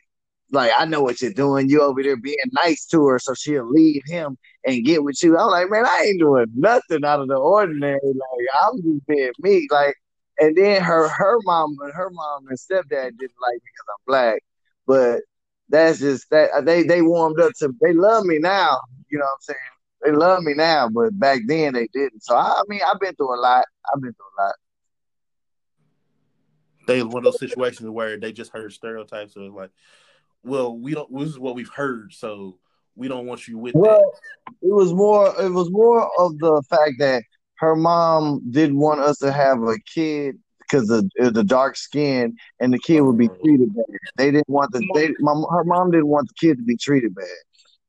like 0.50 0.72
I 0.76 0.84
know 0.84 1.02
what 1.02 1.22
you're 1.22 1.32
doing. 1.32 1.70
You 1.70 1.80
over 1.80 2.02
there 2.02 2.18
being 2.18 2.36
nice 2.52 2.84
to 2.88 3.06
her, 3.06 3.18
so 3.18 3.32
she'll 3.32 3.70
leave 3.70 4.02
him 4.04 4.36
and 4.66 4.84
get 4.84 5.02
with 5.02 5.22
you. 5.22 5.38
I'm 5.38 5.48
like, 5.48 5.70
man, 5.70 5.86
I 5.86 6.04
ain't 6.08 6.20
doing 6.20 6.46
nothing 6.54 7.02
out 7.02 7.20
of 7.20 7.28
the 7.28 7.36
ordinary. 7.36 7.98
Like, 8.04 8.62
I'm 8.62 8.76
just 8.82 9.06
being 9.06 9.32
me. 9.40 9.68
Like, 9.70 9.96
and 10.38 10.54
then 10.54 10.82
her 10.82 11.08
her 11.08 11.38
mom 11.44 11.78
and 11.80 11.94
her 11.94 12.10
mom 12.10 12.46
and 12.48 12.58
stepdad 12.58 13.16
didn't 13.16 13.40
like 13.40 13.54
me 13.54 13.70
because 13.72 13.88
I'm 13.88 14.04
black, 14.06 14.42
but 14.86 15.20
that's 15.72 15.98
just 15.98 16.30
that 16.30 16.50
uh, 16.54 16.61
they 16.61 16.85
they 16.85 17.02
warmed 17.02 17.40
up 17.40 17.52
to. 17.58 17.74
They 17.80 17.92
love 17.92 18.24
me 18.24 18.38
now. 18.38 18.78
You 19.11 19.18
know 19.18 19.24
what 19.24 19.32
I'm 19.32 19.40
saying? 19.40 19.58
They 20.04 20.12
love 20.12 20.42
me 20.42 20.54
now, 20.54 20.88
but 20.88 21.18
back 21.18 21.40
then 21.46 21.74
they 21.74 21.88
didn't. 21.92 22.22
So 22.22 22.37
I, 22.37 22.61
I 22.61 22.62
mean, 22.68 22.80
I've 22.87 23.00
been 23.00 23.14
through 23.14 23.35
a 23.35 23.40
lot. 23.40 23.64
I've 23.92 24.00
been 24.00 24.12
through 24.12 24.26
a 24.38 24.42
lot. 24.42 24.54
they 26.87 27.02
one 27.02 27.18
of 27.18 27.24
those 27.24 27.38
situations 27.38 27.88
where 27.88 28.18
they 28.18 28.32
just 28.32 28.52
heard 28.52 28.72
stereotypes 28.72 29.37
of 29.37 29.54
like, 29.54 29.70
well, 30.44 30.76
we 30.76 30.94
don't. 30.94 31.12
This 31.18 31.28
is 31.28 31.38
what 31.38 31.54
we've 31.54 31.68
heard, 31.68 32.12
so 32.12 32.58
we 32.94 33.08
don't 33.08 33.26
want 33.26 33.48
you 33.48 33.58
with 33.58 33.74
Well, 33.74 34.12
that. 34.46 34.56
it 34.62 34.72
was 34.72 34.92
more. 34.92 35.28
It 35.40 35.50
was 35.50 35.70
more 35.70 36.11
of 36.18 36.38
the 36.38 36.62
fact 36.68 36.94
that 36.98 37.22
her 37.56 37.76
mom 37.76 38.42
didn't 38.50 38.78
want 38.78 39.00
us 39.00 39.18
to 39.18 39.32
have 39.32 39.62
a 39.62 39.78
kid 39.94 40.37
because 40.72 40.90
of 40.90 41.11
of 41.18 41.35
the 41.35 41.44
dark 41.44 41.76
skin, 41.76 42.37
and 42.61 42.72
the 42.72 42.78
kid 42.78 43.00
would 43.00 43.18
be 43.18 43.28
treated 43.28 43.74
bad. 43.74 43.85
They 44.16 44.30
didn't 44.30 44.48
want 44.48 44.72
the. 44.72 44.87
They, 44.94 45.12
my, 45.20 45.32
her 45.50 45.64
mom 45.64 45.90
didn't 45.90 46.08
want 46.08 46.28
the 46.28 46.35
kid 46.46 46.56
to 46.58 46.62
be 46.62 46.76
treated 46.76 47.14
bad. 47.14 47.26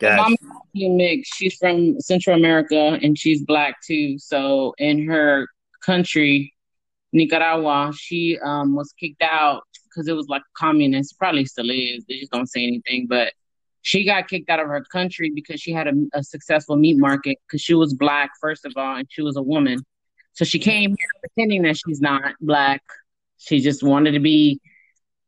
My 0.02 0.10
Gotcha. 0.10 0.18
mom's 0.18 0.38
actually 0.68 0.90
mixed. 0.90 1.34
She's 1.36 1.56
from 1.56 2.00
Central 2.02 2.36
America 2.36 3.00
and 3.02 3.18
she's 3.18 3.44
black 3.44 3.76
too. 3.86 4.18
So 4.20 4.74
in 4.78 5.08
her 5.08 5.48
country, 5.86 6.54
Nicaragua, 7.14 7.94
she 7.96 8.38
um 8.44 8.76
was 8.76 8.94
kicked 9.00 9.22
out 9.22 9.64
because 9.86 10.08
it 10.08 10.14
was 10.14 10.28
like 10.28 10.42
communist. 10.58 11.18
Probably 11.18 11.46
still 11.46 11.70
is. 11.70 12.04
They 12.08 12.20
just 12.20 12.32
don't 12.32 12.50
say 12.50 12.66
anything. 12.66 13.08
But 13.08 13.34
she 13.82 14.06
got 14.06 14.28
kicked 14.28 14.50
out 14.50 14.60
of 14.60 14.68
her 14.68 14.84
country 14.92 15.32
because 15.34 15.62
she 15.62 15.72
had 15.72 15.88
a, 15.88 15.94
a 16.14 16.24
successful 16.24 16.76
meat 16.76 16.98
market 16.98 17.38
because 17.48 17.62
she 17.62 17.74
was 17.74 17.94
black 17.94 18.32
first 18.42 18.66
of 18.66 18.74
all 18.76 18.98
and 18.98 19.08
she 19.10 19.22
was 19.22 19.38
a 19.38 19.42
woman. 19.42 19.80
So 20.34 20.46
she 20.46 20.60
came 20.60 20.92
here 20.92 21.10
pretending 21.22 21.62
that 21.64 21.78
she's 21.78 22.02
not 22.02 22.34
black. 22.42 22.82
She 23.38 23.60
just 23.60 23.84
wanted 23.84 24.12
to 24.12 24.20
be 24.20 24.60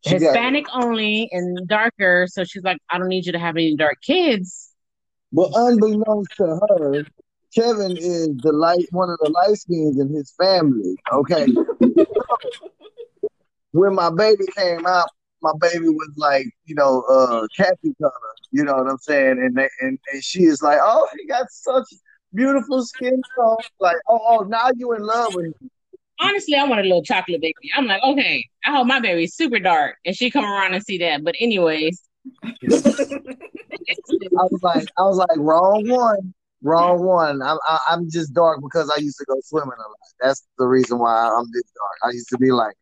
She 0.06 0.16
Hispanic 0.16 0.66
only 0.74 1.30
and 1.32 1.68
darker. 1.68 2.28
So 2.30 2.44
she's 2.44 2.64
like, 2.64 2.78
I 2.90 2.98
don't 2.98 3.08
need 3.08 3.26
you 3.26 3.32
to 3.34 3.40
have 3.40 3.56
any 3.56 3.76
dark 3.76 4.02
kids. 4.02 4.72
But 5.32 5.52
unbeknownst 5.54 6.32
to 6.38 6.60
her, 6.70 7.06
Kevin 7.54 7.98
is 7.98 8.30
the 8.38 8.52
light, 8.52 8.86
one 8.92 9.10
of 9.10 9.18
the 9.22 9.30
light 9.30 9.58
skins 9.58 10.00
in 10.00 10.14
his 10.14 10.34
family. 10.40 10.96
Okay. 11.12 11.48
when 13.72 13.96
my 13.96 14.10
baby 14.10 14.46
came 14.58 14.86
out, 14.86 15.10
my 15.42 15.52
baby 15.60 15.90
was 15.90 16.12
like, 16.18 16.48
you 16.66 16.76
know, 16.76 17.02
uh, 17.10 17.46
khaki 17.56 17.94
color. 18.02 18.12
You 18.52 18.64
know 18.64 18.76
what 18.76 18.90
I'm 18.90 18.98
saying? 18.98 19.40
And 19.40 19.56
they, 19.56 19.70
and 19.82 20.00
and 20.12 20.24
she 20.24 20.44
is 20.44 20.62
like, 20.62 20.80
oh, 20.82 21.08
he 21.18 21.28
got 21.28 21.46
such 21.52 21.86
beautiful 22.36 22.84
skin 22.84 23.22
tone. 23.38 23.58
Like, 23.80 23.98
oh, 24.08 24.20
oh, 24.28 24.44
now 24.44 24.70
you 24.76 24.94
in 24.94 25.02
love 25.02 25.34
with 25.34 25.46
him. 25.46 25.72
honestly, 26.20 26.56
I 26.56 26.64
want 26.66 26.82
a 26.82 26.84
little 26.84 27.04
chocolate 27.04 27.42
baby. 27.42 27.56
I'm 27.76 27.88
like, 27.88 28.04
okay, 28.04 28.48
I 28.66 28.72
hope 28.72 28.88
my 28.88 29.00
baby's 29.00 29.36
super 29.36 29.60
dark, 29.60 29.96
and 30.06 30.16
she 30.16 30.30
come 30.30 30.46
around 30.46 30.74
and 30.74 30.84
see 30.84 30.98
that. 31.00 31.24
But 31.24 31.36
anyways, 31.40 32.02
I 32.46 32.68
was 34.34 34.60
like, 34.62 34.88
I 34.98 35.02
was 35.04 35.18
like, 35.18 35.38
wrong 35.38 35.88
one, 35.88 36.34
wrong 36.62 37.04
one. 37.04 37.42
I'm 37.42 37.58
I, 37.68 37.80
I'm 37.90 38.10
just 38.10 38.34
dark 38.34 38.62
because 38.62 38.92
I 38.96 39.00
used 39.00 39.18
to 39.20 39.26
go 39.26 39.36
swimming 39.44 39.72
a 39.78 39.88
lot. 39.88 39.98
That's 40.22 40.46
the 40.58 40.66
reason 40.66 41.00
why 41.00 41.16
I'm 41.16 41.46
this 41.54 41.64
dark. 41.64 42.12
I 42.12 42.14
used 42.14 42.30
to 42.30 42.38
be 42.38 42.52
like. 42.52 42.76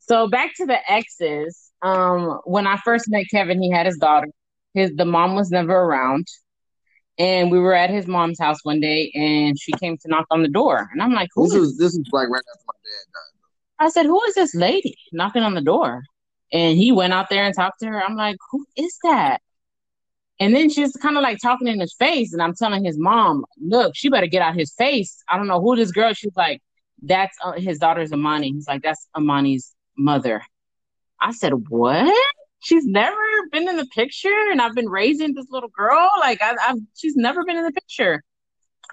so 0.00 0.28
back 0.28 0.54
to 0.56 0.66
the 0.66 0.78
exes. 0.90 1.70
Um, 1.82 2.40
when 2.44 2.66
I 2.66 2.76
first 2.84 3.06
met 3.08 3.24
Kevin, 3.30 3.62
he 3.62 3.70
had 3.70 3.86
his 3.86 3.96
daughter. 3.96 4.28
His 4.74 4.92
the 4.94 5.04
mom 5.04 5.34
was 5.34 5.50
never 5.50 5.74
around, 5.74 6.26
and 7.20 7.50
we 7.50 7.58
were 7.58 7.74
at 7.74 7.90
his 7.90 8.06
mom's 8.06 8.38
house 8.40 8.64
one 8.64 8.80
day, 8.80 9.12
and 9.14 9.60
she 9.60 9.72
came 9.72 9.98
to 9.98 10.08
knock 10.08 10.24
on 10.30 10.42
the 10.42 10.48
door, 10.48 10.88
and 10.90 11.02
I'm 11.02 11.12
like, 11.12 11.28
who 11.34 11.44
This 11.44 11.52
is 11.52 11.60
was 11.60 11.76
this 11.76 11.92
Is 11.92 12.08
like 12.12 12.30
right 12.30 12.42
after 12.54 12.64
my 12.66 12.72
dad 12.82 13.12
died. 13.12 13.86
I 13.86 13.90
said, 13.90 14.06
Who 14.06 14.22
is 14.24 14.34
this 14.34 14.54
lady 14.54 14.96
knocking 15.12 15.42
on 15.42 15.54
the 15.54 15.60
door? 15.60 16.02
And 16.50 16.78
he 16.78 16.92
went 16.92 17.12
out 17.12 17.28
there 17.28 17.44
and 17.44 17.54
talked 17.54 17.80
to 17.80 17.86
her. 17.86 18.02
I'm 18.02 18.16
like, 18.16 18.36
Who 18.50 18.64
is 18.74 18.98
that? 19.04 19.42
And 20.40 20.54
then 20.54 20.70
she's 20.70 20.96
kind 20.96 21.18
of 21.18 21.22
like 21.22 21.36
talking 21.42 21.68
in 21.68 21.78
his 21.78 21.94
face. 21.94 22.32
And 22.32 22.40
I'm 22.40 22.54
telling 22.54 22.84
his 22.84 22.98
mom, 22.98 23.44
Look, 23.60 23.94
she 23.94 24.08
better 24.08 24.26
get 24.26 24.40
out 24.40 24.54
his 24.54 24.72
face. 24.72 25.22
I 25.28 25.36
don't 25.36 25.46
know 25.46 25.60
who 25.60 25.76
this 25.76 25.92
girl. 25.92 26.14
She's 26.14 26.36
like, 26.36 26.62
That's 27.02 27.36
uh, 27.44 27.52
his 27.52 27.78
daughter's 27.78 28.14
Amani. 28.14 28.52
He's 28.52 28.66
like, 28.66 28.82
That's 28.82 29.06
Amani's 29.14 29.74
mother. 29.94 30.42
I 31.20 31.32
said, 31.32 31.52
What? 31.68 32.29
She's 32.60 32.84
never 32.84 33.16
been 33.50 33.68
in 33.68 33.76
the 33.76 33.86
picture, 33.86 34.50
and 34.50 34.60
I've 34.60 34.74
been 34.74 34.88
raising 34.88 35.34
this 35.34 35.46
little 35.50 35.70
girl. 35.70 36.08
Like, 36.20 36.42
I, 36.42 36.54
I've 36.68 36.76
she's 36.94 37.16
never 37.16 37.44
been 37.44 37.56
in 37.56 37.64
the 37.64 37.72
picture. 37.72 38.22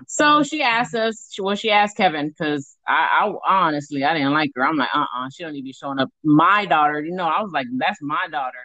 So 0.07 0.43
she 0.43 0.61
asked 0.61 0.93
us, 0.93 1.33
well, 1.39 1.55
she 1.55 1.71
asked 1.71 1.97
Kevin 1.97 2.29
because 2.29 2.75
I, 2.87 3.31
I 3.47 3.65
honestly 3.65 4.03
I 4.03 4.13
didn't 4.13 4.33
like 4.33 4.51
her. 4.55 4.65
I'm 4.65 4.77
like, 4.77 4.89
uh, 4.93 4.99
uh 4.99 5.29
she 5.33 5.43
don't 5.43 5.53
need 5.53 5.61
to 5.61 5.65
be 5.65 5.73
showing 5.73 5.99
up. 5.99 6.09
My 6.23 6.65
daughter, 6.65 7.03
you 7.03 7.13
know, 7.13 7.25
I 7.25 7.41
was 7.41 7.51
like, 7.51 7.65
that's 7.77 7.99
my 8.01 8.27
daughter. 8.31 8.59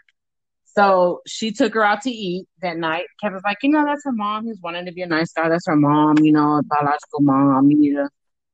So 0.64 1.20
she 1.26 1.52
took 1.52 1.74
her 1.74 1.84
out 1.84 2.02
to 2.02 2.10
eat 2.10 2.46
that 2.62 2.76
night. 2.76 3.04
Kevin's 3.20 3.42
like, 3.44 3.58
you 3.62 3.70
know, 3.70 3.84
that's 3.84 4.04
her 4.04 4.12
mom. 4.12 4.46
He's 4.46 4.60
wanting 4.62 4.86
to 4.86 4.92
be 4.92 5.02
a 5.02 5.06
nice 5.06 5.32
guy. 5.32 5.48
That's 5.48 5.66
her 5.66 5.76
mom, 5.76 6.18
you 6.20 6.32
know, 6.32 6.62
biological 6.66 7.20
mom. 7.20 7.70
You 7.70 7.78
need 7.78 7.94
to 7.94 8.08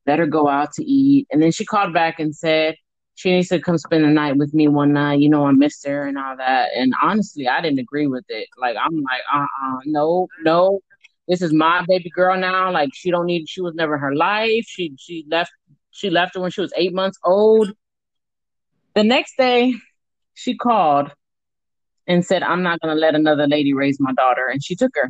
let 0.05 0.19
her 0.19 0.27
go 0.27 0.47
out 0.47 0.73
to 0.73 0.83
eat. 0.83 1.27
And 1.31 1.41
then 1.41 1.51
she 1.51 1.65
called 1.65 1.93
back 1.93 2.19
and 2.19 2.35
said 2.35 2.75
she 3.19 3.31
needs 3.31 3.49
to 3.49 3.59
come 3.59 3.77
spend 3.77 4.05
the 4.05 4.07
night 4.07 4.37
with 4.37 4.53
me 4.53 4.69
one 4.69 4.93
night. 4.93 5.19
You 5.19 5.27
know, 5.27 5.45
I 5.45 5.51
missed 5.51 5.85
her 5.85 6.07
and 6.07 6.17
all 6.17 6.37
that. 6.37 6.69
And 6.73 6.93
honestly, 7.03 7.49
I 7.49 7.59
didn't 7.59 7.79
agree 7.79 8.07
with 8.07 8.23
it. 8.29 8.47
Like, 8.57 8.77
I'm 8.81 8.95
like, 8.95 9.21
uh 9.33 9.41
uh 9.41 9.79
no, 9.83 10.29
no. 10.41 10.79
This 11.27 11.41
is 11.41 11.51
my 11.51 11.83
baby 11.85 12.09
girl 12.09 12.37
now. 12.37 12.71
Like, 12.71 12.91
she 12.93 13.11
don't 13.11 13.25
need, 13.25 13.49
she 13.49 13.59
was 13.59 13.75
never 13.75 13.95
in 13.95 13.99
her 13.99 14.15
life. 14.15 14.63
She, 14.65 14.93
she 14.97 15.25
left, 15.29 15.51
she 15.91 16.09
left 16.09 16.35
her 16.35 16.39
when 16.39 16.49
she 16.49 16.61
was 16.61 16.71
eight 16.77 16.93
months 16.93 17.19
old. 17.25 17.73
The 18.95 19.03
next 19.03 19.35
day, 19.37 19.73
she 20.33 20.55
called 20.55 21.11
and 22.07 22.25
said, 22.25 22.41
I'm 22.41 22.63
not 22.63 22.79
going 22.79 22.95
to 22.95 22.99
let 23.01 23.15
another 23.15 23.47
lady 23.47 23.73
raise 23.73 23.99
my 23.99 24.13
daughter. 24.13 24.47
And 24.47 24.63
she 24.63 24.77
took 24.77 24.91
her. 24.95 25.09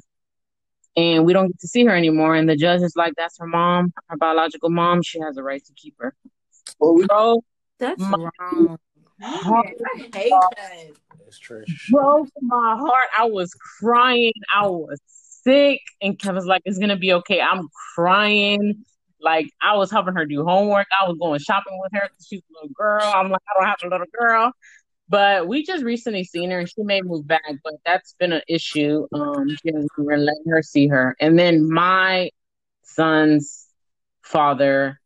And 0.98 1.26
we 1.26 1.34
don't 1.34 1.50
get 1.50 1.60
to 1.60 1.68
see 1.68 1.86
her 1.86 1.96
anymore. 1.96 2.34
And 2.34 2.50
the 2.50 2.56
judge 2.56 2.82
is 2.82 2.96
like, 2.96 3.14
that's 3.16 3.38
her 3.38 3.46
mom, 3.46 3.94
her 4.08 4.18
biological 4.18 4.72
mom. 4.72 5.04
She 5.04 5.20
has 5.20 5.38
a 5.38 5.44
right 5.44 5.64
to 5.64 5.74
keep 5.76 5.94
her. 6.00 6.16
Bro, 6.80 7.44
That's 7.80 8.02
My- 8.02 8.30
wrong. 8.40 8.78
heart 9.22 9.68
I 9.96 9.98
hate 9.98 10.12
that. 10.12 10.88
That's 11.20 11.40
trash. 11.40 11.90
broke 11.92 12.30
my 12.42 12.76
heart. 12.78 13.08
I 13.18 13.26
was 13.26 13.54
crying. 13.54 14.34
I 14.54 14.68
was 14.68 15.00
sick. 15.08 15.82
And 16.02 16.18
Kevin's 16.18 16.46
like, 16.46 16.62
it's 16.66 16.78
going 16.78 16.90
to 16.90 16.96
be 16.96 17.14
okay. 17.14 17.42
I'm 17.42 17.68
crying. 17.96 18.86
Like, 19.22 19.50
I 19.62 19.76
was 19.76 19.92
helping 19.92 20.16
her 20.16 20.26
do 20.26 20.46
homework. 20.46 20.88
I 21.02 21.08
was 21.08 21.18
going 21.20 21.40
shopping 21.40 21.78
with 21.82 21.92
her 21.94 22.08
because 22.10 22.28
she's 22.28 22.40
a 22.40 22.54
little 22.54 22.74
girl. 22.74 23.04
I'm 23.04 23.30
like, 23.30 23.42
I 23.50 23.60
don't 23.60 23.68
have 23.68 23.78
a 23.84 23.88
little 23.90 24.08
girl. 24.18 24.52
But 25.10 25.48
we 25.48 25.66
just 25.66 25.84
recently 25.84 26.24
seen 26.24 26.52
her 26.52 26.60
and 26.60 26.70
she 26.70 26.84
may 26.84 27.02
move 27.02 27.28
back, 27.28 27.42
but 27.64 27.74
that's 27.86 28.14
been 28.20 28.32
an 28.32 28.44
issue. 28.48 29.08
Um, 29.12 29.50
she 29.50 29.74
hasn't 29.74 29.90
been 29.98 30.26
letting 30.26 30.52
her 30.52 30.62
see 30.62 30.88
her. 30.88 31.16
And 31.20 31.38
then 31.38 31.70
my 31.70 32.30
son's 32.84 33.68
father, 34.22 34.99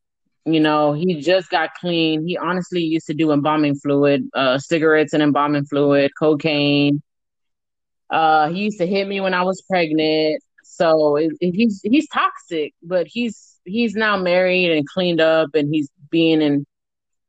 you 0.46 0.60
know, 0.60 0.94
he 0.94 1.22
just 1.22 1.50
got 1.50 1.70
clean. 1.80 2.28
He 2.28 2.38
honestly 2.38 2.82
used 2.82 3.08
to 3.08 3.14
do 3.14 3.32
embalming 3.32 3.76
fluid, 3.76 4.28
uh, 4.34 4.58
cigarettes 4.60 5.14
and 5.14 5.24
embalming 5.24 5.66
fluid, 5.66 6.12
cocaine. 6.18 7.02
Uh, 8.10 8.50
he 8.50 8.64
used 8.64 8.80
to 8.80 8.86
hit 8.88 9.08
me 9.08 9.20
when 9.22 9.34
I 9.34 9.44
was 9.44 9.62
pregnant. 9.70 10.42
So 10.64 11.16
it, 11.18 11.32
it- 11.40 11.56
he's 11.56 11.82
he's 11.84 12.08
toxic, 12.10 12.74
but 12.82 13.08
he's 13.08 13.60
he's 13.66 13.96
now 13.96 14.18
married 14.18 14.72
and 14.72 14.86
cleaned 14.88 15.22
up, 15.22 15.50
and 15.56 15.74
he's 15.74 15.90
being 16.12 16.42
in 16.42 16.66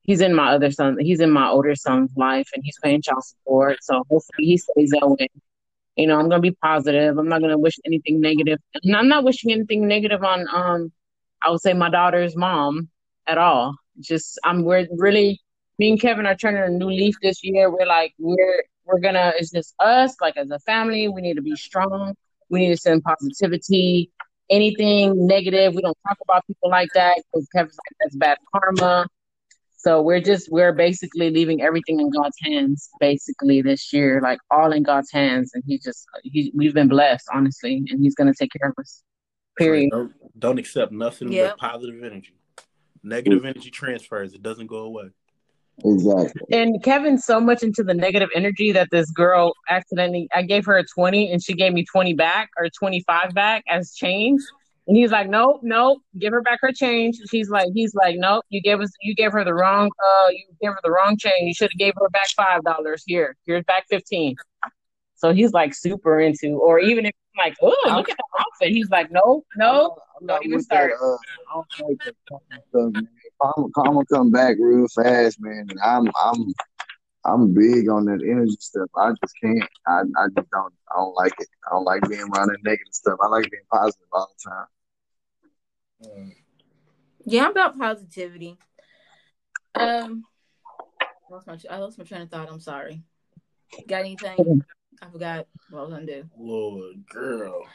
he's 0.03 0.21
in 0.21 0.35
my 0.35 0.53
other 0.55 0.71
son 0.71 0.99
he's 1.01 1.21
in 1.21 1.31
my 1.31 1.49
older 1.49 1.75
son's 1.75 2.11
life, 2.17 2.49
and 2.55 2.63
he's 2.65 2.77
paying 2.83 3.03
child 3.03 3.25
support. 3.25 3.79
So 3.83 3.97
hopefully 4.11 4.47
he 4.47 4.59
stays 4.59 4.91
that 4.91 5.09
way. 5.09 5.29
You 5.97 6.07
know, 6.09 6.19
I'm 6.19 6.29
gonna 6.29 6.41
be 6.43 6.53
positive. 6.63 7.19
I'm 7.19 7.29
not 7.29 7.41
gonna 7.43 7.59
wish 7.59 7.77
anything 7.87 8.21
negative. 8.21 8.59
and 8.83 8.97
I'm 8.97 9.09
not 9.09 9.25
wishing 9.25 9.53
anything 9.53 9.89
negative 9.89 10.23
on 10.25 10.47
um, 10.53 10.93
I 11.43 11.51
would 11.51 11.61
say 11.61 11.73
my 11.75 11.91
daughter's 11.91 12.37
mom 12.37 12.89
at 13.27 13.39
all. 13.39 13.75
Just 14.01 14.39
I'm 14.45 14.65
we're 14.65 14.87
really 14.97 15.41
me 15.79 15.91
and 15.91 16.01
Kevin 16.01 16.27
are 16.27 16.37
turning 16.37 16.63
a 16.63 16.69
new 16.69 16.89
leaf 16.89 17.15
this 17.23 17.43
year. 17.43 17.71
We're 17.71 17.87
like 17.87 18.15
we're 18.19 18.65
we're 18.85 19.01
gonna 19.01 19.33
it's 19.39 19.51
just 19.51 19.75
us 19.81 20.15
like 20.21 20.37
as 20.37 20.51
a 20.51 20.59
family. 20.61 21.09
We 21.09 21.23
need 21.23 21.35
to 21.35 21.43
be 21.43 21.57
strong. 21.57 22.15
We 22.49 22.61
need 22.61 22.71
to 22.71 22.77
send 22.77 23.03
positivity. 23.05 24.11
Anything 24.51 25.27
negative, 25.27 25.75
we 25.75 25.81
don't 25.81 25.97
talk 26.07 26.19
about 26.23 26.47
people 26.47 26.69
like 26.69 26.91
that 26.95 27.17
because 27.33 27.49
Kevin's 27.55 27.79
like 27.79 27.97
that's 28.01 28.17
bad 28.17 28.39
karma. 28.55 29.07
So 29.79 30.03
we're 30.03 30.21
just 30.21 30.51
we're 30.51 30.73
basically 30.73 31.31
leaving 31.31 31.63
everything 31.63 32.01
in 32.01 32.11
God's 32.11 32.37
hands 32.43 32.91
basically 33.01 33.63
this 33.63 33.93
year, 33.93 34.21
like 34.23 34.39
all 34.51 34.73
in 34.73 34.83
God's 34.83 35.11
hands, 35.11 35.53
and 35.55 35.63
he 35.67 35.79
just 35.79 36.07
he 36.23 36.53
we've 36.55 36.75
been 36.75 36.89
blessed 36.89 37.27
honestly, 37.33 37.85
and 37.89 38.01
he's 38.03 38.15
gonna 38.15 38.35
take 38.35 38.51
care 38.59 38.71
of 38.71 38.75
us. 38.79 39.03
Period. 39.57 39.91
Don't, 39.91 40.13
don't 40.39 40.59
accept 40.59 40.91
nothing 40.91 41.31
Yep. 41.33 41.51
but 41.51 41.59
positive 41.59 42.03
energy. 42.03 42.35
Negative 43.05 43.45
energy 43.45 43.71
transfers. 43.71 44.35
It 44.35 44.43
doesn't 44.43 44.67
go 44.67 44.79
away. 44.79 45.11
Exactly. 45.85 46.41
And 46.53 46.83
Kevin's 46.83 47.25
so 47.25 47.41
much 47.41 47.63
into 47.63 47.83
the 47.83 47.95
negative 47.95 48.31
energy 48.35 48.73
that 48.73 48.89
this 48.91 49.11
girl 49.11 49.55
accidentally, 49.69 50.29
I 50.35 50.43
gave 50.43 50.65
her 50.67 50.79
a 50.79 50.85
20 50.85 51.33
and 51.33 51.43
she 51.43 51.53
gave 51.55 51.73
me 51.73 51.85
20 51.85 52.15
back 52.15 52.51
or 52.57 52.69
25 52.71 53.35
back 53.35 53.65
as 53.69 53.93
change. 53.93 54.41
And 54.87 54.97
he's 54.97 55.11
like, 55.11 55.29
nope, 55.29 55.61
nope, 55.63 56.01
give 56.19 56.33
her 56.33 56.43
back 56.43 56.59
her 56.61 56.71
change. 56.71 57.17
She's 57.31 57.49
like, 57.49 57.69
he's 57.75 57.95
like, 57.95 58.17
nope, 58.19 58.45
you 58.51 58.61
gave 58.61 58.81
us, 58.81 58.91
you 59.03 59.15
gave 59.15 59.33
her 59.33 59.43
the 59.43 59.55
wrong, 59.55 59.91
uh, 59.99 60.29
you 60.29 60.45
gave 60.61 60.73
her 60.73 60.81
the 60.85 60.91
wrong 60.91 61.17
change. 61.17 61.41
You 61.41 61.55
should 61.55 61.71
have 61.73 61.79
gave 61.79 61.95
her 61.97 62.09
back 62.11 62.29
five 62.37 62.63
dollars. 62.63 63.03
Here, 63.07 63.37
here's 63.47 63.65
back 63.65 63.85
15. 63.89 64.37
So 65.17 65.33
he's 65.33 65.53
like 65.53 65.75
super 65.75 66.21
into, 66.21 66.59
or 66.59 66.79
even 66.79 67.07
if 67.07 67.13
I'm 67.39 67.49
like, 67.49 67.57
oh, 67.63 67.77
look 67.87 68.09
at 68.09 68.17
the 68.17 68.25
outfit. 68.41 68.73
He's 68.73 68.91
like, 68.91 69.11
no, 69.11 69.45
no, 69.57 69.97
I'm 70.21 70.27
don't 70.27 70.27
not 70.27 70.45
even 70.45 70.57
with 70.57 70.65
start. 70.65 70.93
that, 70.99 71.05
uh, 71.05 71.17
I 71.17 71.55
don't 71.55 71.89
like 71.89 71.99
that 72.05 72.15
karma 72.29 72.63
stuff, 72.69 72.93
man. 72.93 73.09
Karma, 73.41 73.69
karma 73.75 74.05
come 74.07 74.31
back 74.31 74.57
real 74.59 74.87
fast, 74.89 75.41
man. 75.41 75.67
And 75.71 75.79
I'm, 75.85 76.11
I'm, 76.23 76.55
I'm 77.25 77.55
big 77.55 77.89
on 77.89 78.05
that 78.07 78.23
energy 78.23 78.57
stuff. 78.61 78.89
I 78.97 79.11
just 79.23 79.35
can't. 79.43 79.69
I, 79.87 80.01
I 80.01 80.27
just 80.37 80.51
don't. 80.51 80.75
I 80.91 80.97
don't 80.97 81.15
like 81.15 81.33
it. 81.39 81.49
I 81.67 81.75
don't 81.75 81.85
like 81.85 82.03
being 82.09 82.21
around 82.21 82.49
that 82.49 82.63
negative 82.63 82.93
stuff. 82.93 83.19
I 83.23 83.29
like 83.29 83.51
being 83.51 83.63
positive 83.73 84.07
all 84.13 84.29
the 84.29 84.51
time. 84.51 86.33
Yeah, 87.25 87.45
I'm 87.45 87.53
about 87.53 87.79
positivity. 87.79 88.59
Um, 89.75 90.25
I 91.01 91.33
lost 91.33 91.47
my 91.47 91.59
I 91.71 91.79
lost 91.79 91.99
my 91.99 92.05
train 92.05 92.23
of 92.23 92.31
thought. 92.31 92.51
I'm 92.51 92.61
sorry. 92.61 93.03
Got 93.89 94.01
anything? 94.01 94.63
I 95.03 95.11
forgot 95.11 95.47
what 95.71 95.79
I 95.79 95.83
was 95.83 95.93
gonna 95.93 96.07
do. 96.07 96.25
Lord, 96.39 97.07
girl. 97.09 97.67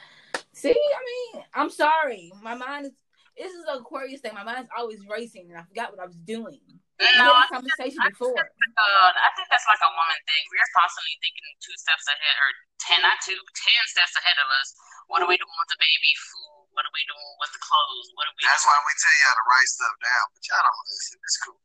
See, 0.53 0.71
I 0.75 1.01
mean, 1.08 1.43
I'm 1.53 1.69
sorry. 1.69 2.32
My 2.41 2.55
mind 2.55 2.88
is. 2.88 2.93
This 3.39 3.55
is 3.55 3.63
an 3.71 3.79
Aquarius 3.79 4.19
thing. 4.19 4.36
My 4.36 4.43
mind's 4.43 4.67
always 4.75 4.99
racing, 5.08 5.47
and 5.47 5.55
I 5.55 5.63
forgot 5.63 5.95
what 5.95 6.03
I 6.03 6.08
was 6.12 6.19
doing. 6.27 6.60
We 6.99 7.08
No, 7.15 7.32
had 7.32 7.47
I 7.47 7.47
a 7.47 7.47
think 7.47 7.71
conversation 7.71 8.03
I 8.03 8.12
think 8.12 8.19
before. 8.19 8.36
that's 8.36 8.51
like 8.51 9.32
think 9.39 9.47
that's 9.47 9.63
like 9.63 9.79
a 9.79 9.91
woman 9.95 10.19
thing. 10.27 10.43
We're 10.51 10.71
constantly 10.75 11.15
thinking 11.23 11.47
two 11.63 11.71
steps 11.79 12.03
ahead, 12.12 12.36
or 12.36 12.49
ten, 12.84 12.99
not 12.99 13.15
two, 13.23 13.39
ten 13.55 13.84
steps 13.88 14.12
ahead 14.19 14.36
of 14.43 14.47
us. 14.60 14.75
What 15.08 15.23
are 15.23 15.29
we 15.32 15.39
doing 15.39 15.55
with 15.55 15.71
the 15.71 15.79
baby 15.79 16.12
food? 16.19 16.67
What 16.75 16.84
are 16.84 16.91
we 16.91 17.08
doing 17.08 17.32
with 17.39 17.55
the 17.55 17.63
clothes? 17.63 18.12
What 18.19 18.27
are 18.27 18.36
we? 18.36 18.43
That's 18.43 18.67
why 18.67 18.75
we 18.75 18.91
tell 18.99 19.15
y'all 19.23 19.39
to 19.39 19.45
write 19.47 19.69
stuff 19.71 19.95
down, 20.03 20.25
but 20.36 20.43
y'all 20.43 20.65
don't 20.67 20.84
listen. 20.91 21.15
It's 21.23 21.39
cool. 21.39 21.63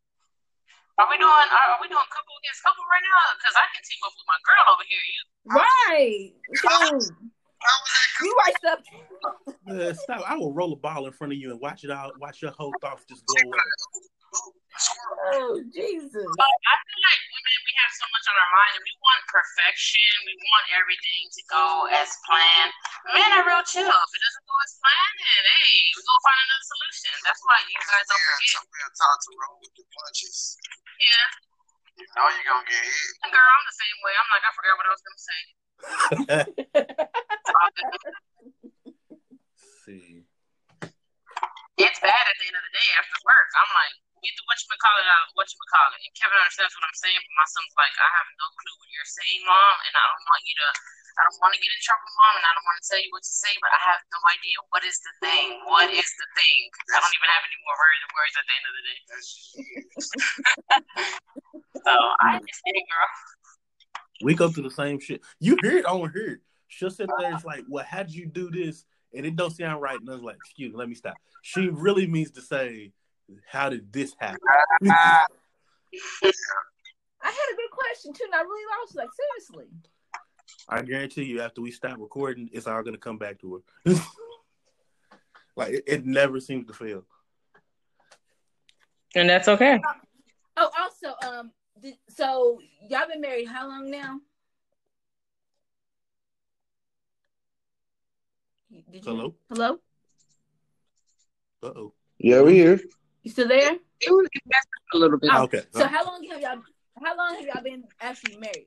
Are 0.96 1.10
we 1.10 1.18
doing? 1.18 1.26
Are, 1.26 1.66
are 1.74 1.80
we 1.82 1.88
doing 1.90 2.06
couple 2.06 2.34
against 2.38 2.62
couple 2.62 2.84
right 2.86 3.02
now? 3.02 3.18
Because 3.34 3.56
I 3.58 3.66
can 3.74 3.82
team 3.82 3.98
up 4.06 4.14
with 4.14 4.28
my 4.30 4.38
girl 4.46 4.64
over 4.70 4.86
here. 4.86 5.02
You. 5.02 5.22
Right. 5.50 6.30
You 8.22 8.30
write 8.38 8.56
stuff. 8.58 8.78
Uh, 9.68 9.92
stop. 9.94 10.22
I 10.28 10.36
will 10.36 10.52
roll 10.52 10.72
a 10.72 10.76
ball 10.76 11.06
in 11.06 11.12
front 11.12 11.32
of 11.32 11.38
you 11.38 11.50
and 11.50 11.60
watch 11.60 11.82
it 11.82 11.90
out. 11.90 12.12
Watch 12.20 12.42
your 12.42 12.52
whole 12.52 12.72
thoughts 12.80 13.04
just 13.08 13.24
go 13.26 13.34
away. 13.48 13.58
Oh 14.74 15.54
Jesus. 15.70 16.26
But 16.34 16.54
I 16.66 16.74
feel 16.82 17.00
like 17.06 17.22
women, 17.30 17.58
we 17.62 17.72
have 17.78 17.92
so 17.94 18.06
much 18.10 18.26
on 18.26 18.34
our 18.34 18.50
mind, 18.58 18.74
and 18.74 18.82
we 18.84 18.90
want 18.98 19.22
perfection. 19.30 20.02
We 20.26 20.34
want 20.34 20.66
everything 20.74 21.30
to 21.30 21.42
go 21.46 21.86
as 21.94 22.10
planned. 22.26 22.74
Men 23.14 23.30
are 23.38 23.46
real 23.46 23.62
chill. 23.62 23.86
If 23.86 24.12
it 24.14 24.22
doesn't 24.24 24.46
go 24.50 24.56
as 24.66 24.72
planned, 24.82 25.14
then 25.22 25.42
hey, 25.46 25.78
we're 25.94 26.02
gonna 26.06 26.24
find 26.26 26.40
another 26.42 26.66
solution. 26.74 27.12
That's 27.22 27.42
why 27.46 27.58
you 27.70 27.78
guys 27.86 28.06
don't 28.10 28.18
Yeah, 28.18 28.34
forget. 28.34 28.50
some 28.58 28.66
real 28.74 28.90
talk 28.98 29.16
to 29.22 29.30
roll 29.38 29.56
with 29.62 29.74
the 29.78 29.84
punches. 29.94 30.58
Yeah. 30.98 31.26
You 31.94 32.06
know 32.18 32.26
you're 32.34 32.48
gonna 32.50 32.66
get 32.66 32.82
hit. 32.82 33.30
Girl, 33.30 33.46
I'm 33.54 33.64
the 33.70 33.78
same 33.78 33.98
way. 34.02 34.12
I'm 34.18 34.26
like, 34.34 34.42
I 34.42 34.50
forgot 34.58 34.74
what 34.74 34.86
I 34.90 34.92
was 34.92 35.02
gonna 35.06 35.22
say. 35.22 35.40
See. 39.84 40.24
It's 41.78 41.98
bad 42.00 42.24
at 42.26 42.36
the 42.38 42.46
end 42.46 42.56
of 42.58 42.64
the 42.64 42.72
day 42.74 42.88
after 42.98 43.18
work. 43.26 43.48
I'm 43.54 43.70
like, 43.74 43.94
get 44.24 44.34
the 44.34 44.44
what 44.48 44.56
uh, 44.56 44.64
you 44.64 44.78
call 44.80 44.96
it 44.98 45.08
out, 45.08 45.26
what 45.36 45.46
you 45.52 45.58
call 45.68 45.88
it. 45.92 46.00
And 46.00 46.12
Kevin 46.16 46.40
understands 46.40 46.72
what 46.74 46.84
I'm 46.88 46.96
saying, 46.96 47.20
but 47.20 47.34
my 47.36 47.48
son's 47.48 47.74
like, 47.76 47.94
I 48.00 48.08
have 48.08 48.28
no 48.40 48.46
clue 48.56 48.76
what 48.80 48.90
you're 48.90 49.12
saying, 49.12 49.40
mom, 49.44 49.76
and 49.84 49.92
I 49.94 50.04
don't 50.08 50.24
want 50.24 50.42
you 50.48 50.56
to. 50.64 50.70
I 51.14 51.22
don't 51.30 51.38
want 51.38 51.54
to 51.54 51.62
get 51.62 51.70
in 51.70 51.78
trouble, 51.78 52.10
mom, 52.10 52.34
and 52.42 52.42
I 52.42 52.50
don't 52.58 52.66
want 52.66 52.78
to 52.82 52.86
tell 52.90 52.98
you 52.98 53.06
what 53.14 53.22
to 53.22 53.30
say, 53.30 53.54
but 53.62 53.70
I 53.70 53.80
have 53.86 54.02
no 54.10 54.18
idea 54.34 54.56
what 54.74 54.82
is 54.82 54.98
the 54.98 55.14
thing. 55.22 55.46
What 55.70 55.86
is 55.86 56.10
the 56.18 56.28
thing? 56.34 56.60
I 56.90 56.98
don't 56.98 57.14
even 57.14 57.30
have 57.30 57.44
any 57.46 57.58
more 57.62 57.76
words, 57.78 58.02
words 58.18 58.34
at 58.34 58.44
the 58.50 58.54
end 58.58 58.66
of 58.66 58.74
the 58.74 58.82
day. 58.82 58.98
So 61.84 61.90
I 62.20 62.36
understand, 62.36 62.84
girl. 62.88 63.10
We 64.22 64.34
go 64.34 64.48
through 64.48 64.62
the 64.62 64.70
same 64.70 65.00
shit. 65.00 65.20
You 65.38 65.56
hear 65.62 65.78
it 65.78 65.86
on 65.86 66.08
her. 66.10 66.40
She'll 66.68 66.90
sit 66.90 67.10
there 67.18 67.26
and 67.26 67.36
it's 67.36 67.44
like, 67.44 67.64
well, 67.68 67.84
how'd 67.86 68.10
you 68.10 68.26
do 68.26 68.50
this? 68.50 68.84
And 69.14 69.26
it 69.26 69.36
don't 69.36 69.54
sound 69.54 69.82
right. 69.82 70.00
And 70.00 70.08
I 70.08 70.14
was 70.14 70.22
like, 70.22 70.36
excuse 70.36 70.72
me, 70.72 70.78
let 70.78 70.88
me 70.88 70.94
stop. 70.94 71.14
She 71.42 71.68
really 71.68 72.06
means 72.06 72.30
to 72.32 72.40
say, 72.40 72.92
how 73.46 73.68
did 73.68 73.92
this 73.92 74.14
happen? 74.18 74.38
I 74.86 75.22
had 77.22 77.52
a 77.52 77.56
good 77.56 77.70
question 77.70 78.12
too, 78.12 78.24
and 78.24 78.34
I 78.34 78.42
really 78.42 78.64
lost. 78.80 78.96
Like 78.96 79.08
seriously. 79.48 79.70
I 80.68 80.82
guarantee 80.82 81.24
you, 81.24 81.40
after 81.40 81.60
we 81.60 81.70
stop 81.70 81.98
recording, 81.98 82.48
it's 82.52 82.66
all 82.66 82.82
gonna 82.82 82.98
come 82.98 83.18
back 83.18 83.40
to 83.40 83.62
her. 83.86 83.94
Like 85.56 85.72
it, 85.72 85.84
it 85.86 86.06
never 86.06 86.40
seems 86.40 86.66
to 86.66 86.72
fail. 86.72 87.04
And 89.14 89.28
that's 89.28 89.46
okay. 89.48 89.80
Oh, 90.56 90.70
also, 90.78 91.14
um, 91.28 91.52
did, 91.80 91.94
so 92.08 92.60
y'all 92.88 93.06
been 93.08 93.20
married 93.20 93.46
how 93.46 93.68
long 93.68 93.90
now? 93.90 94.18
Did 98.70 98.84
you, 98.92 99.00
Hello? 99.04 99.34
Hello? 99.48 99.78
Uh 101.62 101.66
oh. 101.66 101.92
Yeah, 102.18 102.40
we're 102.40 102.50
here. 102.50 102.80
You 103.24 103.30
still 103.30 103.48
there? 103.48 103.72
It 104.00 104.10
was 104.10 104.28
a 104.92 104.98
little 104.98 105.18
bit. 105.18 105.30
Oh, 105.32 105.44
Okay. 105.44 105.62
So 105.72 105.86
how 105.86 106.04
long 106.04 106.22
have 106.30 106.40
y'all? 106.40 106.62
How 107.02 107.16
long 107.16 107.34
have 107.36 107.46
y'all 107.46 107.62
been 107.62 107.84
actually 108.00 108.36
married? 108.36 108.66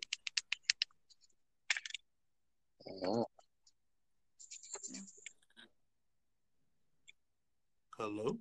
Hello. 7.98 8.38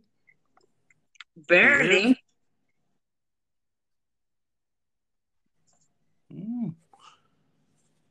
Barely. 1.49 2.19
Mm. 6.33 6.75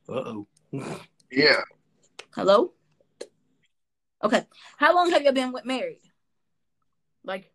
Uh 0.08 0.12
oh. 0.12 0.46
Yeah. 1.30 1.60
Hello. 2.34 2.72
Okay. 4.22 4.46
How 4.76 4.94
long 4.94 5.10
have 5.10 5.22
you 5.22 5.32
been 5.32 5.52
with 5.52 5.64
married? 5.64 6.00
Like, 7.24 7.52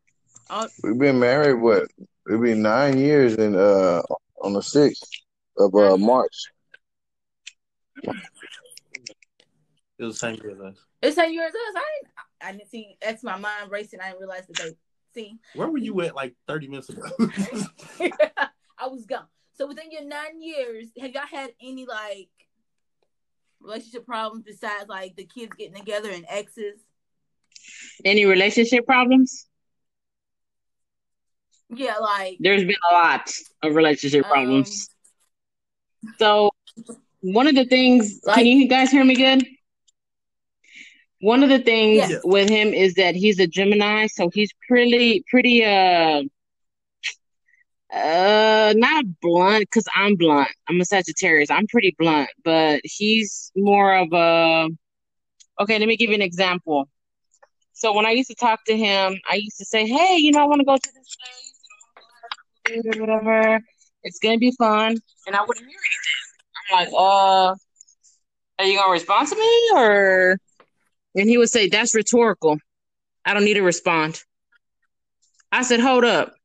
all, 0.51 0.67
We've 0.83 0.97
been 0.97 1.19
married 1.19 1.55
what? 1.55 1.87
It'll 2.27 2.41
be 2.41 2.53
nine 2.53 2.99
years 2.99 3.35
in 3.35 3.55
uh 3.55 4.01
on 4.41 4.53
the 4.53 4.61
sixth 4.61 5.03
of 5.57 5.73
uh 5.73 5.97
March. 5.97 6.51
It 8.03 8.13
was 9.99 10.15
the 10.15 10.19
same 10.19 10.35
year 10.43 10.51
as 10.51 10.59
us. 10.59 10.85
it's 11.01 11.15
ten 11.15 11.33
years 11.33 11.51
us. 11.51 11.75
I 11.75 11.79
didn't. 11.79 12.13
I 12.43 12.51
didn't 12.53 12.69
see. 12.69 12.97
That's 13.01 13.23
my 13.23 13.37
mind 13.37 13.71
racing. 13.71 13.99
I 14.01 14.07
didn't 14.09 14.19
realize 14.19 14.47
the 14.47 14.53
date. 14.53 14.77
See, 15.13 15.37
Where 15.55 15.67
were 15.67 15.77
you 15.77 15.99
at 16.01 16.15
like 16.15 16.35
30 16.47 16.67
minutes 16.69 16.89
ago? 16.89 17.01
I 18.79 18.87
was 18.87 19.05
gone. 19.05 19.25
So 19.53 19.67
within 19.67 19.91
your 19.91 20.05
nine 20.05 20.41
years, 20.41 20.87
have 20.99 21.11
y'all 21.11 21.27
had 21.29 21.51
any 21.61 21.85
like 21.85 22.29
relationship 23.59 24.05
problems 24.05 24.43
besides 24.45 24.87
like 24.87 25.15
the 25.15 25.25
kids 25.25 25.51
getting 25.57 25.75
together 25.75 26.09
and 26.09 26.25
exes? 26.29 26.79
Any 28.05 28.25
relationship 28.25 28.85
problems? 28.85 29.47
Yeah, 31.73 31.97
like 31.97 32.37
There's 32.39 32.63
been 32.63 32.75
a 32.89 32.93
lot 32.93 33.31
of 33.63 33.75
relationship 33.75 34.25
Um, 34.25 34.31
problems. 34.31 34.89
So 36.19 36.51
one 37.21 37.47
of 37.47 37.55
the 37.55 37.65
things, 37.65 38.19
Like- 38.23 38.37
can 38.37 38.45
you 38.45 38.67
guys 38.67 38.91
hear 38.91 39.03
me 39.03 39.15
good? 39.15 39.45
One 41.21 41.43
of 41.43 41.49
the 41.49 41.59
things 41.59 42.11
with 42.23 42.49
him 42.49 42.73
is 42.73 42.95
that 42.95 43.15
he's 43.15 43.39
a 43.39 43.45
Gemini, 43.45 44.07
so 44.07 44.29
he's 44.33 44.51
pretty, 44.67 45.23
pretty, 45.29 45.63
uh, 45.63 46.23
uh, 47.93 48.73
not 48.75 49.05
blunt 49.21 49.61
because 49.69 49.85
I'm 49.95 50.15
blunt. 50.15 50.49
I'm 50.67 50.81
a 50.81 50.85
Sagittarius. 50.85 51.51
I'm 51.51 51.67
pretty 51.67 51.95
blunt, 51.99 52.29
but 52.43 52.81
he's 52.83 53.51
more 53.55 53.93
of 53.95 54.11
a. 54.13 54.69
Okay, 55.59 55.77
let 55.77 55.87
me 55.87 55.95
give 55.97 56.09
you 56.09 56.15
an 56.15 56.21
example. 56.21 56.89
So 57.73 57.93
when 57.93 58.05
I 58.05 58.11
used 58.11 58.29
to 58.29 58.35
talk 58.35 58.63
to 58.65 58.75
him, 58.77 59.19
I 59.29 59.35
used 59.35 59.57
to 59.57 59.65
say, 59.65 59.85
"Hey, 59.85 60.17
you 60.17 60.31
know, 60.31 60.39
I 60.39 60.45
want 60.45 60.59
to 60.61 60.65
go 60.65 60.75
to 60.77 60.81
this 60.93 61.15
place, 61.17 61.53
or 62.69 63.01
whatever. 63.01 63.59
It's 64.03 64.19
gonna 64.19 64.37
be 64.37 64.51
fun," 64.57 64.97
and 65.27 65.35
I 65.35 65.43
wouldn't 65.43 65.67
hear 65.67 65.79
anything. 65.79 66.21
I'm 66.71 66.85
like, 66.85 66.93
"Uh, 66.93 67.55
are 68.59 68.65
you 68.65 68.77
gonna 68.77 68.91
respond 68.91 69.27
to 69.29 69.35
me, 69.35 69.69
or?" 69.75 70.37
And 71.15 71.29
he 71.29 71.37
would 71.37 71.49
say, 71.49 71.69
"That's 71.69 71.93
rhetorical. 71.93 72.57
I 73.25 73.33
don't 73.33 73.45
need 73.45 73.55
to 73.55 73.61
respond." 73.61 74.23
I 75.51 75.63
said, 75.63 75.79
"Hold 75.79 76.05
up. 76.05 76.35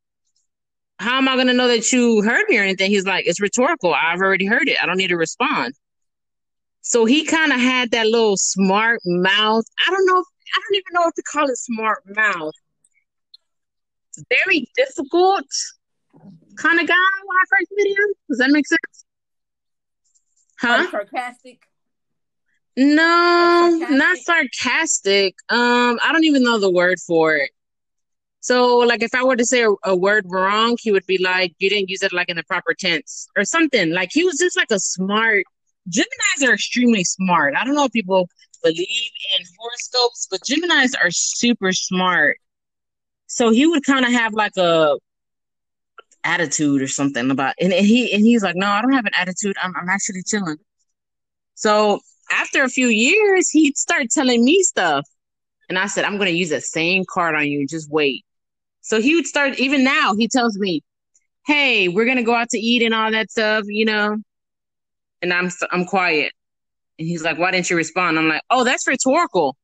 How 0.99 1.19
am 1.19 1.29
I 1.29 1.37
gonna 1.37 1.53
know 1.53 1.69
that 1.69 1.93
you 1.93 2.23
heard 2.23 2.49
me 2.49 2.59
or 2.59 2.63
anything?" 2.63 2.91
He's 2.91 3.07
like, 3.07 3.27
"It's 3.27 3.41
rhetorical. 3.41 3.95
I've 3.95 4.21
already 4.21 4.47
heard 4.47 4.69
it. 4.69 4.83
I 4.83 4.87
don't 4.87 4.97
need 4.99 5.09
to 5.09 5.17
respond." 5.17 5.75
So 6.83 7.05
he 7.05 7.25
kind 7.25 7.53
of 7.53 7.61
had 7.61 7.91
that 7.93 8.07
little 8.07 8.37
smart 8.37 9.01
mouth. 9.05 9.65
I 9.87 9.91
don't 9.91 10.07
know. 10.07 10.25
I 10.55 10.61
don't 10.61 10.77
even 10.77 10.93
know 10.93 11.01
what 11.03 11.17
to 11.17 11.23
call 11.23 11.49
it. 11.49 11.57
Smart 11.57 12.03
mouth. 12.15 12.55
Very 14.31 14.69
difficult 14.77 15.47
kind 16.57 16.81
of 16.81 16.87
guy 16.87 16.95
when 16.95 17.37
I 17.37 17.45
first 17.49 17.71
met 17.77 17.87
him. 17.87 18.15
Does 18.29 18.39
that 18.39 18.51
make 18.51 18.67
sense? 18.67 19.05
Huh? 20.61 20.79
like 20.81 20.91
sarcastic. 20.91 21.63
No, 22.77 23.79
Like 23.81 23.91
not 23.91 24.19
sarcastic. 24.19 25.35
Um, 25.49 25.99
I 26.05 26.13
don't 26.13 26.25
even 26.25 26.43
know 26.43 26.59
the 26.59 26.71
word 26.71 26.99
for 27.01 27.35
it. 27.37 27.51
So, 28.41 28.79
like, 28.79 29.03
if 29.03 29.15
I 29.15 29.25
were 29.25 29.35
to 29.35 29.45
say 29.45 29.65
a, 29.65 29.71
a 29.85 29.97
word 29.97 30.25
wrong, 30.29 30.77
he 30.81 30.93
would 30.93 31.07
be 31.07 31.19
like, 31.19 31.55
"You 31.59 31.69
didn't 31.71 31.89
use 31.89 32.03
it 32.03 32.13
like 32.13 32.29
in 32.29 32.37
the 32.37 32.45
proper 32.45 32.75
tense" 32.75 33.29
or 33.37 33.45
something. 33.45 33.93
Like 33.93 34.11
he 34.13 34.25
was 34.25 34.39
just 34.39 34.57
like 34.57 34.71
a 34.71 34.79
smart. 34.79 35.45
Gemini's 35.89 36.43
are 36.45 36.55
extremely 36.55 37.03
smart. 37.05 37.55
I 37.57 37.65
don't 37.65 37.75
know 37.75 37.85
if 37.85 37.93
people 37.93 38.29
believe 38.63 38.79
in 39.39 39.47
horoscopes, 39.59 40.29
but 40.31 40.45
Gemini's 40.45 40.95
are 40.95 41.11
super 41.11 41.73
smart. 41.73 42.37
So 43.27 43.51
he 43.51 43.67
would 43.67 43.85
kind 43.85 44.05
of 44.05 44.13
have 44.13 44.35
like 44.35 44.57
a 44.57 44.97
attitude 46.27 46.83
or 46.83 46.89
something 46.89 47.31
about, 47.31 47.55
and, 47.61 47.73
and 47.73 47.87
he 47.87 48.13
and 48.13 48.25
he's 48.25 48.43
like, 48.43 48.57
"No, 48.57 48.69
I 48.69 48.83
don't 48.83 48.93
have 48.93 49.07
an 49.07 49.15
attitude. 49.17 49.57
I'm 49.63 49.75
I'm 49.77 49.89
actually 49.89 50.23
chilling." 50.25 50.59
So 51.55 52.01
after 52.31 52.63
a 52.63 52.69
few 52.69 52.89
years, 52.89 53.49
he'd 53.51 53.77
start 53.77 54.11
telling 54.11 54.45
me 54.45 54.63
stuff. 54.63 55.07
And 55.69 55.79
I 55.79 55.87
said, 55.87 56.05
I'm 56.05 56.17
to 56.31 56.37
use 56.37 56.51
that 56.51 56.63
same 56.63 57.05
card 57.09 57.35
on 57.35 57.47
you. 57.47 57.67
Just 57.67 57.91
wait. 57.91 58.25
So 58.83 59.01
he 59.01 59.17
would 59.17 59.27
start, 59.27 59.59
even 59.59 59.83
now, 59.83 60.15
he 60.15 60.29
tells 60.29 60.57
me, 60.59 60.83
Hey, 61.47 61.89
we're 61.89 62.05
to 62.17 62.23
go 62.23 62.35
out 62.35 62.51
to 62.51 62.59
eat 62.59 62.83
and 62.83 62.95
all 62.95 63.11
that 63.11 63.31
stuff, 63.31 63.65
you 63.67 63.85
know? 63.85 64.17
And 65.23 65.33
I'm, 65.33 65.51
I'm 65.71 65.85
quiet. 65.87 66.33
And 66.99 67.09
he's 67.09 67.23
like, 67.23 67.39
Why 67.39 67.51
didn't 67.51 67.71
you 67.71 67.77
respond? 67.77 68.19
I'm 68.19 68.29
like, 68.29 68.43
Oh, 68.51 68.65
that's 68.65 68.87
rhetorical. 68.87 69.57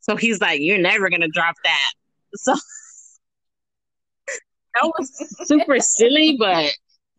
So 0.00 0.16
he's 0.16 0.40
like, 0.40 0.60
You're 0.60 0.78
never 0.78 1.08
to 1.22 1.28
drop 1.28 1.56
that. 1.64 1.92
So 2.34 2.54
that 4.74 4.92
was 4.98 5.46
super 5.46 5.78
silly, 5.80 6.36
but 6.38 6.72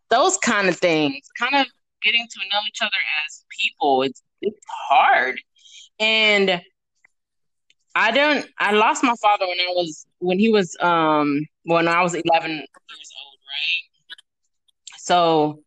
those 0.10 0.38
kind 0.38 0.70
of 0.70 0.78
things, 0.78 1.28
kind 1.40 1.56
of 1.56 1.68
getting 2.04 2.28
to 2.30 2.40
know 2.52 2.60
each 2.68 2.82
other 2.82 2.92
as 3.26 3.46
people, 3.60 4.04
it's 4.04 4.22
it's 4.42 4.60
hard. 4.90 5.40
And 6.00 6.62
I 7.96 8.12
don't 8.12 8.46
I 8.60 8.72
lost 8.74 9.04
my 9.04 9.16
father 9.22 9.48
when 9.48 9.60
I 9.60 9.72
was 9.76 10.06
when 10.20 10.40
he 10.40 10.50
was 10.50 10.76
um 10.80 11.46
when 11.64 11.88
I 11.88 12.02
was 12.02 12.14
11 12.14 12.52
years 12.52 12.68
old, 13.22 13.38
right? 13.50 14.98
So 14.98 15.64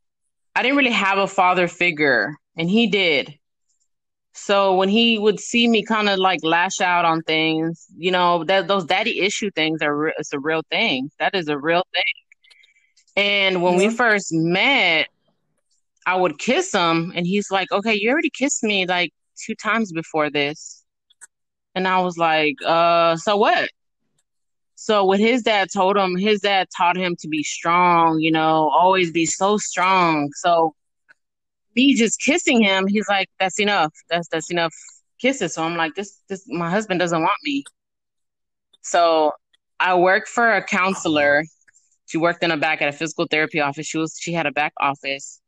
I 0.54 0.62
didn't 0.62 0.76
really 0.76 0.90
have 0.90 1.18
a 1.18 1.26
father 1.26 1.68
figure 1.68 2.36
and 2.56 2.68
he 2.68 2.88
did. 2.88 3.38
So 4.36 4.76
when 4.76 4.88
he 4.90 5.18
would 5.18 5.40
see 5.40 5.66
me 5.66 5.82
kind 5.82 6.08
of 6.08 6.18
like 6.18 6.40
lash 6.42 6.80
out 6.80 7.04
on 7.04 7.22
things, 7.22 7.86
you 7.96 8.10
know, 8.10 8.44
that 8.44 8.68
those 8.68 8.84
daddy 8.84 9.20
issue 9.20 9.50
things 9.50 9.80
are 9.82 9.96
re- 9.96 10.14
it's 10.18 10.32
a 10.32 10.38
real 10.38 10.62
thing. 10.70 11.10
That 11.18 11.34
is 11.34 11.48
a 11.48 11.58
real 11.58 11.84
thing. 11.94 12.04
And 13.16 13.62
when 13.62 13.76
we 13.76 13.88
first 13.88 14.28
met, 14.32 15.08
I 16.06 16.16
would 16.16 16.38
kiss 16.38 16.72
him, 16.72 17.12
and 17.16 17.26
he's 17.26 17.50
like, 17.50 17.72
"Okay, 17.72 17.94
you 17.94 18.10
already 18.10 18.30
kissed 18.30 18.62
me 18.62 18.86
like 18.86 19.10
two 19.44 19.54
times 19.54 19.90
before 19.90 20.30
this," 20.30 20.84
and 21.74 21.88
I 21.88 22.00
was 22.00 22.18
like, 22.18 22.56
"Uh, 22.64 23.16
so 23.16 23.36
what?" 23.38 23.70
So 24.76 25.04
what 25.04 25.18
his 25.18 25.42
dad 25.42 25.68
told 25.72 25.96
him, 25.96 26.16
his 26.16 26.40
dad 26.40 26.68
taught 26.76 26.96
him 26.98 27.16
to 27.20 27.28
be 27.28 27.42
strong, 27.42 28.20
you 28.20 28.30
know, 28.30 28.70
always 28.70 29.10
be 29.10 29.24
so 29.24 29.56
strong. 29.56 30.30
So 30.34 30.74
me 31.76 31.94
just 31.94 32.20
kissing 32.20 32.62
him, 32.62 32.86
he's 32.88 33.08
like, 33.08 33.28
"That's 33.40 33.60
enough. 33.60 33.92
That's 34.10 34.28
that's 34.28 34.50
enough 34.50 34.74
kisses." 35.20 35.54
So 35.54 35.62
I'm 35.64 35.76
like, 35.76 35.94
"This 35.94 36.20
this 36.28 36.44
my 36.48 36.70
husband 36.70 37.00
doesn't 37.00 37.20
want 37.20 37.40
me." 37.44 37.64
So 38.82 39.32
I 39.80 39.94
worked 39.94 40.28
for 40.28 40.52
a 40.52 40.62
counselor. 40.64 41.44
She 42.06 42.18
worked 42.18 42.42
in 42.42 42.50
a 42.50 42.56
back 42.56 42.82
at 42.82 42.88
a 42.88 42.92
physical 42.92 43.26
therapy 43.30 43.60
office. 43.60 43.86
She 43.86 43.98
was 43.98 44.18
she 44.20 44.32
had 44.32 44.46
a 44.46 44.52
back 44.52 44.72
office. 44.80 45.40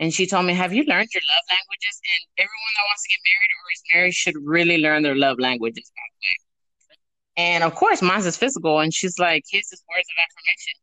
And 0.00 0.14
she 0.14 0.26
told 0.26 0.46
me, 0.46 0.54
Have 0.54 0.72
you 0.72 0.82
learned 0.84 1.08
your 1.12 1.22
love 1.28 1.44
languages? 1.50 2.00
And 2.12 2.20
everyone 2.38 2.72
that 2.76 2.84
wants 2.88 3.02
to 3.02 3.08
get 3.10 3.20
married 3.30 3.52
or 3.52 3.64
is 3.74 3.82
married 3.92 4.14
should 4.14 4.34
really 4.42 4.78
learn 4.78 5.02
their 5.02 5.14
love 5.14 5.38
languages, 5.38 5.92
by 5.94 6.06
the 6.08 6.18
way. 6.24 6.36
And 7.36 7.64
of 7.64 7.74
course, 7.74 8.00
mine's 8.00 8.24
is 8.24 8.38
physical. 8.38 8.80
And 8.80 8.94
she's 8.94 9.18
like, 9.18 9.44
His 9.50 9.68
words 9.68 10.08
of 10.08 10.24
affirmation. 10.24 10.74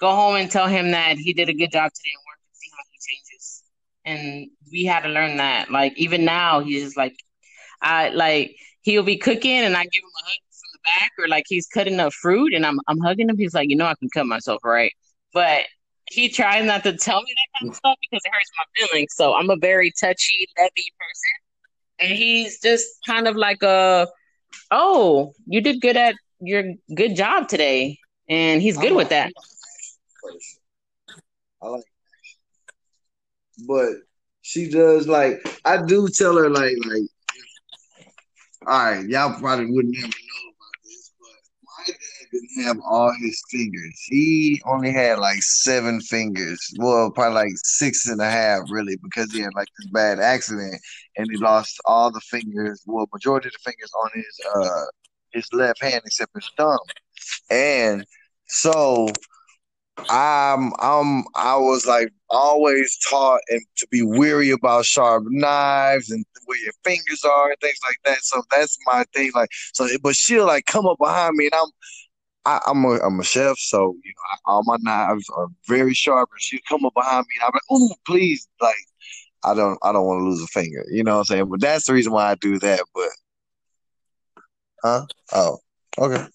Go 0.00 0.10
home 0.10 0.34
and 0.34 0.50
tell 0.50 0.66
him 0.66 0.90
that 0.90 1.16
he 1.16 1.32
did 1.32 1.48
a 1.48 1.54
good 1.54 1.70
job 1.70 1.92
today 1.94 2.10
and 2.12 2.24
work 2.26 2.38
and 2.42 2.56
see 2.58 2.70
how 2.72 2.82
he 2.90 2.98
changes. 2.98 3.62
And 4.04 4.48
we 4.70 4.84
had 4.84 5.00
to 5.00 5.08
learn 5.08 5.38
that. 5.38 5.70
Like, 5.70 5.94
even 5.96 6.24
now, 6.24 6.60
he's 6.60 6.84
just 6.84 6.96
like, 6.96 7.16
I 7.80 8.10
like, 8.10 8.56
he'll 8.82 9.02
be 9.02 9.16
cooking 9.16 9.50
and 9.50 9.76
I 9.76 9.84
give 9.84 10.02
him 10.02 10.10
a 10.22 10.24
hug 10.26 10.38
from 10.50 10.70
the 10.72 10.78
back, 10.84 11.10
or 11.18 11.28
like 11.28 11.44
he's 11.48 11.66
cutting 11.66 12.00
up 12.00 12.12
fruit 12.12 12.52
and 12.54 12.66
I'm, 12.66 12.78
I'm 12.88 12.98
hugging 13.00 13.28
him. 13.28 13.38
He's 13.38 13.54
like, 13.54 13.68
You 13.70 13.76
know, 13.76 13.86
I 13.86 13.94
can 13.94 14.08
cut 14.10 14.26
myself, 14.26 14.60
right? 14.64 14.92
But 15.32 15.62
he 16.10 16.28
tries 16.28 16.64
not 16.66 16.82
to 16.84 16.96
tell 16.96 17.22
me 17.22 17.34
that 17.34 17.58
kind 17.58 17.70
of 17.70 17.76
stuff 17.76 17.96
because 18.00 18.22
it 18.24 18.30
hurts 18.32 18.50
my 18.58 18.86
feelings. 18.86 19.14
So 19.14 19.34
I'm 19.34 19.50
a 19.50 19.56
very 19.56 19.90
touchy, 19.98 20.46
lovey 20.58 20.92
person, 20.98 21.34
and 22.00 22.12
he's 22.12 22.60
just 22.60 22.86
kind 23.06 23.26
of 23.26 23.36
like 23.36 23.62
a 23.62 24.08
"Oh, 24.70 25.32
you 25.46 25.60
did 25.60 25.80
good 25.80 25.96
at 25.96 26.14
your 26.40 26.64
good 26.94 27.16
job 27.16 27.48
today," 27.48 27.98
and 28.28 28.60
he's 28.60 28.76
good 28.76 28.94
with 28.94 29.08
that. 29.10 29.32
I 31.62 31.68
like 31.68 31.84
but 33.66 33.92
she 34.42 34.70
does 34.70 35.08
like 35.08 35.40
I 35.64 35.82
do 35.82 36.08
tell 36.08 36.36
her 36.36 36.50
like 36.50 36.76
like 36.86 37.02
all 38.66 38.92
right, 38.92 39.06
y'all 39.06 39.38
probably 39.38 39.66
wouldn't 39.70 39.96
ever 39.98 40.06
know 40.06 40.50
about 40.56 40.74
this, 40.84 41.12
but 41.20 41.28
my 41.64 41.84
dad 41.86 42.28
didn't 42.32 42.64
have 42.64 42.78
all 42.82 43.12
his 43.20 43.42
fingers. 43.50 44.02
He 44.06 44.62
only 44.64 44.90
had 44.90 45.18
like 45.18 45.42
seven 45.42 46.00
fingers. 46.00 46.72
Well, 46.78 47.10
probably 47.10 47.34
like 47.34 47.52
six 47.56 48.08
and 48.08 48.22
a 48.22 48.30
half 48.30 48.62
really, 48.70 48.96
because 49.02 49.32
he 49.32 49.40
had 49.40 49.54
like 49.54 49.68
this 49.78 49.90
bad 49.90 50.18
accident 50.18 50.80
and 51.16 51.26
he 51.30 51.36
lost 51.36 51.78
all 51.84 52.10
the 52.10 52.20
fingers, 52.20 52.82
well, 52.86 53.06
majority 53.12 53.48
of 53.48 53.52
the 53.52 53.70
fingers 53.70 53.92
on 54.02 54.10
his 54.14 54.40
uh 54.56 54.84
his 55.32 55.52
left 55.52 55.82
hand 55.82 56.02
except 56.06 56.34
his 56.34 56.50
thumb. 56.56 56.78
And 57.50 58.06
so 58.46 59.08
I'm 60.10 60.72
I'm 60.80 61.24
I 61.34 61.56
was 61.56 61.86
like 61.86 62.12
always 62.30 62.98
taught 63.08 63.40
and 63.48 63.60
to 63.76 63.86
be 63.90 64.02
weary 64.02 64.50
about 64.50 64.84
sharp 64.84 65.24
knives 65.28 66.10
and 66.10 66.24
where 66.46 66.58
your 66.58 66.72
fingers 66.82 67.24
are 67.24 67.50
and 67.50 67.60
things 67.60 67.78
like 67.86 67.98
that. 68.04 68.22
So 68.22 68.42
that's 68.50 68.76
my 68.86 69.04
thing. 69.14 69.30
Like 69.34 69.50
so, 69.72 69.86
but 70.02 70.16
she'll 70.16 70.46
like 70.46 70.66
come 70.66 70.86
up 70.86 70.98
behind 70.98 71.36
me 71.36 71.46
and 71.46 71.54
I'm 71.54 71.68
I, 72.46 72.60
I'm 72.66 72.84
a 72.84 72.98
I'm 73.00 73.20
a 73.20 73.24
chef, 73.24 73.56
so 73.58 73.94
you 74.04 74.12
know 74.12 74.22
I, 74.32 74.36
all 74.46 74.62
my 74.64 74.76
knives 74.80 75.28
are 75.30 75.48
very 75.68 75.94
sharp. 75.94 76.28
And 76.32 76.40
she'll 76.42 76.60
come 76.68 76.84
up 76.84 76.94
behind 76.94 77.26
me 77.28 77.36
and 77.40 77.44
I'm 77.46 77.52
like, 77.54 77.62
oh 77.70 77.94
please, 78.06 78.46
like 78.60 78.74
I 79.44 79.54
don't 79.54 79.78
I 79.82 79.92
don't 79.92 80.06
want 80.06 80.20
to 80.20 80.24
lose 80.24 80.42
a 80.42 80.46
finger. 80.48 80.84
You 80.90 81.04
know 81.04 81.14
what 81.14 81.18
I'm 81.20 81.24
saying? 81.24 81.48
But 81.48 81.60
that's 81.60 81.86
the 81.86 81.94
reason 81.94 82.12
why 82.12 82.30
I 82.30 82.34
do 82.34 82.58
that. 82.58 82.80
But 82.94 83.10
huh? 84.82 85.06
Oh, 85.32 85.58
okay. 85.98 86.26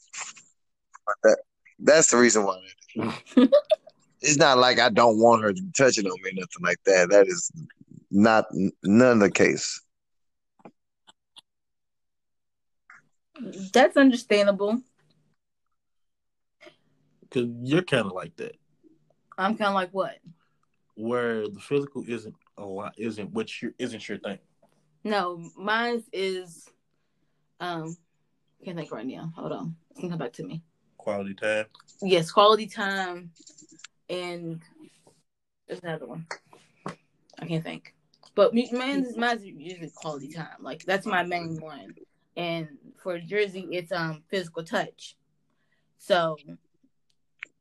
That 1.23 1.37
that's 1.79 2.11
the 2.11 2.17
reason 2.17 2.45
why. 2.45 2.57
it's 4.21 4.37
not 4.37 4.57
like 4.57 4.79
I 4.79 4.89
don't 4.89 5.19
want 5.19 5.43
her 5.43 5.53
to 5.53 5.61
be 5.61 5.71
touching 5.77 6.05
on 6.05 6.21
me, 6.23 6.31
nothing 6.33 6.63
like 6.63 6.83
that. 6.85 7.09
That 7.09 7.27
is 7.27 7.51
not 8.11 8.45
none 8.83 9.13
of 9.13 9.19
the 9.19 9.31
case. 9.31 9.81
That's 13.73 13.95
understandable. 13.95 14.81
Because 17.21 17.49
you're 17.61 17.83
kind 17.83 18.07
of 18.07 18.13
like 18.13 18.35
that, 18.37 18.55
I'm 19.37 19.55
kind 19.55 19.69
of 19.69 19.75
like 19.75 19.91
what? 19.91 20.17
where 20.99 21.47
the 21.47 21.59
physical 21.59 22.03
isn't 22.07 22.35
a 22.57 22.65
lot, 22.65 22.93
isn't 22.97 23.31
what 23.31 23.61
you 23.61 23.73
isn't 23.79 24.07
your 24.07 24.17
thing. 24.17 24.37
No, 25.03 25.49
mine 25.55 26.03
is 26.11 26.67
um 27.59 27.95
can't 28.63 28.77
think 28.77 28.91
right 28.91 29.05
now. 29.05 29.31
Hold 29.35 29.53
on. 29.53 29.75
It's 29.91 29.99
gonna 29.99 30.11
come 30.11 30.19
back 30.19 30.33
to 30.33 30.43
me. 30.43 30.61
Quality 31.09 31.33
time. 31.33 31.65
Yes, 32.01 32.31
quality 32.31 32.67
time 32.67 33.31
and 34.09 34.61
there's 35.67 35.79
another 35.81 36.05
one. 36.05 36.25
I 37.39 37.45
can't 37.45 37.63
think. 37.63 37.93
But 38.35 38.53
mine's 38.53 39.17
mine's 39.17 39.43
usually 39.43 39.91
quality 39.95 40.29
time. 40.29 40.57
Like 40.61 40.83
that's 40.85 41.05
my 41.05 41.23
main 41.23 41.57
one. 41.59 41.95
And 42.37 42.67
for 43.01 43.19
Jersey 43.19 43.67
it's 43.71 43.91
um 43.91 44.23
physical 44.29 44.63
touch. 44.63 45.15
So 45.97 46.37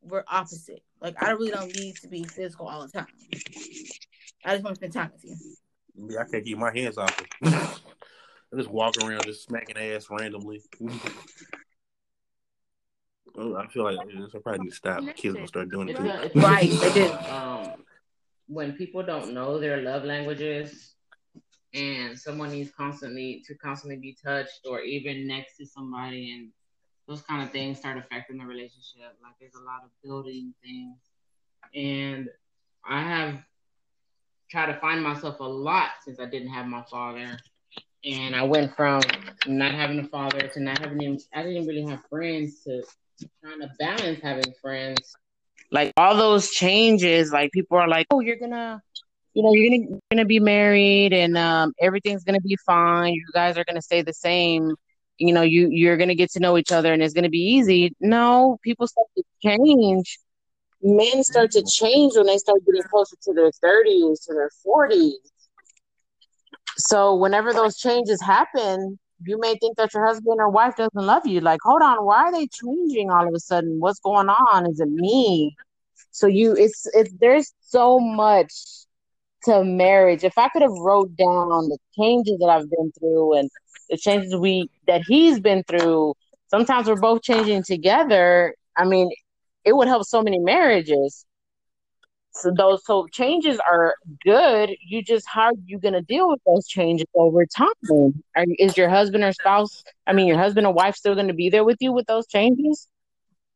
we're 0.03 0.25
opposite. 0.29 0.83
Like 1.01 1.21
I 1.23 1.31
really 1.31 1.51
don't 1.51 1.75
need 1.75 1.97
to 1.97 2.09
be 2.09 2.25
physical 2.25 2.69
all 2.69 2.87
the 2.87 2.93
time. 2.93 3.07
I 4.45 4.53
just 4.53 4.65
want 4.65 4.77
to 4.77 4.81
spend 4.81 4.93
time 4.93 5.11
with 5.13 5.25
you. 5.25 5.37
Yeah, 6.11 6.21
I 6.21 6.25
can't 6.31 6.45
keep 6.45 6.59
my 6.59 6.73
hands 6.73 6.99
off 6.99 7.21
it. 7.43 7.81
I 8.53 8.57
just 8.57 8.71
walk 8.71 8.97
around 9.03 9.25
just 9.25 9.45
smacking 9.45 9.77
ass 9.77 10.07
randomly. 10.11 10.63
Oh, 13.37 13.57
I 13.57 13.67
feel 13.69 13.85
like 13.85 13.99
will 14.05 14.29
probably 14.41 14.65
need 14.65 14.71
to 14.71 14.77
stop. 14.77 15.03
Kids 15.17 15.35
gonna 15.35 15.47
start 15.47 15.71
doing 15.71 15.89
it 15.89 15.97
too. 15.97 16.07
it's 16.07 16.37
Right, 16.37 16.71
they. 16.95 17.11
Um, 17.31 17.85
when 18.47 18.73
people 18.73 19.03
don't 19.03 19.35
know 19.35 19.59
their 19.59 19.83
love 19.83 20.05
languages, 20.05 20.95
and 21.75 22.19
someone 22.19 22.51
needs 22.51 22.71
constantly 22.71 23.43
to 23.47 23.55
constantly 23.57 23.99
be 23.99 24.17
touched, 24.25 24.61
or 24.69 24.81
even 24.81 25.27
next 25.27 25.57
to 25.59 25.67
somebody, 25.67 26.33
and 26.33 26.51
those 27.07 27.23
kind 27.23 27.43
of 27.43 27.51
things 27.51 27.79
start 27.79 27.99
affecting 27.99 28.39
the 28.39 28.47
relationship. 28.47 29.17
Like 29.23 29.35
there's 29.41 29.55
a 29.55 29.65
lot 29.65 29.83
of 29.85 29.91
building 30.03 30.55
things, 30.63 30.99
and 31.75 32.29
I 32.89 33.03
have 33.03 33.43
tried 34.51 34.73
to 34.73 34.81
find 34.81 35.03
myself 35.03 35.41
a 35.41 35.45
lot 35.45 35.91
since 36.05 36.19
I 36.21 36.27
didn't 36.27 36.49
have 36.49 36.67
my 36.67 36.83
father. 36.91 37.39
And 38.05 38.35
I 38.35 38.45
went 38.45 38.75
from 38.77 39.03
not 39.47 39.73
having 39.73 39.99
a 39.99 40.05
father 40.05 40.47
to 40.49 40.61
not 40.61 40.79
having 40.79 41.01
him. 41.01 41.19
I 41.35 41.43
didn't 41.43 41.67
really 41.67 41.85
have 41.87 42.01
friends 42.09 42.63
to 42.63 42.83
trying 43.43 43.61
to 43.61 43.71
balance 43.79 44.21
having 44.23 44.53
friends. 44.61 45.17
Like 45.71 45.93
all 45.97 46.17
those 46.17 46.51
changes, 46.51 47.33
like 47.33 47.53
people 47.53 47.77
are 47.79 47.89
like, 47.89 48.07
"Oh, 48.11 48.21
you're 48.21 48.37
gonna, 48.37 48.81
you 49.35 49.43
know, 49.43 49.53
you're 49.53 49.71
gonna 49.79 50.01
gonna 50.11 50.25
be 50.25 50.41
married, 50.41 51.13
and 51.13 51.37
um, 51.37 51.73
everything's 51.81 52.25
gonna 52.25 52.41
be 52.41 52.57
fine. 52.65 53.15
You 53.15 53.25
guys 53.35 53.59
are 53.59 53.65
gonna 53.65 53.83
stay 53.83 54.03
the 54.03 54.15
same. 54.15 54.75
You 55.19 55.35
know, 55.35 55.43
you 55.43 55.69
you're 55.71 55.97
gonna 55.97 56.15
get 56.15 56.31
to 56.33 56.41
know 56.41 56.57
each 56.57 56.73
other, 56.73 56.93
and 56.93 57.03
it's 57.03 57.15
gonna 57.15 57.29
be 57.29 57.55
easy." 57.57 57.93
No, 58.01 58.59
people 58.63 58.87
start 58.87 59.09
to 59.17 59.25
change. 59.43 60.19
Men 60.81 61.25
start 61.25 61.51
to 61.53 61.65
change 61.69 62.17
when 62.17 62.27
they 62.27 62.39
start 62.39 62.65
getting 62.65 62.83
closer 62.85 63.17
to 63.25 63.33
their 63.35 63.51
thirties, 63.51 64.21
to 64.21 64.33
their 64.35 64.51
forties. 64.63 65.19
So 66.79 67.17
whenever 67.17 67.53
those 67.53 67.77
changes 67.77 68.23
happen, 68.23 68.99
you 69.25 69.39
may 69.41 69.57
think 69.57 69.77
that 69.77 69.93
your 69.95 70.07
husband 70.07 70.37
or 70.39 70.49
wife 70.49 70.77
doesn't 70.77 70.95
love 70.95 71.27
you. 71.27 71.41
Like, 71.41 71.61
hold 71.63 71.83
on, 71.83 72.05
why 72.05 72.25
are 72.25 72.33
they 72.33 72.47
changing 72.47 73.11
all 73.11 73.27
of 73.27 73.35
a 73.35 73.41
sudden? 73.41 73.81
What's 73.81 74.01
going 74.01 74.29
on? 74.29 74.71
Is 74.71 74.81
it 74.81 74.89
me? 74.89 75.55
So 76.11 76.27
you, 76.27 76.55
it's 76.55 76.87
it's 76.95 77.13
there's 77.21 77.53
so 77.61 77.99
much 78.01 78.53
to 79.45 79.65
marriage. 79.65 80.25
If 80.25 80.37
I 80.39 80.49
could 80.49 80.63
have 80.63 80.73
wrote 80.73 81.15
down 81.17 81.49
the 81.69 81.79
changes 81.99 82.39
that 82.41 82.49
I've 82.49 82.71
been 82.71 82.93
through 82.99 83.39
and 83.39 83.51
the 83.91 83.97
changes 83.97 84.35
we 84.37 84.69
that 84.87 85.03
he's 85.07 85.41
been 85.41 85.63
through, 85.65 86.15
sometimes 86.49 86.89
we're 86.89 86.97
both 86.97 87.23
changing 87.23 87.63
together. 87.65 88.55
I 88.77 88.85
mean, 88.85 89.11
it 89.65 89.75
would 89.77 89.89
help 89.89 90.05
so 90.05 90.23
many 90.23 90.39
marriages. 90.39 91.25
So 92.41 92.53
those 92.57 92.85
so 92.85 93.07
changes 93.11 93.59
are 93.59 93.95
good. 94.25 94.71
You 94.87 95.03
just 95.03 95.27
how 95.29 95.47
are 95.47 95.53
you 95.67 95.79
gonna 95.79 96.03
deal 96.03 96.29
with 96.29 96.41
those 96.47 96.69
changes 96.69 97.07
over 97.15 97.45
time? 97.47 98.13
Are, 98.37 98.45
is 98.59 98.77
your 98.77 98.89
husband 98.89 99.25
or 99.25 99.33
spouse, 99.33 99.83
I 100.07 100.13
mean 100.13 100.29
your 100.29 100.39
husband 100.39 100.67
or 100.67 100.73
wife 100.73 100.95
still 100.95 101.17
gonna 101.17 101.35
be 101.35 101.51
there 101.51 101.65
with 101.65 101.79
you 101.81 101.93
with 101.93 102.07
those 102.07 102.29
changes? 102.29 102.87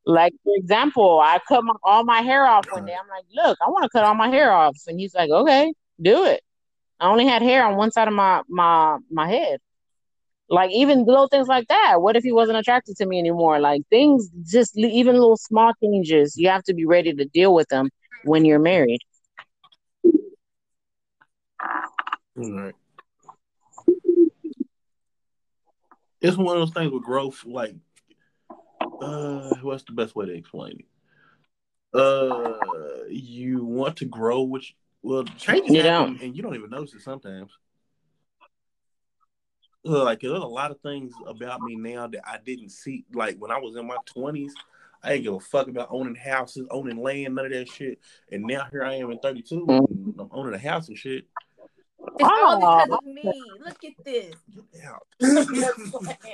Like 0.04 0.32
for 0.42 0.52
example, 0.56 1.20
I 1.22 1.38
cut 1.46 1.62
my, 1.62 1.74
all 1.84 2.04
my 2.04 2.22
hair 2.22 2.44
off 2.44 2.66
one 2.72 2.84
day. 2.84 2.94
I'm 3.00 3.08
like, 3.08 3.24
look, 3.32 3.56
I 3.64 3.70
want 3.70 3.84
to 3.84 3.88
cut 3.90 4.04
all 4.04 4.16
my 4.16 4.28
hair 4.28 4.50
off, 4.52 4.76
and 4.88 4.98
he's 4.98 5.14
like, 5.14 5.30
okay, 5.30 5.72
do 6.00 6.24
it. 6.24 6.42
I 6.98 7.08
only 7.08 7.26
had 7.26 7.42
hair 7.42 7.64
on 7.64 7.76
one 7.76 7.92
side 7.92 8.08
of 8.08 8.14
my 8.14 8.42
my 8.48 8.98
my 9.10 9.28
head. 9.28 9.60
Like 10.48 10.72
even 10.72 11.04
little 11.04 11.28
things 11.28 11.48
like 11.48 11.68
that. 11.68 12.02
What 12.02 12.16
if 12.16 12.24
he 12.24 12.32
wasn't 12.32 12.58
attracted 12.58 12.96
to 12.96 13.06
me 13.06 13.18
anymore? 13.20 13.60
Like 13.60 13.82
things, 13.90 14.28
just 14.44 14.76
even 14.76 15.14
little 15.14 15.36
small 15.36 15.72
changes. 15.82 16.36
You 16.36 16.48
have 16.48 16.64
to 16.64 16.74
be 16.74 16.84
ready 16.84 17.12
to 17.14 17.24
deal 17.26 17.54
with 17.54 17.68
them 17.68 17.88
when 18.24 18.44
you're 18.44 18.58
married. 18.58 19.00
All 22.36 22.52
right. 22.52 22.74
It's 26.20 26.36
one 26.36 26.56
of 26.56 26.60
those 26.60 26.72
things 26.72 26.92
with 26.92 27.02
growth. 27.02 27.44
Like, 27.44 27.74
uh, 28.80 29.54
what's 29.62 29.84
the 29.84 29.92
best 29.92 30.14
way 30.14 30.26
to 30.26 30.32
explain 30.32 30.78
it? 30.80 30.86
Uh, 31.98 33.04
you 33.08 33.64
want 33.64 33.96
to 33.98 34.04
grow, 34.06 34.42
which 34.42 34.74
well, 35.02 35.24
changes 35.24 35.74
You 35.74 35.82
happen, 35.82 36.14
don't. 36.14 36.22
and 36.22 36.36
you 36.36 36.42
don't 36.42 36.54
even 36.54 36.70
notice 36.70 36.94
it 36.94 37.02
sometimes. 37.02 37.50
Like, 39.84 40.20
there's 40.20 40.32
a 40.32 40.46
lot 40.46 40.70
of 40.70 40.80
things 40.80 41.12
about 41.26 41.60
me 41.60 41.74
now 41.74 42.06
that 42.06 42.26
I 42.26 42.38
didn't 42.38 42.70
see. 42.70 43.04
Like 43.12 43.36
when 43.38 43.50
I 43.50 43.58
was 43.58 43.76
in 43.76 43.86
my 43.86 43.96
twenties, 44.06 44.54
I 45.02 45.10
didn't 45.10 45.24
give 45.24 45.34
a 45.34 45.40
fuck 45.40 45.68
about 45.68 45.88
owning 45.90 46.14
houses, 46.14 46.66
owning 46.70 47.02
land, 47.02 47.34
none 47.34 47.46
of 47.46 47.52
that 47.52 47.68
shit. 47.68 47.98
And 48.30 48.44
now 48.44 48.66
here 48.70 48.84
I 48.84 48.94
am 48.94 49.10
in 49.10 49.18
32, 49.18 49.66
and 49.68 50.14
I'm 50.18 50.28
owning 50.30 50.54
a 50.54 50.58
house 50.58 50.88
and 50.88 50.96
shit. 50.96 51.26
It's 52.18 52.22
all 52.22 52.62
Oh, 52.62 52.84
because 52.86 52.98
of 52.98 53.04
me. 53.04 53.50
Look 53.64 53.84
at 53.84 54.04
this. 54.04 54.34
Get 54.72 54.92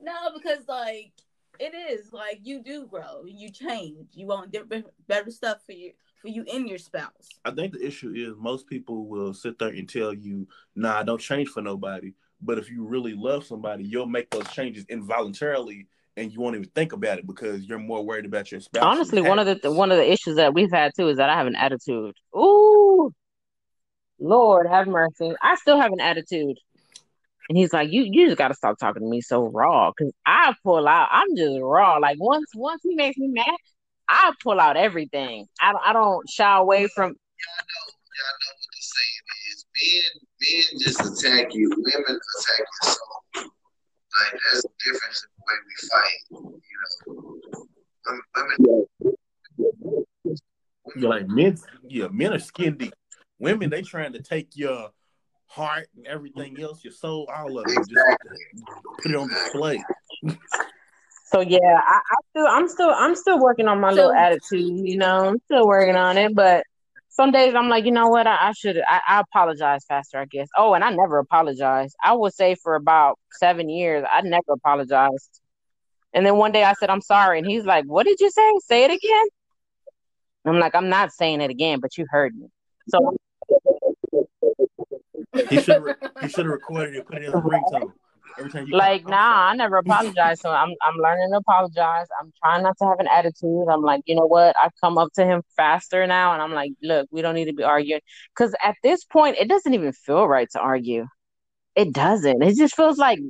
no, 0.00 0.12
because 0.34 0.66
like 0.68 1.12
it 1.58 1.74
is 1.74 2.12
like 2.12 2.40
you 2.42 2.62
do 2.62 2.86
grow, 2.86 3.24
you 3.26 3.50
change, 3.50 4.08
you 4.12 4.26
want 4.26 4.52
different, 4.52 4.86
better 5.08 5.30
stuff 5.30 5.58
for 5.64 5.72
you, 5.72 5.92
for 6.20 6.28
you 6.28 6.44
and 6.52 6.68
your 6.68 6.78
spouse. 6.78 7.28
I 7.44 7.50
think 7.50 7.72
the 7.72 7.84
issue 7.84 8.12
is 8.14 8.36
most 8.36 8.66
people 8.66 9.06
will 9.06 9.32
sit 9.32 9.58
there 9.58 9.68
and 9.68 9.88
tell 9.88 10.12
you, 10.12 10.46
"Nah, 10.74 11.02
don't 11.02 11.20
change 11.20 11.48
for 11.48 11.62
nobody." 11.62 12.12
But 12.42 12.58
if 12.58 12.70
you 12.70 12.84
really 12.84 13.14
love 13.14 13.46
somebody, 13.46 13.84
you'll 13.84 14.06
make 14.06 14.30
those 14.30 14.48
changes 14.48 14.84
involuntarily, 14.88 15.86
and 16.16 16.32
you 16.32 16.40
won't 16.40 16.56
even 16.56 16.68
think 16.74 16.92
about 16.92 17.18
it 17.18 17.26
because 17.26 17.64
you're 17.66 17.78
more 17.78 18.04
worried 18.04 18.24
about 18.24 18.50
your 18.50 18.60
spouse. 18.60 18.84
Honestly, 18.84 19.20
one 19.20 19.38
of 19.38 19.60
the 19.60 19.70
one 19.72 19.90
of 19.90 19.98
the 19.98 20.10
issues 20.10 20.36
that 20.36 20.54
we've 20.54 20.72
had 20.72 20.92
too 20.96 21.08
is 21.08 21.18
that 21.18 21.30
I 21.30 21.34
have 21.36 21.46
an 21.46 21.56
attitude. 21.56 22.14
Ooh, 22.34 23.12
Lord 24.18 24.66
have 24.68 24.86
mercy. 24.86 25.34
I 25.42 25.56
still 25.56 25.80
have 25.80 25.92
an 25.92 26.00
attitude. 26.00 26.56
And 27.48 27.56
he's 27.56 27.72
like, 27.72 27.92
you 27.92 28.08
you 28.10 28.26
just 28.26 28.38
gotta 28.38 28.54
stop 28.54 28.78
talking 28.78 29.02
to 29.02 29.08
me 29.08 29.20
so 29.20 29.44
raw, 29.44 29.92
cause 29.92 30.12
I 30.24 30.54
pull 30.64 30.88
out. 30.88 31.08
I'm 31.12 31.36
just 31.36 31.60
raw. 31.60 31.98
Like 31.98 32.18
once 32.18 32.50
once 32.54 32.82
he 32.82 32.94
makes 32.94 33.18
me 33.18 33.28
mad, 33.28 33.56
I 34.08 34.32
pull 34.42 34.58
out 34.58 34.76
everything. 34.76 35.46
I 35.60 35.72
don't 35.72 35.82
I 35.86 35.92
don't 35.92 36.28
shy 36.28 36.56
away 36.56 36.88
from. 36.88 37.08
Y'all 37.08 37.66
know, 37.68 37.92
y'all 38.16 38.36
know 38.40 38.52
what 38.56 38.70
the 38.72 38.82
saying 38.82 39.26
is. 39.52 39.66
Men, 39.76 40.12
men 40.40 40.80
just 40.80 41.24
attack 41.24 41.54
you. 41.54 41.70
Women 41.70 42.18
attack 42.38 42.66
your 42.82 42.92
soul. 42.92 43.16
Like 43.34 44.32
that's 44.32 44.62
the 44.62 44.70
difference 44.84 45.24
in 45.24 45.28
the 45.35 45.35
way 45.46 45.54
we 45.66 45.74
fight. 45.88 46.20
You 46.30 46.60
know, 48.06 48.86
women. 49.48 50.04
You're 50.96 51.10
like 51.10 51.28
men, 51.28 51.58
yeah, 51.88 52.08
men 52.10 52.32
are 52.32 52.38
skin 52.38 52.76
deep. 52.76 52.94
Women, 53.38 53.70
they 53.70 53.82
trying 53.82 54.12
to 54.14 54.22
take 54.22 54.56
your 54.56 54.90
heart 55.46 55.88
and 55.96 56.06
everything 56.06 56.60
else, 56.60 56.82
your 56.84 56.92
soul, 56.92 57.28
all 57.34 57.58
of 57.58 57.66
it, 57.68 57.74
just 57.74 57.90
put 59.02 59.10
it 59.10 59.16
on 59.16 59.28
display. 59.28 59.82
So 61.28 61.40
yeah, 61.40 61.58
I, 61.58 61.98
I 61.98 62.14
still 62.30 62.46
I'm 62.46 62.68
still 62.68 62.90
I'm 62.90 63.16
still 63.16 63.40
working 63.40 63.66
on 63.66 63.80
my 63.80 63.90
So- 63.90 63.96
little 63.96 64.12
attitude. 64.12 64.78
You 64.88 64.96
know, 64.96 65.26
I'm 65.28 65.40
still 65.46 65.66
working 65.66 65.96
on 65.96 66.16
it, 66.18 66.34
but. 66.34 66.62
Some 67.16 67.30
days 67.30 67.54
I'm 67.54 67.70
like, 67.70 67.86
you 67.86 67.92
know 67.92 68.08
what? 68.08 68.26
I, 68.26 68.48
I 68.48 68.52
should 68.52 68.76
I, 68.86 69.00
I 69.08 69.20
apologize 69.20 69.86
faster, 69.88 70.18
I 70.18 70.26
guess. 70.26 70.48
Oh, 70.54 70.74
and 70.74 70.84
I 70.84 70.90
never 70.90 71.16
apologize. 71.16 71.94
I 72.04 72.12
would 72.12 72.34
say 72.34 72.56
for 72.56 72.74
about 72.74 73.18
seven 73.32 73.70
years, 73.70 74.04
I 74.12 74.20
never 74.20 74.52
apologized. 74.52 75.40
And 76.12 76.26
then 76.26 76.36
one 76.36 76.52
day 76.52 76.62
I 76.62 76.74
said, 76.74 76.90
I'm 76.90 77.00
sorry. 77.00 77.38
And 77.38 77.46
he's 77.46 77.64
like, 77.64 77.86
What 77.86 78.04
did 78.04 78.20
you 78.20 78.30
say? 78.30 78.52
Say 78.66 78.84
it 78.84 78.90
again. 78.90 79.26
I'm 80.44 80.58
like, 80.58 80.74
I'm 80.74 80.90
not 80.90 81.10
saying 81.10 81.40
it 81.40 81.48
again, 81.48 81.80
but 81.80 81.96
you 81.96 82.04
heard 82.10 82.36
me. 82.36 82.48
So 82.90 83.16
He 85.48 85.58
should 85.62 85.96
he 86.20 86.28
should 86.28 86.44
have 86.44 86.52
recorded 86.52 86.96
it, 86.96 87.06
put 87.06 87.16
it 87.16 87.24
in 87.24 87.32
a 87.32 87.40
ringtone 87.40 87.92
every 88.38 88.50
time 88.50 88.66
you 88.66 88.76
like, 88.76 89.06
nah, 89.08 89.48
I 89.48 89.54
never 89.54 89.76
apologize. 89.76 90.40
So 90.40 90.50
I'm 90.50 90.70
I'm 90.82 90.96
learning 90.96 91.30
to 91.32 91.38
apologize. 91.38 92.06
I'm 92.20 92.32
trying 92.42 92.62
not 92.62 92.76
to 92.78 92.86
have 92.86 93.00
an 93.00 93.08
attitude. 93.12 93.66
I'm 93.70 93.82
like, 93.82 94.02
you 94.06 94.14
know 94.14 94.26
what? 94.26 94.56
I 94.56 94.68
come 94.82 94.98
up 94.98 95.12
to 95.14 95.24
him 95.24 95.42
faster 95.56 96.06
now, 96.06 96.32
and 96.32 96.42
I'm 96.42 96.52
like, 96.52 96.72
look, 96.82 97.08
we 97.10 97.22
don't 97.22 97.34
need 97.34 97.46
to 97.46 97.54
be 97.54 97.62
arguing 97.62 98.00
because 98.36 98.54
at 98.62 98.76
this 98.82 99.04
point, 99.04 99.36
it 99.38 99.48
doesn't 99.48 99.74
even 99.74 99.92
feel 99.92 100.26
right 100.28 100.48
to 100.52 100.60
argue. 100.60 101.06
It 101.74 101.92
doesn't. 101.92 102.42
It 102.42 102.56
just 102.56 102.76
feels 102.76 102.98
like 102.98 103.20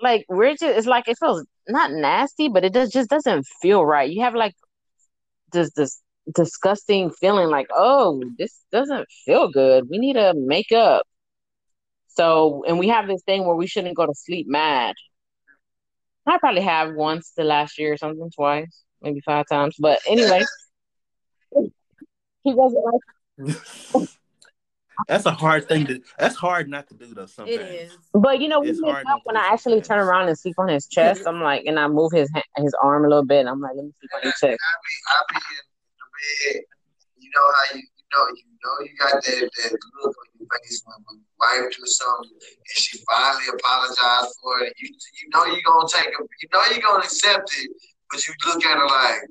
like 0.00 0.24
we're 0.28 0.52
just. 0.52 0.64
It's 0.64 0.86
like 0.86 1.08
it 1.08 1.18
feels 1.18 1.44
not 1.68 1.92
nasty, 1.92 2.48
but 2.48 2.64
it 2.64 2.72
does 2.72 2.90
just 2.90 3.10
doesn't 3.10 3.46
feel 3.62 3.84
right. 3.84 4.10
You 4.10 4.22
have 4.22 4.34
like 4.34 4.54
this 5.52 5.72
this 5.74 6.02
disgusting 6.34 7.10
feeling 7.10 7.48
like, 7.48 7.68
oh, 7.74 8.22
this 8.38 8.64
doesn't 8.72 9.08
feel 9.24 9.50
good. 9.50 9.88
We 9.90 9.98
need 9.98 10.14
to 10.14 10.34
make 10.36 10.72
up. 10.72 11.06
So, 12.14 12.64
and 12.66 12.78
we 12.78 12.88
have 12.88 13.06
this 13.06 13.22
thing 13.22 13.44
where 13.46 13.56
we 13.56 13.66
shouldn't 13.66 13.96
go 13.96 14.06
to 14.06 14.14
sleep 14.14 14.46
mad. 14.48 14.94
I 16.26 16.38
probably 16.38 16.62
have 16.62 16.94
once 16.94 17.32
the 17.36 17.44
last 17.44 17.78
year 17.78 17.92
or 17.92 17.96
something, 17.96 18.30
twice, 18.34 18.82
maybe 19.00 19.20
five 19.20 19.46
times. 19.50 19.76
But 19.78 20.00
anyway, 20.06 20.44
he 21.54 22.54
wasn't 22.54 22.84
like, 22.84 23.56
That's 25.08 25.26
a 25.26 25.32
hard 25.32 25.68
thing 25.68 25.86
to. 25.86 26.00
That's 26.18 26.36
hard 26.36 26.68
not 26.68 26.88
to 26.88 26.94
do 26.94 27.06
though. 27.14 27.26
Sometimes 27.26 27.58
It 27.58 27.62
is. 27.62 27.98
but 28.12 28.40
you 28.40 28.48
know, 28.48 28.60
we 28.60 28.72
make 28.72 28.84
hard 28.84 29.06
up 29.10 29.20
when 29.24 29.36
I 29.36 29.48
actually 29.48 29.82
sometimes. 29.82 29.88
turn 29.88 29.98
around 30.00 30.28
and 30.28 30.38
sleep 30.38 30.54
on 30.58 30.68
his 30.68 30.86
chest. 30.86 31.22
I'm 31.26 31.40
like, 31.40 31.64
and 31.64 31.78
I 31.78 31.88
move 31.88 32.12
his 32.12 32.30
his 32.56 32.74
arm 32.82 33.04
a 33.04 33.08
little 33.08 33.24
bit. 33.24 33.40
And 33.40 33.48
I'm 33.48 33.60
like, 33.60 33.72
let 33.74 33.84
me 33.84 33.92
sleep 33.98 34.10
on 34.14 34.20
your 34.22 34.32
I 34.32 34.46
be, 34.46 34.52
chest. 34.52 34.60
I 35.08 35.32
be 35.32 35.36
in 35.36 35.64
the 35.96 36.54
bed. 36.54 36.62
You 37.18 37.30
know 37.34 37.52
how 37.52 37.74
you, 37.74 37.82
you 37.82 38.04
know, 38.12 38.26
you 38.36 38.51
know, 38.62 38.74
you 38.86 38.94
got 38.98 39.22
that, 39.22 39.50
that 39.50 39.72
look 40.02 40.14
on 40.14 40.26
your 40.38 40.48
face 40.48 40.82
when, 40.86 40.98
when 41.06 41.16
your 41.18 41.36
wife 41.38 41.66
do 41.74 41.84
something 41.86 42.30
and 42.30 42.78
she 42.78 42.98
finally 43.10 43.48
apologized 43.52 44.32
for 44.42 44.62
it. 44.64 44.72
You, 44.78 44.88
you 44.88 45.26
know, 45.34 45.44
you're 45.46 45.66
gonna 45.66 45.88
take 45.90 46.06
it. 46.06 46.14
You 46.14 46.48
know, 46.52 46.62
you're 46.70 46.82
gonna 46.82 47.04
accept 47.04 47.50
it, 47.58 47.70
but 48.10 48.18
you 48.26 48.34
look 48.46 48.64
at 48.64 48.78
her 48.78 48.86
like, 48.86 49.26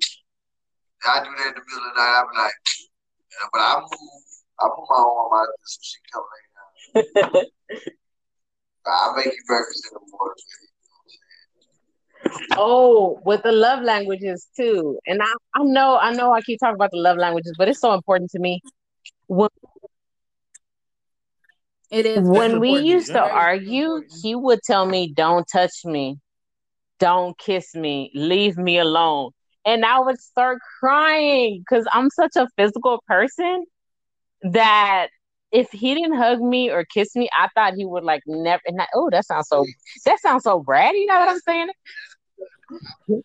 I 1.06 1.24
do 1.24 1.32
that 1.38 1.48
in 1.48 1.56
the 1.56 1.64
middle 1.66 1.88
of 1.88 1.96
the 1.96 2.00
night. 2.00 2.14
I 2.14 2.24
be 2.30 2.38
like, 2.38 2.58
yeah, 3.32 3.48
but 3.52 3.62
I 3.62 3.80
move. 3.80 4.22
I 4.60 4.70
put 4.76 4.86
my 4.90 5.00
arm 5.02 5.34
out 5.34 5.48
there 5.48 5.66
so 5.66 5.80
she 5.82 5.98
come 6.12 6.26
lay 6.30 6.44
down. 7.22 7.46
I 8.86 9.14
make 9.16 9.26
you 9.26 9.44
breakfast 9.48 9.88
in 9.92 9.98
the 9.98 10.06
morning. 10.12 10.46
Oh, 12.58 13.20
with 13.26 13.44
the 13.44 13.52
love 13.52 13.82
languages 13.84 14.48
too. 14.56 15.00
And 15.08 15.22
I, 15.22 15.32
I 15.56 15.64
know, 15.64 15.98
I 15.98 16.14
know 16.14 16.34
I 16.34 16.42
keep 16.42 16.60
talking 16.60 16.76
about 16.76 16.92
the 16.92 17.00
love 17.00 17.18
languages, 17.18 17.54
but 17.58 17.70
it's 17.70 17.80
so 17.80 17.94
important 17.94 18.30
to 18.32 18.40
me. 18.40 18.62
When, 19.32 19.50
It 21.90 22.06
is. 22.06 22.28
when 22.28 22.60
we 22.60 22.80
used 22.80 23.08
to 23.08 23.14
Very 23.14 23.32
argue, 23.32 23.86
important. 23.86 24.14
he 24.22 24.36
would 24.36 24.60
tell 24.62 24.86
me, 24.86 25.14
Don't 25.14 25.48
touch 25.50 25.86
me, 25.86 26.20
don't 27.00 27.38
kiss 27.38 27.74
me, 27.74 28.12
leave 28.14 28.58
me 28.58 28.78
alone. 28.78 29.32
And 29.66 29.86
I 29.86 30.00
would 30.00 30.20
start 30.20 30.60
crying 30.82 31.60
because 31.60 31.88
I'm 31.94 32.10
such 32.10 32.36
a 32.36 32.50
physical 32.58 33.02
person 33.08 33.64
that 34.42 35.08
if 35.54 35.72
he 35.72 35.96
didn't 35.96 36.18
hug 36.18 36.42
me 36.42 36.70
or 36.70 36.84
kiss 36.84 37.16
me, 37.16 37.30
I 37.32 37.48
thought 37.56 37.76
he 37.76 37.86
would 37.86 38.04
like 38.04 38.24
never. 38.28 38.62
And 38.66 38.82
I, 38.82 38.88
oh, 38.94 39.10
that 39.12 39.26
sounds 39.26 39.48
so. 39.48 39.66
That 40.06 40.20
sounds 40.20 40.44
so 40.44 40.62
bratty. 40.62 40.96
You 40.96 41.06
know 41.06 41.20
what 41.20 41.30
I'm 41.30 41.40
saying? 41.40 41.70
like, 43.08 43.24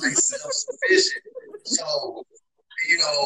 like 0.00 0.12
self-sufficient. 0.12 1.24
So, 1.64 2.24
you 2.88 2.98
know, 2.98 3.18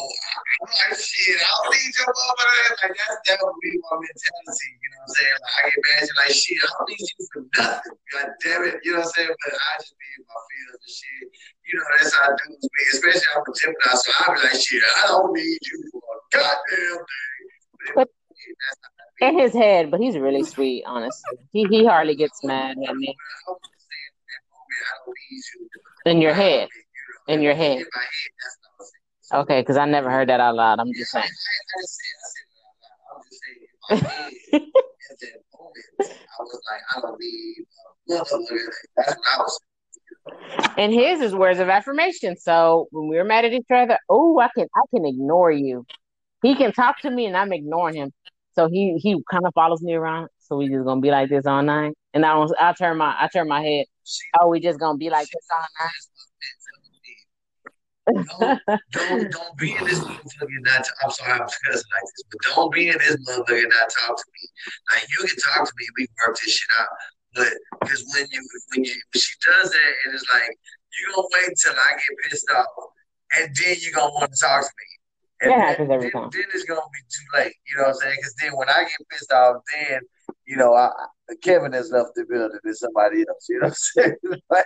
I'm 0.61 0.69
like, 0.69 0.99
shit, 0.99 1.37
I 1.37 1.49
don't 1.63 1.71
need 1.73 1.93
your 1.97 2.11
mother. 2.11 2.49
Like, 2.83 2.95
that's, 2.97 3.17
that 3.29 3.37
would 3.41 3.59
be 3.61 3.71
my 3.77 3.95
mentality. 3.97 4.69
You 4.77 4.89
know 4.91 4.99
what 5.01 5.07
I'm 5.07 5.15
saying? 5.17 5.37
Like, 5.41 5.55
I 5.57 5.61
can 5.67 5.77
imagine, 5.77 6.15
like, 6.17 6.33
shit, 6.35 6.57
I 6.61 6.67
don't 6.67 6.89
need 6.89 7.05
you 7.07 7.23
for 7.33 7.41
nothing. 7.57 7.95
God 8.13 8.27
damn 8.43 8.63
it. 8.67 8.75
You 8.83 8.91
know 8.93 9.03
what 9.03 9.07
I'm 9.07 9.15
saying? 9.17 9.33
But 9.33 9.53
I 9.55 9.71
just 9.81 9.95
be 9.97 10.07
in 10.17 10.23
my 10.27 10.39
feelings 10.47 10.81
and 10.81 10.93
shit. 10.97 11.25
You 11.67 11.73
know, 11.79 11.87
that's 11.97 12.13
how 12.15 12.27
dudes 12.33 12.67
be. 12.67 12.81
Especially 12.93 13.29
I'm 13.35 13.43
a 13.43 13.51
Gemini, 13.55 13.93
so 13.97 14.09
I 14.13 14.25
be 14.33 14.39
like, 14.45 14.59
shit, 14.61 14.83
I 14.83 15.03
don't 15.07 15.31
need 15.33 15.61
you 15.63 15.77
for 15.91 16.01
a 16.01 16.17
goddamn 16.35 16.97
thing. 17.01 17.95
But- 17.95 18.11
In 19.19 19.39
his 19.39 19.53
head, 19.53 19.89
but 19.91 19.99
he's 19.99 20.17
really 20.17 20.43
sweet, 20.43 20.83
honestly. 20.85 21.39
He 21.51 21.65
he 21.69 21.85
hardly 21.85 22.15
gets 22.15 22.43
mad 22.43 22.77
at 22.77 22.95
me. 22.95 23.15
I 23.17 23.51
was 23.51 23.59
saying 23.89 24.13
in 24.13 24.25
that 24.29 24.43
moment, 24.53 24.83
I 24.85 24.93
don't 25.05 25.15
need 25.31 25.43
you. 25.53 26.11
In 26.11 26.21
your 26.21 26.33
head. 26.33 26.69
In 27.27 27.41
your 27.41 27.55
head. 27.55 27.83
Okay, 29.33 29.61
because 29.61 29.77
I 29.77 29.85
never 29.85 30.09
heard 30.09 30.29
that 30.29 30.39
out 30.39 30.55
loud. 30.55 30.79
I'm 30.79 30.93
just 30.93 31.15
I, 31.15 31.19
I, 31.19 31.21
saying. 31.21 31.31
I 31.31 31.81
said, 31.85 32.05
I 32.13 32.29
said 32.29 32.45
it 32.45 32.85
out 32.85 32.99
loud. 33.03 33.15
I'm 33.15 33.23
just 33.29 33.41
saying 33.43 33.67
in 33.89 33.97
my 34.03 34.09
head 34.59 34.61
at 35.11 35.19
that 35.21 35.41
moment, 35.53 35.85
I 35.99 36.43
was 36.43 36.61
like, 36.71 36.81
I 36.95 37.01
don't 37.01 37.19
need 37.19 37.65
motherfucker. 38.09 38.59
That's 38.95 39.15
what 39.15 39.27
I 39.27 39.37
was 39.39 39.59
And 40.77 40.93
his 40.93 41.21
is 41.21 41.35
words 41.35 41.59
of 41.59 41.69
affirmation. 41.69 42.37
So 42.37 42.87
when 42.91 43.09
we 43.09 43.17
were 43.17 43.23
mad 43.25 43.45
at 43.45 43.53
each 43.53 43.65
other, 43.73 43.97
oh, 44.09 44.39
I 44.39 44.49
can 44.55 44.67
I 44.75 44.81
can 44.95 45.05
ignore 45.05 45.51
you. 45.51 45.85
He 46.41 46.55
can 46.55 46.71
talk 46.71 47.01
to 47.01 47.11
me 47.11 47.25
and 47.25 47.35
I'm 47.35 47.53
ignoring 47.53 47.95
him. 47.95 48.13
So 48.55 48.67
he 48.69 48.97
he 48.97 49.21
kind 49.31 49.45
of 49.45 49.53
follows 49.53 49.81
me 49.81 49.93
around. 49.93 50.29
So 50.39 50.57
we 50.57 50.69
just 50.69 50.85
gonna 50.85 51.01
be 51.01 51.11
like 51.11 51.29
this 51.29 51.45
all 51.45 51.63
night. 51.63 51.93
And 52.13 52.25
I 52.25 52.33
don't 52.33 52.51
I 52.59 52.73
turn 52.73 52.97
my 52.97 53.15
I 53.19 53.27
turn 53.31 53.47
my 53.47 53.61
head. 53.61 53.85
Oh, 54.39 54.49
we 54.49 54.59
just 54.59 54.79
gonna 54.79 54.97
be 54.97 55.09
like 55.09 55.27
this 55.27 55.47
all 55.51 55.59
night. 55.59 55.91
Don't, 58.07 58.61
don't, 58.91 59.31
don't 59.31 59.57
be 59.57 59.75
in 59.75 59.83
this 59.85 59.99
motherfucker 59.99 60.61
not. 60.61 60.85
I'm 61.03 61.11
sorry, 61.11 61.33
I'm 61.33 61.39
cussing 61.39 61.91
like 61.91 62.07
this, 62.07 62.23
but 62.31 62.41
don't 62.55 62.73
be 62.73 62.87
in 62.89 62.97
this 62.97 63.17
motherfucker 63.27 63.63
and 63.63 63.69
not 63.69 63.89
talk 63.89 64.17
to 64.17 64.23
me. 64.33 64.43
Like 64.91 65.03
you 65.09 65.27
can 65.27 65.37
talk 65.37 65.67
to 65.67 65.73
me, 65.77 65.85
we 65.97 66.07
can 66.07 66.15
work 66.27 66.37
this 66.37 66.53
shit 66.53 66.69
out. 66.79 66.87
But 67.35 67.53
because 67.81 68.05
when 68.13 68.25
you 68.31 68.41
when 68.73 68.83
you 68.85 68.91
when 68.91 69.19
she 69.21 69.33
does 69.45 69.71
that, 69.71 69.93
and 70.05 70.13
it's 70.13 70.25
like 70.33 70.49
you 70.97 71.13
gonna 71.15 71.27
wait 71.33 71.53
till 71.61 71.73
I 71.73 71.91
get 71.93 72.17
pissed 72.29 72.49
off, 72.55 72.65
and 73.37 73.55
then 73.55 73.75
you 73.79 73.91
gonna 73.91 74.13
want 74.13 74.31
to 74.31 74.39
talk 74.39 74.61
to 74.61 74.67
me. 74.67 74.87
And 75.39 75.51
That 75.51 75.57
then, 75.57 75.67
happens 75.67 75.89
every 75.91 76.03
then, 76.05 76.11
time. 76.21 76.29
then 76.31 76.43
it's 76.53 76.63
gonna 76.63 76.81
be 76.81 77.03
too 77.09 77.37
late. 77.37 77.53
You 77.67 77.77
know 77.77 77.83
what 77.83 77.89
I'm 77.89 77.95
saying? 77.95 78.15
Because 78.17 78.35
then 78.41 78.51
when 78.55 78.69
I 78.69 78.83
get 78.83 79.09
pissed 79.09 79.31
off, 79.33 79.57
then 79.75 79.99
you 80.45 80.55
know 80.55 80.73
I, 80.73 80.89
Kevin 81.43 81.73
has 81.73 81.91
left 81.91 82.15
the 82.15 82.25
building 82.25 82.59
and 82.63 82.75
somebody 82.77 83.25
else. 83.27 83.45
You 83.49 83.59
know 83.59 83.67
what 83.67 83.69
I'm 83.69 83.75
saying? 83.75 84.15
Like, 84.49 84.65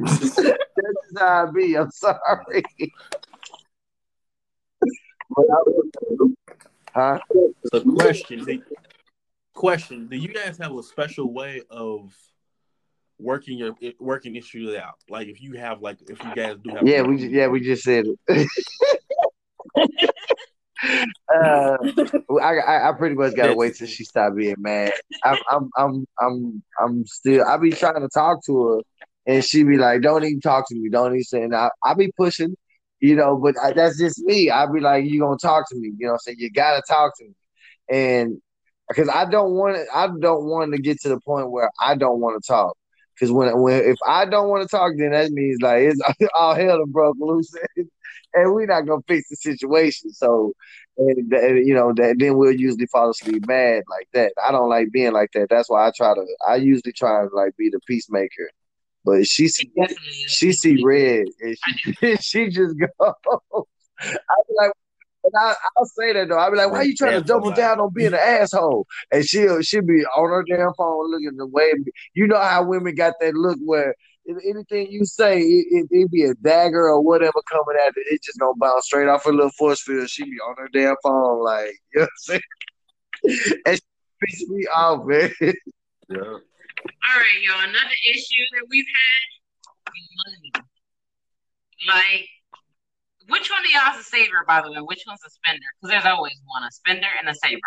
that's 0.00 0.18
just 0.18 1.18
how 1.18 1.46
I 1.46 1.50
be. 1.50 1.76
I'm 1.76 1.90
sorry. 1.90 2.64
huh? 6.94 7.18
So 7.72 7.80
question, 7.82 8.44
do, 8.44 8.62
question: 9.54 10.08
Do 10.08 10.16
you 10.16 10.28
guys 10.28 10.58
have 10.58 10.74
a 10.74 10.82
special 10.82 11.32
way 11.32 11.62
of 11.70 12.12
working 13.18 13.58
your 13.58 13.76
working 13.98 14.36
issues 14.36 14.74
out? 14.76 14.94
Like 15.08 15.28
if 15.28 15.40
you 15.42 15.54
have 15.54 15.82
like 15.82 15.98
if 16.08 16.22
you 16.24 16.34
guys 16.34 16.56
do 16.62 16.70
have 16.70 16.86
Yeah, 16.86 17.02
we 17.02 17.18
ju- 17.18 17.30
yeah 17.30 17.48
we 17.48 17.60
just 17.60 17.82
said 17.82 18.06
it. 18.06 18.48
uh, 21.34 21.76
I, 22.40 22.58
I 22.58 22.88
I 22.88 22.92
pretty 22.92 23.14
much 23.14 23.34
gotta 23.34 23.54
wait 23.54 23.74
till 23.76 23.86
she 23.86 24.04
stop 24.04 24.34
being 24.34 24.56
mad. 24.58 24.92
I'm 25.24 25.38
I'm 25.50 25.70
I'm 25.76 26.06
I'm 26.20 26.62
I'm 26.80 27.06
still. 27.06 27.44
I 27.44 27.56
be 27.58 27.72
trying 27.72 28.00
to 28.00 28.08
talk 28.08 28.44
to 28.46 28.66
her, 28.66 28.80
and 29.26 29.44
she 29.44 29.62
be 29.64 29.76
like, 29.76 30.02
"Don't 30.02 30.24
even 30.24 30.40
talk 30.40 30.68
to 30.68 30.74
me. 30.74 30.88
Don't 30.90 31.12
even 31.12 31.24
say." 31.24 31.42
And 31.42 31.54
I 31.54 31.70
I 31.84 31.94
be 31.94 32.12
pushing, 32.16 32.56
you 33.00 33.16
know. 33.16 33.36
But 33.36 33.56
I, 33.62 33.72
that's 33.72 33.98
just 33.98 34.20
me. 34.24 34.50
I 34.50 34.66
be 34.72 34.80
like, 34.80 35.04
"You 35.06 35.20
gonna 35.20 35.36
talk 35.38 35.68
to 35.70 35.76
me?" 35.76 35.92
You 35.98 36.06
know. 36.08 36.12
I'm 36.14 36.18
saying 36.20 36.38
you 36.40 36.50
gotta 36.50 36.82
talk 36.88 37.16
to 37.18 37.24
me. 37.24 37.34
and 37.90 38.40
because 38.88 39.08
I 39.08 39.24
don't 39.30 39.52
want 39.54 39.78
I 39.94 40.08
don't 40.20 40.46
want 40.46 40.72
to 40.72 40.78
get 40.80 41.00
to 41.02 41.08
the 41.10 41.20
point 41.20 41.50
where 41.50 41.70
I 41.80 41.96
don't 41.96 42.20
want 42.20 42.42
to 42.42 42.46
talk. 42.46 42.76
Because 43.14 43.32
when 43.32 43.60
when 43.60 43.84
if 43.84 43.96
I 44.06 44.24
don't 44.26 44.48
want 44.48 44.62
to 44.62 44.68
talk, 44.68 44.92
then 44.96 45.12
that 45.12 45.30
means 45.32 45.58
like 45.62 45.82
it's 45.84 46.00
all 46.34 46.54
hell 46.54 46.78
to 46.78 46.86
broke 46.86 47.16
loose, 47.20 47.52
and 48.34 48.54
we're 48.54 48.66
not 48.66 48.86
gonna 48.86 49.02
fix 49.08 49.28
the 49.28 49.36
situation. 49.36 50.10
So, 50.12 50.52
and, 50.98 51.32
and 51.32 51.66
you 51.66 51.74
know, 51.74 51.92
that, 51.96 52.16
then 52.18 52.36
we'll 52.36 52.52
usually 52.52 52.86
fall 52.86 53.10
asleep 53.10 53.46
mad 53.46 53.84
like 53.90 54.08
that. 54.14 54.32
I 54.44 54.52
don't 54.52 54.68
like 54.70 54.90
being 54.92 55.12
like 55.12 55.30
that. 55.34 55.48
That's 55.50 55.70
why 55.70 55.86
I 55.88 55.92
try 55.96 56.14
to. 56.14 56.26
I 56.48 56.56
usually 56.56 56.92
try 56.92 57.22
to 57.22 57.28
like 57.34 57.56
be 57.56 57.70
the 57.70 57.80
peacemaker. 57.86 58.50
But 59.04 59.26
she 59.26 59.48
see 59.48 59.70
she 60.28 60.52
see 60.52 60.82
red 60.82 61.26
and 61.40 61.56
she, 61.58 62.16
she 62.20 62.48
just 62.48 62.76
go. 62.78 63.14
I 64.02 64.36
be 64.48 64.54
like, 64.56 64.72
and 65.24 65.32
I, 65.38 65.54
will 65.76 65.86
say 65.86 66.12
that 66.12 66.28
though. 66.28 66.38
I'll 66.38 66.50
be 66.50 66.56
like, 66.56 66.70
why 66.70 66.78
are 66.78 66.84
you 66.84 66.96
trying 66.96 67.18
to 67.18 67.24
double 67.24 67.50
down 67.50 67.80
on 67.80 67.92
being 67.92 68.08
an 68.08 68.14
asshole? 68.14 68.86
And 69.10 69.24
she'll 69.24 69.62
she'll 69.62 69.82
be 69.82 70.04
on 70.16 70.30
her 70.30 70.44
damn 70.48 70.72
phone 70.74 71.10
looking 71.10 71.36
the 71.36 71.46
way. 71.46 71.72
You 72.14 72.26
know 72.26 72.40
how 72.40 72.64
women 72.64 72.94
got 72.94 73.14
that 73.20 73.34
look 73.34 73.58
where 73.64 73.94
anything 74.28 74.90
you 74.90 75.04
say, 75.04 75.40
it, 75.40 75.66
it, 75.70 75.86
it 75.90 76.10
be 76.10 76.24
a 76.24 76.34
dagger 76.34 76.88
or 76.88 77.02
whatever 77.02 77.40
coming 77.50 77.76
at 77.84 77.92
it, 77.96 78.06
it 78.10 78.22
just 78.22 78.38
gonna 78.38 78.52
bounce 78.56 78.86
straight 78.86 79.08
off 79.08 79.24
her 79.24 79.32
little 79.32 79.50
force 79.50 79.82
field. 79.82 80.08
She 80.08 80.24
be 80.24 80.38
on 80.46 80.56
her 80.58 80.68
damn 80.72 80.96
phone, 81.02 81.42
like, 81.42 81.74
you 81.94 82.00
know 82.00 82.02
what 82.02 82.10
I'm 82.34 82.40
saying? 83.24 83.60
and 83.66 83.76
she 83.76 84.44
pisses 84.44 84.48
me 84.48 84.66
off, 84.74 85.06
man. 85.06 85.32
Yeah. 86.08 86.38
All 86.86 87.18
right, 87.18 87.40
y'all. 87.42 87.68
Another 87.68 87.96
issue 88.08 88.44
that 88.54 88.66
we've 88.68 88.86
had 88.86 89.28
money. 90.26 90.52
Like 91.86 92.28
which 93.30 93.48
one 93.50 93.60
of 93.60 93.70
y'all's 93.70 94.00
a 94.00 94.04
saver, 94.04 94.44
by 94.46 94.60
the 94.60 94.70
way? 94.70 94.78
Which 94.78 95.04
one's 95.06 95.20
a 95.24 95.30
spender? 95.30 95.66
Because 95.80 95.92
there's 95.92 96.04
always 96.04 96.40
one, 96.44 96.64
a 96.64 96.70
spender 96.70 97.06
and 97.18 97.28
a 97.28 97.34
saver. 97.34 97.60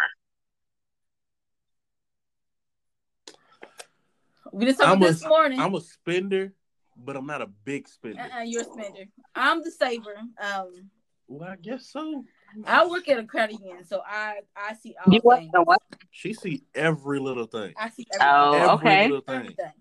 We 4.52 4.66
just 4.66 4.80
talked 4.80 5.02
this 5.02 5.26
morning. 5.26 5.60
I'm 5.60 5.74
a 5.74 5.82
spender, 5.82 6.54
but 6.98 7.16
I'm 7.16 7.26
not 7.26 7.42
a 7.42 7.48
big 7.48 7.88
spender. 7.88 8.22
Uh-uh, 8.22 8.44
you're 8.44 8.62
a 8.62 8.66
spender. 8.66 9.06
I'm 9.36 9.64
the 9.64 9.72
saver. 9.72 10.16
Um, 10.40 10.90
well, 11.28 11.50
I 11.50 11.56
guess 11.56 11.88
so. 11.88 12.24
I 12.66 12.86
work 12.88 13.08
at 13.10 13.20
a 13.20 13.24
credit 13.24 13.60
union, 13.60 13.86
so 13.86 14.02
I 14.06 14.40
I 14.56 14.76
see 14.76 14.96
all 15.04 15.14
you 15.14 15.22
things. 15.22 15.52
What? 15.54 15.68
what? 15.68 15.82
She 16.12 16.34
see 16.34 16.64
every 16.76 17.20
little 17.20 17.46
thing. 17.46 17.74
I 17.78 17.90
see 17.90 18.08
everything. 18.14 18.28
Oh, 18.34 18.54
every 18.54 18.90
okay. 18.90 19.04
Little 19.08 19.22
thing. 19.22 19.36
Everything. 19.36 19.72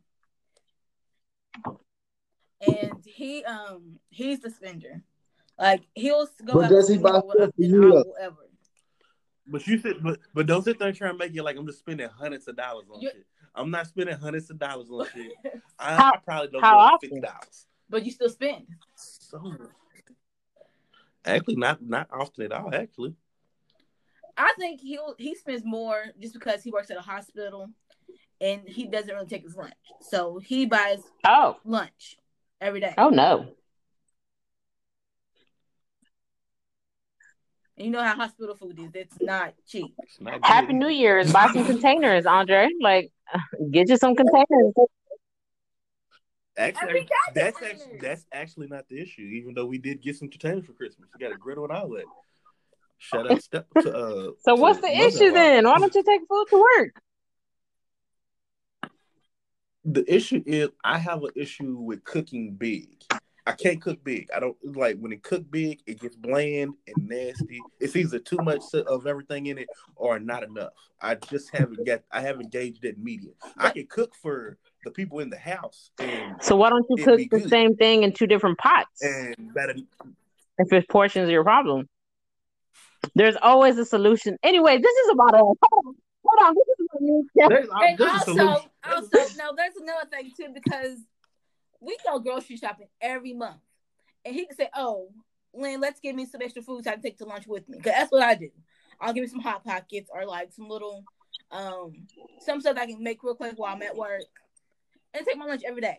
And 2.60 3.04
he 3.04 3.44
um 3.44 3.98
he's 4.10 4.40
the 4.40 4.50
spender. 4.50 5.02
Like 5.58 5.82
he'll 5.94 6.28
go. 6.44 6.54
But 6.54 6.70
does 6.70 6.88
he 6.88 6.98
buy 6.98 7.20
stuff 7.20 7.50
for 7.54 7.62
you? 7.62 8.14
Ever. 8.20 8.36
But 9.46 9.66
you 9.66 9.78
said, 9.78 9.96
but 10.02 10.18
but 10.32 10.46
don't 10.46 10.62
sit 10.62 10.78
there 10.78 10.92
trying 10.92 11.12
to 11.12 11.18
make 11.18 11.34
it 11.34 11.42
like 11.42 11.56
I'm 11.56 11.66
just 11.66 11.80
spending 11.80 12.08
hundreds 12.08 12.48
of 12.48 12.56
dollars 12.56 12.86
on 12.92 13.00
You're, 13.00 13.12
shit. 13.12 13.26
I'm 13.54 13.70
not 13.70 13.86
spending 13.86 14.16
hundreds 14.16 14.50
of 14.50 14.58
dollars 14.58 14.88
on 14.90 15.06
shit. 15.12 15.32
I, 15.78 15.96
how, 15.96 16.12
I 16.12 16.16
probably 16.24 16.48
don't 16.48 16.62
how 16.62 16.90
go 16.90 16.98
fifty 17.00 17.20
dollars. 17.20 17.66
But 17.90 18.04
you 18.04 18.12
still 18.12 18.30
spend. 18.30 18.66
So 18.94 19.54
actually, 21.24 21.56
not 21.56 21.82
not 21.82 22.08
often 22.12 22.44
at 22.44 22.52
all. 22.52 22.74
Actually, 22.74 23.14
I 24.36 24.52
think 24.58 24.80
he'll 24.80 25.14
he 25.18 25.34
spends 25.34 25.64
more 25.64 26.04
just 26.20 26.34
because 26.34 26.62
he 26.62 26.70
works 26.70 26.90
at 26.90 26.96
a 26.96 27.02
hospital, 27.02 27.70
and 28.40 28.62
he 28.66 28.86
doesn't 28.86 29.12
really 29.14 29.26
take 29.26 29.42
his 29.42 29.56
lunch. 29.56 29.72
So 30.00 30.38
he 30.38 30.66
buys 30.66 31.02
oh 31.26 31.56
lunch 31.64 32.16
every 32.60 32.80
day. 32.80 32.94
Oh 32.98 33.10
no. 33.10 33.54
you 37.82 37.90
know 37.90 38.02
how 38.02 38.14
hospital 38.14 38.54
food 38.54 38.78
is. 38.78 38.90
It's 38.94 39.16
not 39.20 39.54
cheap. 39.66 39.94
It's 39.98 40.20
not 40.20 40.44
Happy 40.44 40.72
New 40.72 40.88
Year's. 40.88 41.32
Buy 41.32 41.50
some 41.52 41.64
containers, 41.66 42.26
Andre. 42.26 42.68
Like, 42.80 43.10
get 43.70 43.88
you 43.88 43.96
some 43.96 44.14
containers. 44.14 44.72
Actually, 46.58 47.08
that's 47.34 47.62
actually 47.62 47.98
that's 47.98 48.26
actually 48.32 48.66
not 48.66 48.86
the 48.88 49.00
issue. 49.00 49.22
Even 49.22 49.54
though 49.54 49.64
we 49.64 49.78
did 49.78 50.02
get 50.02 50.16
some 50.16 50.28
containers 50.28 50.66
for 50.66 50.74
Christmas, 50.74 51.08
we 51.14 51.24
got 51.24 51.34
a 51.34 51.38
griddle 51.38 51.64
and 51.64 51.72
outlet. 51.72 52.04
Shout 52.98 53.30
out 53.30 53.42
step 53.42 53.66
to. 53.80 53.96
Uh, 53.96 54.30
so 54.44 54.54
what's 54.54 54.80
the 54.80 54.94
issue 54.94 55.32
then? 55.32 55.64
Why 55.64 55.78
don't 55.78 55.94
you 55.94 56.04
take 56.04 56.20
food 56.28 56.46
to 56.50 56.64
work? 56.78 57.02
The 59.84 60.14
issue 60.14 60.42
is 60.46 60.68
I 60.84 60.98
have 60.98 61.22
an 61.24 61.30
issue 61.34 61.76
with 61.78 62.04
cooking 62.04 62.54
big. 62.54 63.02
I 63.44 63.52
can't 63.52 63.82
cook 63.82 64.04
big. 64.04 64.28
I 64.34 64.38
don't 64.38 64.56
like 64.76 64.98
when 64.98 65.10
it 65.10 65.24
cook 65.24 65.50
big, 65.50 65.80
it 65.86 66.00
gets 66.00 66.14
bland 66.14 66.74
and 66.86 67.08
nasty. 67.08 67.60
It's 67.80 67.96
either 67.96 68.20
too 68.20 68.38
much 68.42 68.62
of 68.74 69.06
everything 69.06 69.46
in 69.46 69.58
it 69.58 69.68
or 69.96 70.20
not 70.20 70.44
enough. 70.44 70.72
I 71.00 71.16
just 71.16 71.50
haven't 71.50 71.84
got 71.84 72.02
I 72.12 72.20
haven't 72.20 72.52
gauged 72.52 72.82
that 72.82 72.98
medium. 72.98 73.34
I 73.56 73.70
can 73.70 73.86
cook 73.86 74.14
for 74.14 74.58
the 74.84 74.90
people 74.90 75.20
in 75.20 75.30
the 75.30 75.38
house. 75.38 75.90
so 76.40 76.56
why 76.56 76.70
don't 76.70 76.86
you 76.90 77.04
cook 77.04 77.18
the 77.18 77.40
good. 77.40 77.50
same 77.50 77.76
thing 77.76 78.02
in 78.02 78.12
two 78.12 78.26
different 78.26 78.58
pots? 78.58 79.02
And 79.02 79.34
that 79.54 79.76
if 80.58 80.72
it's 80.72 80.86
portions 80.86 81.28
are 81.28 81.32
your 81.32 81.44
problem. 81.44 81.88
There's 83.14 83.36
always 83.40 83.78
a 83.78 83.84
solution. 83.84 84.38
Anyway, 84.42 84.78
this 84.78 84.94
is 85.04 85.10
about 85.12 85.34
a 85.34 85.38
hold 85.38 85.58
on. 85.72 85.94
Hold 86.24 86.48
on. 86.48 86.54
This 86.54 86.64
is 86.78 86.86
about 86.88 87.02
me. 87.02 87.22
There's, 87.36 87.68
there's 87.98 88.28
also, 88.28 88.70
also, 88.84 89.36
no, 89.36 89.52
there's 89.56 89.76
another 89.76 90.08
thing 90.10 90.32
too 90.36 90.52
because 90.54 90.98
we 91.80 91.96
go 92.04 92.20
grocery 92.20 92.56
shopping 92.56 92.86
every 93.00 93.32
month, 93.32 93.60
and 94.24 94.34
he 94.34 94.46
can 94.46 94.56
say, 94.56 94.68
"Oh, 94.74 95.10
Lynn, 95.52 95.80
let's 95.80 96.00
give 96.00 96.14
me 96.14 96.26
some 96.26 96.42
extra 96.42 96.62
food 96.62 96.84
so 96.84 96.90
I 96.90 96.94
can 96.94 97.02
take 97.02 97.18
to 97.18 97.24
lunch 97.24 97.46
with 97.46 97.68
me." 97.68 97.78
Because 97.78 97.92
that's 97.92 98.12
what 98.12 98.22
I 98.22 98.34
do. 98.36 98.50
I'll 99.00 99.12
give 99.12 99.22
me 99.22 99.28
some 99.28 99.40
hot 99.40 99.64
pockets 99.64 100.08
or 100.14 100.24
like 100.24 100.52
some 100.52 100.68
little, 100.68 101.04
um, 101.50 102.06
some 102.38 102.60
stuff 102.60 102.76
I 102.78 102.86
can 102.86 103.02
make 103.02 103.22
real 103.24 103.34
quick 103.34 103.54
while 103.56 103.74
I'm 103.74 103.82
at 103.82 103.96
work, 103.96 104.22
and 105.14 105.26
take 105.26 105.36
my 105.36 105.46
lunch 105.46 105.62
every 105.66 105.80
day. 105.80 105.98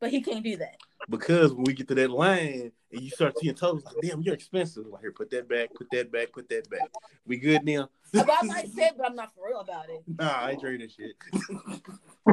But 0.00 0.10
he 0.10 0.20
can't 0.20 0.42
do 0.42 0.56
that 0.56 0.76
because 1.08 1.52
when 1.52 1.64
we 1.64 1.72
get 1.72 1.88
to 1.88 1.94
that 1.94 2.10
line 2.10 2.72
and 2.92 3.00
you 3.00 3.10
start 3.10 3.38
seeing 3.38 3.54
totals, 3.54 3.84
like, 3.84 3.94
damn, 4.02 4.22
you're 4.22 4.34
expensive. 4.34 4.86
Like, 4.86 5.02
here, 5.02 5.12
put 5.12 5.30
that 5.30 5.48
back, 5.48 5.74
put 5.74 5.88
that 5.92 6.12
back, 6.12 6.32
put 6.32 6.48
that 6.48 6.68
back. 6.70 6.88
We 7.26 7.38
good 7.38 7.64
now? 7.64 7.88
I 8.14 8.42
might 8.44 8.68
say 8.72 8.90
but 8.96 9.06
I'm 9.06 9.16
not 9.16 9.34
for 9.34 9.46
real 9.48 9.60
about 9.60 9.88
it. 9.88 10.02
Nah, 10.18 10.28
I 10.28 10.50
ain't 10.52 10.60
trading 10.60 10.88
shit. 10.88 11.16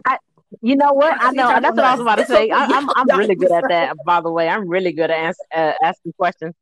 I, 0.06 0.18
you 0.62 0.76
know 0.76 0.94
what? 0.94 1.18
I 1.20 1.32
know 1.32 1.48
that's 1.62 1.76
what 1.76 1.86
I 1.86 1.92
was 1.92 2.02
about 2.02 2.16
to 2.16 2.26
say. 2.26 2.50
I, 2.50 2.66
am 2.66 2.90
I'm, 2.90 3.10
I'm 3.10 3.20
really 3.20 3.36
good 3.36 3.52
at 3.52 3.64
that. 3.70 3.96
By 4.06 4.22
the 4.22 4.32
way, 4.32 4.50
I'm 4.50 4.68
really 4.68 4.92
good 4.92 5.10
at 5.10 5.36
uh, 5.56 5.74
asking 5.84 6.14
questions. 6.14 6.54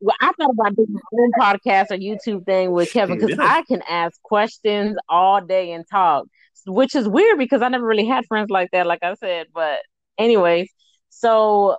Well, 0.00 0.16
I 0.20 0.32
thought 0.38 0.50
about 0.50 0.76
doing 0.76 0.92
my 0.92 1.00
own 1.12 1.32
podcast 1.32 1.90
or 1.90 1.96
YouTube 1.96 2.46
thing 2.46 2.70
with 2.70 2.92
Kevin 2.92 3.18
because 3.18 3.36
I 3.38 3.62
can 3.62 3.82
ask 3.88 4.20
questions 4.22 4.96
all 5.08 5.40
day 5.40 5.72
and 5.72 5.84
talk, 5.90 6.26
which 6.66 6.94
is 6.94 7.08
weird 7.08 7.38
because 7.38 7.62
I 7.62 7.68
never 7.68 7.86
really 7.86 8.06
had 8.06 8.26
friends 8.26 8.50
like 8.50 8.70
that, 8.72 8.86
like 8.86 9.00
I 9.02 9.14
said. 9.14 9.46
But 9.54 9.80
anyways, 10.18 10.68
so 11.10 11.76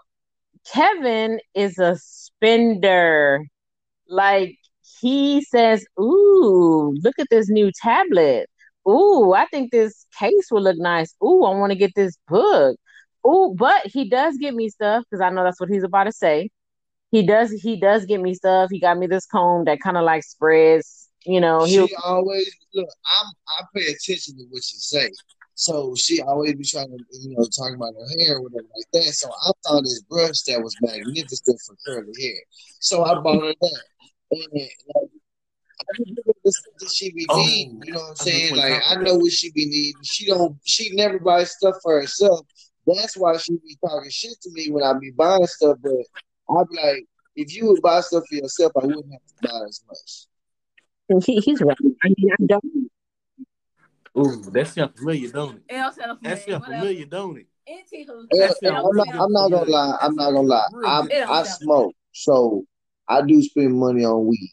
Kevin 0.73 1.39
is 1.55 1.77
a 1.79 1.95
spender. 1.97 3.41
Like 4.07 4.55
he 5.01 5.41
says, 5.43 5.85
"Ooh, 5.99 6.95
look 7.03 7.15
at 7.19 7.27
this 7.31 7.49
new 7.49 7.71
tablet." 7.81 8.49
ooh, 8.87 9.33
I 9.33 9.45
think 9.47 9.71
this 9.71 10.05
case 10.17 10.47
will 10.51 10.61
look 10.63 10.77
nice. 10.77 11.13
Ooh, 11.23 11.43
I 11.43 11.55
want 11.57 11.71
to 11.71 11.77
get 11.77 11.91
this 11.95 12.17
book. 12.27 12.77
Ooh, 13.27 13.53
but 13.57 13.85
he 13.85 14.09
does 14.09 14.37
get 14.37 14.53
me 14.55 14.69
stuff 14.69 15.03
because 15.09 15.21
I 15.21 15.29
know 15.29 15.43
that's 15.43 15.59
what 15.59 15.69
he's 15.69 15.83
about 15.83 16.05
to 16.05 16.11
say. 16.13 16.49
He 17.11 17.25
does 17.25 17.51
he 17.51 17.79
does 17.79 18.05
get 18.05 18.21
me 18.21 18.33
stuff. 18.35 18.69
He 18.71 18.79
got 18.79 18.97
me 18.97 19.07
this 19.07 19.25
comb 19.25 19.65
that 19.65 19.79
kind 19.81 19.97
of 19.97 20.03
like 20.03 20.23
spreads, 20.23 20.98
you 21.25 21.41
know. 21.41 21.65
She 21.65 21.87
always 22.03 22.49
look, 22.73 22.89
I'm 23.05 23.27
I 23.47 23.63
pay 23.75 23.87
attention 23.87 24.37
to 24.37 24.45
what 24.49 24.63
she 24.63 24.77
say. 24.77 25.09
So 25.55 25.93
she 25.95 26.21
always 26.21 26.55
be 26.55 26.63
trying 26.63 26.87
to, 26.87 27.03
you 27.11 27.35
know, 27.35 27.43
talk 27.43 27.75
about 27.75 27.93
her 27.93 28.23
hair 28.23 28.37
or 28.37 28.43
whatever 28.43 28.67
like 28.77 28.85
that. 28.93 29.13
So 29.13 29.29
I 29.29 29.51
thought 29.65 29.83
this 29.83 30.01
brush 30.03 30.41
that 30.43 30.63
was 30.63 30.73
magnificent 30.81 31.59
for 31.67 31.75
curly 31.85 32.13
hair. 32.17 32.41
So 32.79 33.03
I 33.03 33.19
bought 33.19 33.43
her 33.43 33.53
that. 33.59 33.81
And 34.31 34.47
like, 34.53 35.09
she 36.89 37.11
be 37.11 37.25
oh, 37.29 37.37
needing. 37.37 37.81
You 37.83 37.93
know 37.93 37.99
what 37.99 38.09
I'm 38.11 38.15
saying? 38.15 38.55
Like 38.55 38.81
I 38.87 38.95
know 39.01 39.15
what 39.15 39.33
she 39.33 39.51
be 39.51 39.65
needing. 39.65 40.01
She 40.03 40.27
don't. 40.27 40.57
She 40.63 40.95
never 40.95 41.19
buys 41.19 41.51
stuff 41.51 41.75
for 41.83 41.99
herself. 41.99 42.45
That's 42.87 43.17
why 43.17 43.35
she 43.37 43.53
be 43.53 43.77
talking 43.85 44.09
shit 44.09 44.39
to 44.41 44.49
me 44.51 44.69
when 44.71 44.83
I 44.83 44.93
be 44.97 45.11
buying 45.11 45.45
stuff. 45.45 45.77
But 45.81 45.91
I 46.49 46.63
be 46.71 46.77
like, 46.81 47.05
if 47.35 47.53
you 47.53 47.67
would 47.67 47.81
buy 47.81 47.99
stuff 48.01 48.23
for 48.29 48.35
yourself, 48.35 48.71
I 48.81 48.85
wouldn't 48.85 49.11
have 49.11 49.21
to 49.21 49.35
buy 49.41 49.65
as 49.67 49.83
much. 49.87 50.27
He, 51.25 51.39
he's 51.39 51.61
right. 51.61 51.77
I 52.03 52.09
mean, 52.17 52.31
I 52.31 52.45
don't. 52.45 52.63
Ooh, 54.17 54.41
that 54.51 54.67
sounds 54.67 54.97
familiar, 54.97 55.29
don't 55.29 55.55
it? 55.57 55.63
That 56.21 56.37
sounds 56.37 56.57
familiar, 56.71 57.05
don't 57.07 57.37
it? 57.37 57.47
I'm 58.85 58.95
not, 58.95 59.07
I'm 59.21 59.33
not 59.33 59.49
gonna 59.49 59.71
lie. 59.71 59.97
I'm 60.01 60.15
not 60.15 60.31
gonna 60.31 60.47
lie. 60.47 60.67
I 60.85 61.01
I 61.29 61.43
smoke, 61.43 61.93
so 62.13 62.63
I 63.07 63.21
do 63.21 63.41
spend 63.41 63.77
money 63.77 64.05
on 64.05 64.25
weed. 64.27 64.51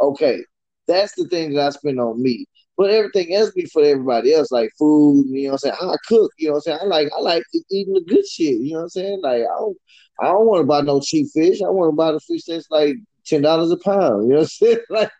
Okay, 0.00 0.44
that's 0.86 1.14
the 1.14 1.26
thing 1.28 1.54
that 1.54 1.66
I 1.66 1.70
spend 1.70 2.00
on 2.00 2.22
me. 2.22 2.46
But 2.76 2.90
everything 2.90 3.34
else 3.34 3.52
be 3.52 3.64
for 3.66 3.82
everybody 3.82 4.34
else, 4.34 4.52
like 4.52 4.70
food, 4.78 5.24
you 5.28 5.44
know 5.44 5.54
what 5.54 5.64
I'm 5.64 5.76
saying? 5.78 5.90
I 5.90 5.96
cook, 6.06 6.30
you 6.38 6.48
know 6.48 6.54
what 6.54 6.56
I'm 6.58 6.62
saying? 6.62 6.78
I 6.82 6.84
like 6.84 7.08
I 7.16 7.20
like 7.20 7.42
eating 7.70 7.94
the 7.94 8.02
good 8.02 8.26
shit, 8.26 8.60
you 8.60 8.72
know 8.72 8.78
what 8.78 8.82
I'm 8.84 8.88
saying? 8.90 9.20
Like 9.22 9.42
I 9.42 9.58
don't 9.58 9.76
I 10.20 10.24
don't 10.26 10.46
want 10.46 10.60
to 10.60 10.66
buy 10.66 10.82
no 10.82 11.00
cheap 11.00 11.28
fish. 11.32 11.62
I 11.62 11.70
want 11.70 11.92
to 11.92 11.96
buy 11.96 12.12
the 12.12 12.20
fish 12.20 12.42
that's 12.46 12.70
like 12.70 12.96
ten 13.26 13.42
dollars 13.42 13.70
a 13.70 13.76
pound. 13.76 14.24
You 14.24 14.30
know 14.30 14.36
what 14.36 14.40
I'm 14.42 14.46
saying? 14.46 14.78
Like 14.90 15.10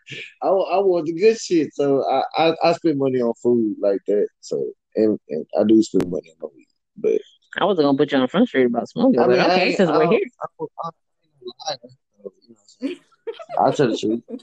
I, 0.41 0.47
I 0.47 0.79
want 0.79 1.05
the 1.05 1.13
good 1.13 1.37
shit, 1.37 1.73
so 1.73 2.03
I, 2.09 2.23
I, 2.37 2.55
I 2.63 2.73
spend 2.73 2.97
money 2.97 3.19
on 3.21 3.33
food 3.41 3.75
like 3.79 3.99
that. 4.07 4.27
So 4.41 4.71
and, 4.95 5.19
and 5.29 5.45
I 5.59 5.63
do 5.63 5.81
spend 5.83 6.09
money 6.09 6.31
on 6.41 6.49
weed, 6.55 6.67
but 6.97 7.21
I 7.59 7.65
wasn't 7.65 7.85
gonna 7.85 7.97
put 7.97 8.11
you 8.11 8.17
on 8.17 8.27
front 8.27 8.47
street 8.47 8.65
about 8.65 8.89
smoking. 8.89 9.19
I 9.19 9.27
mean, 9.27 9.37
but 9.37 9.51
okay, 9.51 9.75
since 9.75 9.89
we're 9.89 10.09
here, 10.09 10.19
I'll 13.57 13.73
tell 13.73 13.89
the 13.89 13.97
truth. 13.97 14.23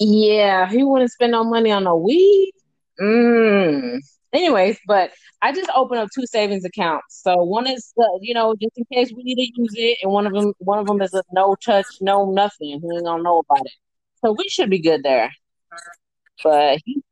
Yeah, 0.00 0.68
he 0.70 0.84
wouldn't 0.84 1.10
spend 1.10 1.32
no 1.32 1.42
money 1.42 1.72
on 1.72 1.84
no 1.84 1.96
weed. 1.96 2.52
Mm. 3.00 3.98
Anyways, 4.32 4.78
but 4.86 5.10
I 5.40 5.52
just 5.52 5.70
opened 5.74 6.00
up 6.00 6.08
two 6.14 6.26
savings 6.26 6.64
accounts. 6.64 7.22
So 7.22 7.36
one 7.36 7.66
is, 7.66 7.92
uh, 7.98 8.04
you 8.20 8.34
know, 8.34 8.54
just 8.60 8.76
in 8.76 8.84
case 8.92 9.12
we 9.14 9.22
need 9.22 9.36
to 9.36 9.60
use 9.60 9.74
it, 9.74 9.98
and 10.02 10.12
one 10.12 10.26
of 10.26 10.32
them, 10.32 10.52
one 10.58 10.78
of 10.78 10.86
them 10.86 11.00
is 11.00 11.14
a 11.14 11.22
no 11.32 11.54
touch, 11.54 11.86
no 12.00 12.30
nothing. 12.30 12.80
He 12.80 12.96
ain't 12.96 13.04
gonna 13.04 13.22
know 13.22 13.38
about 13.38 13.64
it. 13.64 13.72
So 14.24 14.32
we 14.36 14.48
should 14.48 14.68
be 14.68 14.80
good 14.80 15.02
there. 15.02 15.32
But 16.42 16.80
he, 16.84 17.02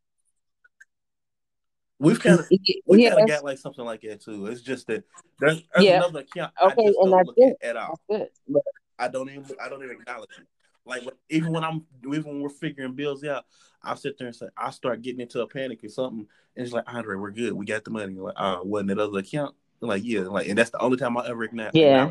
We've 1.99 2.21
kind 2.21 2.41
of 2.41 2.47
we 2.87 3.03
yeah, 3.03 3.11
kind 3.11 3.23
of 3.23 3.29
got 3.29 3.45
like 3.45 3.59
something 3.59 3.85
like 3.85 4.03
that 4.03 4.23
too. 4.23 4.47
It's 4.47 4.61
just 4.61 4.87
that 4.89 5.05
there's, 5.41 5.63
there's 5.73 5.85
yeah. 5.85 5.97
another 5.97 6.21
account 6.21 6.53
okay, 6.63 6.83
I 6.83 6.87
and 6.87 7.11
don't 7.11 7.27
look 7.39 7.57
at 7.63 7.77
all. 7.77 7.99
That's 8.09 8.31
good. 8.47 8.61
I 8.99 9.09
don't 9.09 9.31
even 9.31 9.45
I 9.63 9.69
don't 9.71 9.83
even 9.83 9.97
acknowledge 9.97 10.29
it. 10.39 10.47
Like 10.87 11.03
even 11.29 11.53
when 11.53 11.65
I'm 11.65 11.85
even 12.05 12.25
when 12.25 12.41
we're 12.41 12.49
figuring 12.49 12.95
bills 12.95 13.25
out, 13.25 13.45
I'll 13.83 13.97
sit 13.97 14.17
there 14.19 14.29
and 14.29 14.37
say 14.37 14.47
I 14.57 14.71
start 14.71 15.03
getting 15.03 15.21
into 15.21 15.43
a 15.43 15.47
panic 15.47 15.83
or 15.83 15.89
something, 15.89 16.27
and 16.57 16.65
it's 16.65 16.73
like 16.73 16.85
Andre, 16.87 17.17
we're 17.17 17.33
good, 17.33 17.53
we 17.53 17.67
got 17.67 17.85
the 17.85 17.91
money. 17.91 18.15
Like, 18.15 18.35
uh, 18.37 18.61
wasn't 18.63 18.89
that 18.89 18.99
other 18.99 19.19
account? 19.19 19.55
Like, 19.81 20.03
yeah, 20.05 20.21
like, 20.21 20.49
and 20.49 20.57
that's 20.57 20.71
the 20.71 20.81
only 20.81 20.97
time 20.97 21.17
I 21.17 21.27
ever 21.29 21.45
acknowledge. 21.45 21.75
Yeah. 21.75 22.11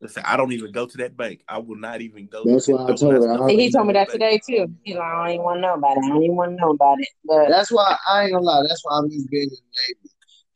Listen, 0.00 0.24
I 0.26 0.36
don't 0.36 0.52
even 0.52 0.72
go 0.72 0.86
to 0.86 0.96
that 0.98 1.16
bank. 1.16 1.42
I 1.48 1.58
will 1.58 1.76
not 1.76 2.00
even 2.00 2.26
go. 2.26 2.44
That's 2.44 2.66
why 2.66 2.88
I 2.88 2.94
told 2.94 3.12
her. 3.12 3.48
He 3.48 3.70
told 3.70 3.86
me 3.86 3.92
that 3.92 4.10
today 4.10 4.40
too. 4.44 4.66
He's 4.82 4.96
like, 4.96 5.04
I 5.04 5.24
don't 5.24 5.34
even 5.34 5.44
want 5.44 5.56
to 5.58 5.60
know 5.60 5.74
about 5.74 5.96
it. 5.96 6.04
I 6.04 6.08
don't 6.08 6.22
even 6.22 6.36
want 6.36 6.50
to 6.52 6.56
know 6.56 6.70
about 6.70 7.00
it. 7.00 7.08
But 7.24 7.48
that's 7.48 7.70
why 7.70 7.96
I 8.08 8.24
ain't 8.24 8.32
gonna 8.32 8.44
lie. 8.44 8.62
That's 8.66 8.80
why 8.84 8.98
I'm 8.98 9.08
just 9.08 9.30
being 9.30 9.44
in 9.44 9.50
the 9.50 9.56
Navy. 9.56 10.09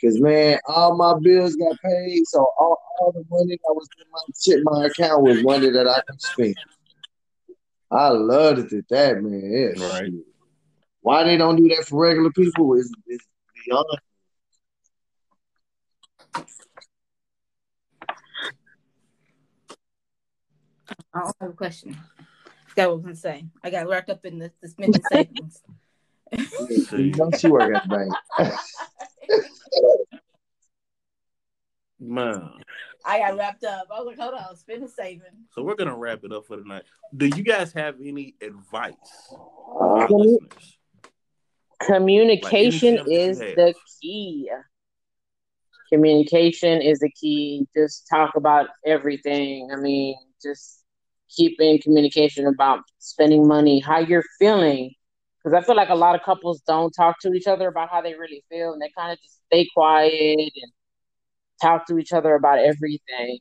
Cause 0.04 0.20
man, 0.20 0.58
all 0.68 0.98
my 0.98 1.14
bills 1.18 1.56
got 1.56 1.80
paid, 1.80 2.26
so 2.26 2.40
all, 2.58 2.76
all 3.00 3.12
the 3.12 3.24
money 3.30 3.58
that 3.64 3.74
was 3.74 3.88
in 3.98 4.04
my 4.12 4.18
shit, 4.38 4.60
my 4.62 4.86
account 4.86 5.22
was 5.22 5.42
money 5.42 5.70
that 5.70 5.88
I 5.88 6.02
could 6.06 6.20
spend. 6.20 6.56
I 7.90 8.08
loved 8.08 8.58
it 8.58 8.72
at 8.74 8.88
that 8.90 9.22
man. 9.22 9.50
Yeah, 9.50 9.86
right. 9.86 10.12
Why 11.00 11.24
they 11.24 11.38
don't 11.38 11.56
do 11.56 11.68
that 11.68 11.86
for 11.86 12.02
regular 12.02 12.30
people 12.32 12.74
is, 12.74 12.92
is 13.06 13.20
beyond. 13.64 13.86
I 21.14 21.20
don't 21.20 21.36
have 21.40 21.50
a 21.50 21.54
question. 21.54 21.96
That 22.76 22.92
was 22.92 23.00
gonna 23.00 23.16
say. 23.16 23.46
I 23.62 23.70
got 23.70 23.88
wrapped 23.88 24.10
up 24.10 24.26
in 24.26 24.38
this, 24.38 24.52
the 24.60 24.68
spending 24.68 25.02
savings. 25.02 25.62
Don't 26.30 26.68
you 27.42 27.50
work 27.50 27.74
at 27.74 27.82
the 27.84 27.88
bank? 27.88 28.14
Man. 32.00 32.50
I 33.06 33.18
got 33.18 33.36
wrapped 33.36 33.64
up. 33.64 33.86
I 33.90 34.00
was 34.00 34.06
like, 34.06 34.18
hold 34.18 34.34
on, 34.34 34.56
spend 34.56 34.84
a 34.84 34.88
saving. 34.88 35.22
So 35.52 35.62
we're 35.62 35.74
gonna 35.76 35.96
wrap 35.96 36.20
it 36.24 36.32
up 36.32 36.46
for 36.46 36.56
tonight. 36.56 36.82
Do 37.16 37.26
you 37.26 37.42
guys 37.42 37.72
have 37.72 37.96
any 38.02 38.34
advice 38.42 38.94
uh, 39.80 40.06
Communication 41.80 42.96
like 42.96 43.06
is 43.06 43.38
the 43.38 43.74
key. 44.00 44.50
Communication 45.92 46.80
is 46.80 46.98
the 47.00 47.10
key. 47.10 47.66
Just 47.76 48.06
talk 48.10 48.36
about 48.36 48.68
everything. 48.86 49.70
I 49.72 49.76
mean, 49.76 50.16
just 50.42 50.82
keep 51.28 51.60
in 51.60 51.78
communication 51.78 52.46
about 52.46 52.80
spending 52.98 53.46
money, 53.46 53.80
how 53.80 53.98
you're 53.98 54.24
feeling. 54.38 54.94
Because 55.44 55.62
I 55.62 55.66
feel 55.66 55.76
like 55.76 55.90
a 55.90 55.94
lot 55.94 56.14
of 56.14 56.22
couples 56.22 56.62
don't 56.66 56.90
talk 56.92 57.16
to 57.20 57.32
each 57.34 57.46
other 57.46 57.68
about 57.68 57.90
how 57.90 58.00
they 58.00 58.14
really 58.14 58.42
feel, 58.48 58.72
and 58.72 58.80
they 58.80 58.90
kind 58.96 59.12
of 59.12 59.18
just 59.20 59.40
stay 59.46 59.68
quiet 59.74 60.38
and 60.38 60.72
talk 61.60 61.86
to 61.88 61.98
each 61.98 62.12
other 62.12 62.34
about 62.34 62.60
everything, 62.60 63.38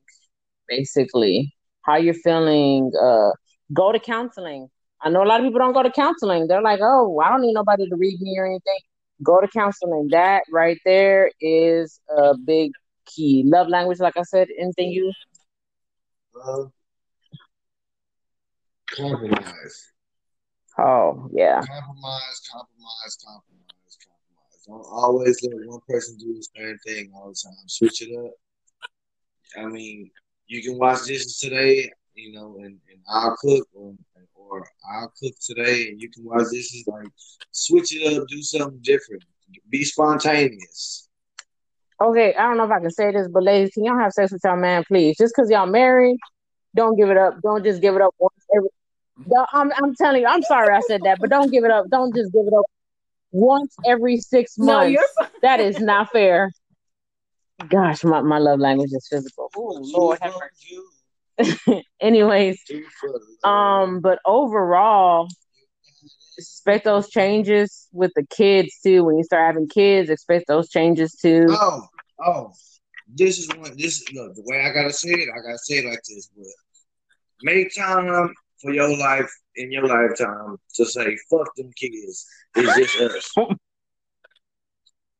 basically. 0.67 1.55
How 1.83 1.95
you're 1.95 2.13
feeling. 2.13 2.91
Uh, 3.01 3.31
go 3.73 3.91
to 3.93 3.99
counseling. 3.99 4.67
I 5.01 5.09
know 5.09 5.23
a 5.23 5.25
lot 5.25 5.39
of 5.39 5.45
people 5.45 5.59
don't 5.59 5.73
go 5.73 5.83
to 5.83 5.91
counseling. 5.91 6.47
They're 6.47 6.61
like, 6.61 6.79
oh, 6.81 7.19
I 7.19 7.29
don't 7.29 7.41
need 7.41 7.53
nobody 7.53 7.87
to 7.87 7.95
read 7.95 8.19
me 8.21 8.35
or 8.37 8.45
anything. 8.45 8.79
Go 9.21 9.39
to 9.39 9.47
counseling. 9.47 10.09
That 10.11 10.43
right 10.51 10.79
there 10.85 11.31
is 11.39 12.01
a 12.09 12.35
big 12.37 12.71
key. 13.05 13.43
Love 13.45 13.67
language, 13.69 13.99
like 13.99 14.17
I 14.17 14.23
said, 14.23 14.47
anything 14.59 14.91
you? 14.91 15.11
Uh, 16.45 16.65
compromise. 18.91 19.92
Oh, 20.83 21.29
yeah. 21.31 21.61
Compromise, 21.61 22.41
compromise, 22.51 23.17
compromise. 23.23 23.97
Compromise. 24.03 24.63
Don't 24.67 24.85
always 24.91 25.41
let 25.41 25.65
one 25.65 25.79
person 25.87 26.17
do 26.17 26.33
the 26.33 26.45
same 26.57 26.77
thing 26.85 27.11
all 27.15 27.29
the 27.29 27.35
time. 27.41 27.67
Switch 27.67 28.01
it 28.01 28.13
up. 28.17 28.31
I 29.57 29.65
mean, 29.67 30.11
you 30.47 30.61
can 30.61 30.77
watch 30.77 31.05
this 31.05 31.39
today, 31.39 31.89
you 32.15 32.33
know, 32.33 32.57
and, 32.57 32.77
and 32.91 32.99
I'll 33.09 33.35
cook, 33.37 33.65
or, 33.73 33.93
or 34.35 34.67
I'll 34.93 35.13
cook 35.21 35.33
today, 35.41 35.87
and 35.87 36.01
you 36.01 36.09
can 36.09 36.25
watch 36.25 36.47
this. 36.51 36.83
Like, 36.85 37.07
switch 37.51 37.95
it 37.95 38.17
up, 38.17 38.27
do 38.27 38.41
something 38.41 38.79
different, 38.81 39.23
be 39.69 39.85
spontaneous. 39.85 41.07
Okay, 42.01 42.33
I 42.35 42.43
don't 42.43 42.57
know 42.57 42.65
if 42.65 42.71
I 42.71 42.81
can 42.81 42.91
say 42.91 43.11
this, 43.11 43.29
but 43.31 43.43
ladies, 43.43 43.71
can 43.73 43.85
y'all 43.85 43.99
have 43.99 44.11
sex 44.11 44.33
with 44.33 44.41
y'all 44.43 44.57
man, 44.57 44.83
please? 44.85 45.15
Just 45.17 45.33
because 45.33 45.49
y'all 45.49 45.65
married, 45.65 46.17
don't 46.75 46.97
give 46.97 47.09
it 47.09 47.15
up. 47.15 47.35
Don't 47.41 47.63
just 47.63 47.81
give 47.81 47.95
it 47.95 48.01
up 48.01 48.13
once 48.19 48.33
every. 48.53 48.67
I'm, 49.53 49.71
I'm 49.71 49.95
telling 49.95 50.21
you, 50.21 50.27
I'm 50.27 50.41
sorry 50.43 50.75
I 50.75 50.81
said 50.81 51.01
that, 51.03 51.19
but 51.19 51.29
don't 51.29 51.51
give 51.51 51.63
it 51.63 51.71
up. 51.71 51.85
Don't 51.89 52.13
just 52.15 52.33
give 52.33 52.45
it 52.45 52.53
up 52.53 52.65
once 53.31 53.75
every 53.85 54.17
six 54.17 54.57
months. 54.57 54.97
No, 55.19 55.25
that 55.41 55.59
is 55.59 55.79
not 55.79 56.11
fair. 56.11 56.51
Gosh, 57.67 58.03
my, 58.03 58.21
my 58.21 58.39
love 58.39 58.59
language 58.59 58.91
is 58.91 59.07
physical. 59.09 59.49
Oh 59.55 59.79
Lord 59.81 60.19
have 60.21 60.33
mercy. 61.37 61.83
Anyways, 61.99 62.61
um, 63.43 63.99
but 64.01 64.19
overall, 64.25 65.27
expect 66.37 66.85
those 66.85 67.09
changes 67.09 67.87
with 67.91 68.11
the 68.15 68.25
kids 68.25 68.69
too. 68.83 69.03
When 69.03 69.17
you 69.17 69.23
start 69.23 69.47
having 69.47 69.67
kids, 69.67 70.09
expect 70.09 70.47
those 70.47 70.69
changes 70.69 71.15
too. 71.15 71.47
Oh, 71.49 71.87
oh, 72.23 72.51
this 73.07 73.39
is 73.39 73.49
what 73.57 73.77
this 73.77 74.03
look 74.13 74.35
the 74.35 74.43
way 74.45 74.61
I 74.61 74.71
gotta 74.71 74.93
say 74.93 75.11
it. 75.11 75.29
I 75.29 75.39
gotta 75.41 75.57
say 75.57 75.75
it 75.75 75.85
like 75.85 76.01
this, 76.07 76.29
but 76.35 76.45
make 77.41 77.75
time 77.75 78.33
for 78.63 78.73
your 78.73 78.97
life 78.97 79.31
in 79.55 79.71
your 79.71 79.85
lifetime 79.85 80.57
to 80.75 80.85
say 80.85 81.15
"fuck 81.29 81.53
them 81.55 81.71
kids." 81.75 82.25
It's 82.55 82.95
just 82.95 83.35
us. 83.37 83.47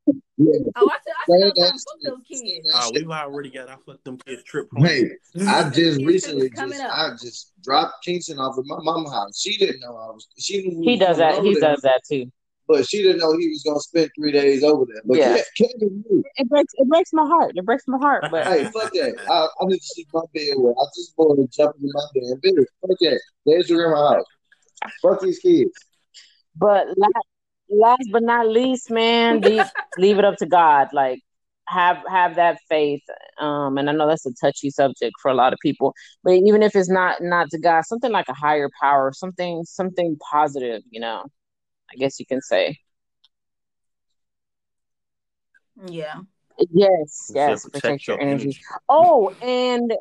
Oh, 0.05 0.13
yeah. 0.37 0.59
Oh, 0.75 0.89
I 0.91 0.97
said, 1.05 1.13
I 1.15 1.51
said, 1.55 1.71
fuck 1.71 1.99
those 2.03 2.23
kids. 2.27 2.69
Oh, 2.73 2.91
we've 2.93 3.09
already 3.09 3.49
got 3.49 3.69
our 3.69 3.77
fuck 3.85 4.03
them 4.03 4.17
kids 4.17 4.43
trip. 4.43 4.67
Hey, 4.75 5.11
I 5.47 5.69
just 5.69 6.03
recently 6.03 6.49
just 6.49 6.81
up. 6.81 6.91
I 6.91 7.11
just 7.11 7.53
dropped 7.61 8.03
Kingston 8.03 8.39
off 8.39 8.57
at 8.57 8.65
my 8.65 8.77
mama's 8.81 9.13
house. 9.13 9.39
She 9.39 9.57
didn't 9.57 9.79
know 9.79 9.95
I 9.95 10.07
was. 10.07 10.27
She 10.37 10.67
knew 10.67 10.89
he 10.89 10.97
does 10.97 11.17
that. 11.17 11.43
He 11.43 11.53
does 11.59 11.81
that 11.81 12.01
too. 12.03 12.31
But 12.67 12.87
she 12.87 13.03
didn't 13.03 13.19
know 13.19 13.37
he 13.37 13.49
was 13.49 13.63
gonna 13.65 13.79
spend 13.79 14.09
three 14.15 14.31
days 14.31 14.63
over 14.63 14.85
there. 14.85 15.01
But 15.05 15.17
yeah, 15.17 15.37
Kevin 15.57 16.03
knew. 16.09 16.23
It 16.35 16.47
breaks. 16.47 16.73
It 16.77 16.87
breaks 16.87 17.11
my 17.13 17.25
heart. 17.25 17.53
It 17.55 17.65
breaks 17.65 17.83
my 17.87 17.97
heart. 17.97 18.25
But 18.31 18.47
hey, 18.47 18.63
fuck 18.65 18.91
that. 18.93 19.15
I, 19.29 19.47
I 19.61 19.65
need 19.65 19.79
to 19.79 19.85
sleep 19.85 20.07
my 20.13 20.21
bed 20.33 20.53
where 20.57 20.73
I 20.73 20.85
just 20.95 21.13
want 21.17 21.39
to 21.39 21.47
jump 21.55 21.75
in 21.81 21.89
my 21.91 22.05
bed. 22.13 22.41
Bed. 22.41 22.65
Fuck 22.81 22.97
that. 23.01 23.21
There's 23.45 23.69
your 23.69 23.83
grandma 23.83 24.13
house. 24.13 24.25
Fuck 25.01 25.21
these 25.21 25.39
kids. 25.39 25.71
But 26.55 26.87
last, 26.97 27.27
last 27.69 28.09
but 28.11 28.23
not 28.23 28.47
least, 28.47 28.89
man, 28.89 29.41
leave, 29.41 29.65
leave 29.97 30.19
it 30.19 30.25
up 30.25 30.37
to 30.37 30.45
God. 30.45 30.89
Like 30.93 31.19
have 31.67 31.97
have 32.07 32.35
that 32.35 32.59
faith. 32.69 33.01
Um, 33.39 33.77
and 33.77 33.89
I 33.89 33.93
know 33.93 34.07
that's 34.07 34.25
a 34.25 34.33
touchy 34.33 34.69
subject 34.69 35.13
for 35.21 35.29
a 35.29 35.33
lot 35.33 35.53
of 35.53 35.59
people, 35.61 35.93
but 36.23 36.33
even 36.33 36.63
if 36.63 36.75
it's 36.75 36.89
not 36.89 37.21
not 37.21 37.49
to 37.51 37.59
God, 37.59 37.85
something 37.85 38.11
like 38.11 38.27
a 38.29 38.33
higher 38.33 38.69
power, 38.81 39.11
something 39.13 39.63
something 39.65 40.17
positive, 40.31 40.81
you 40.89 40.99
know, 40.99 41.25
I 41.93 41.97
guess 41.97 42.19
you 42.19 42.25
can 42.25 42.41
say. 42.41 42.77
Yeah. 45.87 46.21
Yes, 46.71 47.31
yes, 47.33 47.63
protect, 47.63 47.83
protect 47.83 48.07
your, 48.07 48.17
your 48.17 48.27
energy. 48.27 48.43
energy. 48.43 48.61
Oh, 48.87 49.33
and 49.41 49.91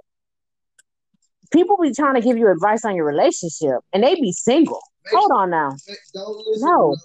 people 1.51 1.79
be 1.81 1.93
trying 1.93 2.15
to 2.15 2.21
give 2.21 2.37
you 2.37 2.51
advice 2.51 2.85
on 2.85 2.95
your 2.95 3.07
relationship, 3.07 3.81
and 3.93 4.03
they 4.03 4.15
be 4.17 4.33
single. 4.33 4.81
Hold 5.11 5.31
on 5.33 5.51
now. 5.51 5.71
Don't 6.15 6.47
listen 6.47 6.69
no. 6.69 6.97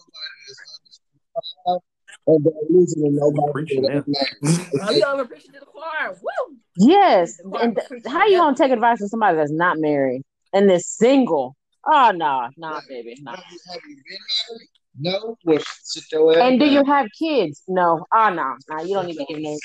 And 2.28 2.44
don't 2.44 2.56
listen 2.70 3.04
to 3.04 3.10
nobody. 3.12 3.42
oh, 3.42 5.26
preaching 5.26 5.54
to 5.54 5.60
the 5.60 5.66
choir. 5.66 6.18
Woo! 6.22 6.58
Yes. 6.76 7.40
And 7.62 7.80
how 8.06 8.26
you 8.26 8.38
gonna 8.38 8.56
take 8.56 8.72
advice 8.72 9.00
from 9.00 9.08
somebody 9.08 9.38
that's 9.38 9.52
not 9.52 9.78
married 9.80 10.24
and 10.54 10.70
is 10.70 10.88
single? 10.88 11.56
Oh 11.86 12.12
no, 12.14 12.50
nah, 12.58 12.72
nah, 12.72 12.82
baby, 12.88 13.16
nah. 13.22 13.32
Have 13.32 13.44
you 13.88 13.96
been 13.96 14.18
married? 14.50 14.70
No. 14.98 15.38
Well, 15.44 15.60
sit 15.84 16.04
your 16.12 16.32
ass 16.34 16.40
and 16.42 16.60
do 16.60 16.66
you 16.66 16.84
have 16.86 17.08
kids? 17.18 17.62
No. 17.68 18.06
Oh 18.14 18.30
no, 18.30 18.56
no. 18.70 18.84
You 18.84 18.96
don't 18.96 19.08
need 19.08 19.18
to 19.18 19.26
give 19.28 19.38
me. 19.40 19.58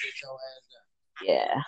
Yeah. 1.25 1.63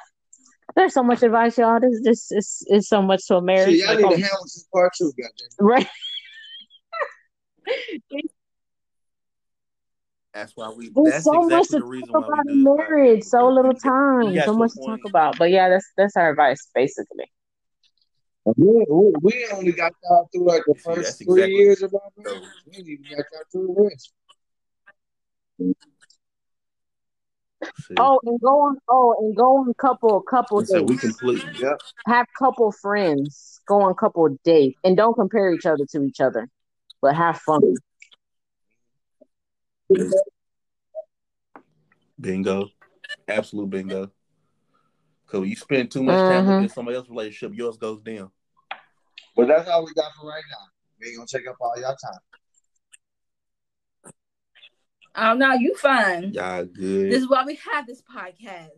There's 0.76 0.92
so 0.94 1.02
much 1.02 1.22
advice, 1.22 1.56
y'all. 1.58 1.78
This 1.80 2.00
this 2.02 2.32
is 2.32 2.66
is 2.68 2.88
so 2.88 3.00
much 3.02 3.26
to 3.28 3.36
a 3.36 3.42
marriage. 3.42 3.76
Shit, 3.76 3.86
y'all 3.86 3.94
Like, 3.94 3.98
need 3.98 4.04
oh, 4.04 4.10
to 4.10 4.22
handle 4.22 4.42
this 4.44 4.66
part 4.72 4.92
two, 4.96 5.12
goddamn. 5.16 5.48
right. 5.60 5.88
That's 10.34 10.52
why 10.56 10.68
we. 10.76 10.90
There's 10.92 11.12
That's 11.12 11.24
so 11.24 11.42
much 11.42 11.68
to 11.68 11.78
talk 11.78 12.26
about 12.26 12.46
in 12.48 12.64
marriage. 12.64 13.22
So 13.22 13.48
little 13.48 13.74
time. 13.74 14.36
So 14.44 14.54
much 14.54 14.72
to 14.72 14.80
point. 14.80 15.00
talk 15.02 15.08
about. 15.08 15.38
But 15.38 15.50
yeah, 15.50 15.68
that's 15.68 15.88
that's 15.96 16.16
our 16.16 16.30
advice 16.30 16.68
basically. 16.74 17.30
We, 18.44 18.84
we, 18.88 19.12
we 19.22 19.48
only 19.52 19.72
got 19.72 19.92
y'all 20.04 20.28
through 20.32 20.46
like 20.46 20.62
the 20.66 20.74
See, 20.74 20.82
that's 20.86 20.96
first 20.98 21.24
three 21.24 21.42
exactly 21.42 21.54
years 21.54 21.82
of 21.82 21.94
our 21.94 22.00
so. 22.16 22.22
marriage. 22.22 22.48
We 22.66 22.76
ain't 22.76 22.88
even 22.88 23.04
got 23.16 23.24
y'all 23.32 23.42
through 23.50 23.74
the 23.74 23.82
rest. 23.82 24.12
See, 27.86 27.94
Oh, 27.98 28.20
and 28.24 28.38
go 28.40 28.60
on. 28.60 28.78
Oh, 28.88 29.14
and 29.20 29.34
go 29.34 29.58
on 29.58 29.72
couple 29.74 30.20
couple 30.20 30.58
and 30.58 30.68
so 30.68 30.82
we 30.82 30.96
dates. 30.96 31.00
completely. 31.00 31.50
Yep. 31.58 31.80
Have 32.06 32.26
couple 32.38 32.70
friends. 32.72 33.60
Go 33.66 33.80
on 33.80 33.94
couple 33.94 34.28
dates, 34.44 34.78
and 34.84 34.96
don't 34.96 35.14
compare 35.14 35.52
each 35.52 35.64
other 35.64 35.86
to 35.92 36.04
each 36.04 36.20
other, 36.20 36.48
but 37.00 37.14
have 37.14 37.38
fun. 37.38 37.62
Bingo, 42.20 42.68
absolute 43.26 43.70
bingo. 43.70 44.10
Cause 45.34 45.48
you 45.48 45.56
spend 45.56 45.90
too 45.90 46.04
much 46.04 46.20
time 46.20 46.44
hmm 46.44 46.50
looking 46.50 46.64
at 46.66 46.70
somebody 46.70 46.96
else's 46.96 47.10
relationship, 47.10 47.58
yours 47.58 47.76
goes 47.76 48.00
down. 48.02 48.30
But 49.34 49.48
that's 49.48 49.68
all 49.68 49.84
we 49.84 49.92
got 49.92 50.12
for 50.14 50.28
right 50.28 50.44
now. 50.48 50.68
We 51.00 51.08
ain't 51.08 51.16
gonna 51.16 51.26
take 51.26 51.48
up 51.48 51.56
all 51.60 51.74
y'all 51.76 51.96
time. 51.96 52.20
Oh 55.16 55.34
no, 55.34 55.54
you 55.54 55.74
fine. 55.74 56.32
Y'all 56.32 56.64
This 56.76 57.22
is 57.22 57.28
why 57.28 57.44
we 57.44 57.58
have 57.72 57.84
this 57.84 58.00
podcast. 58.02 58.68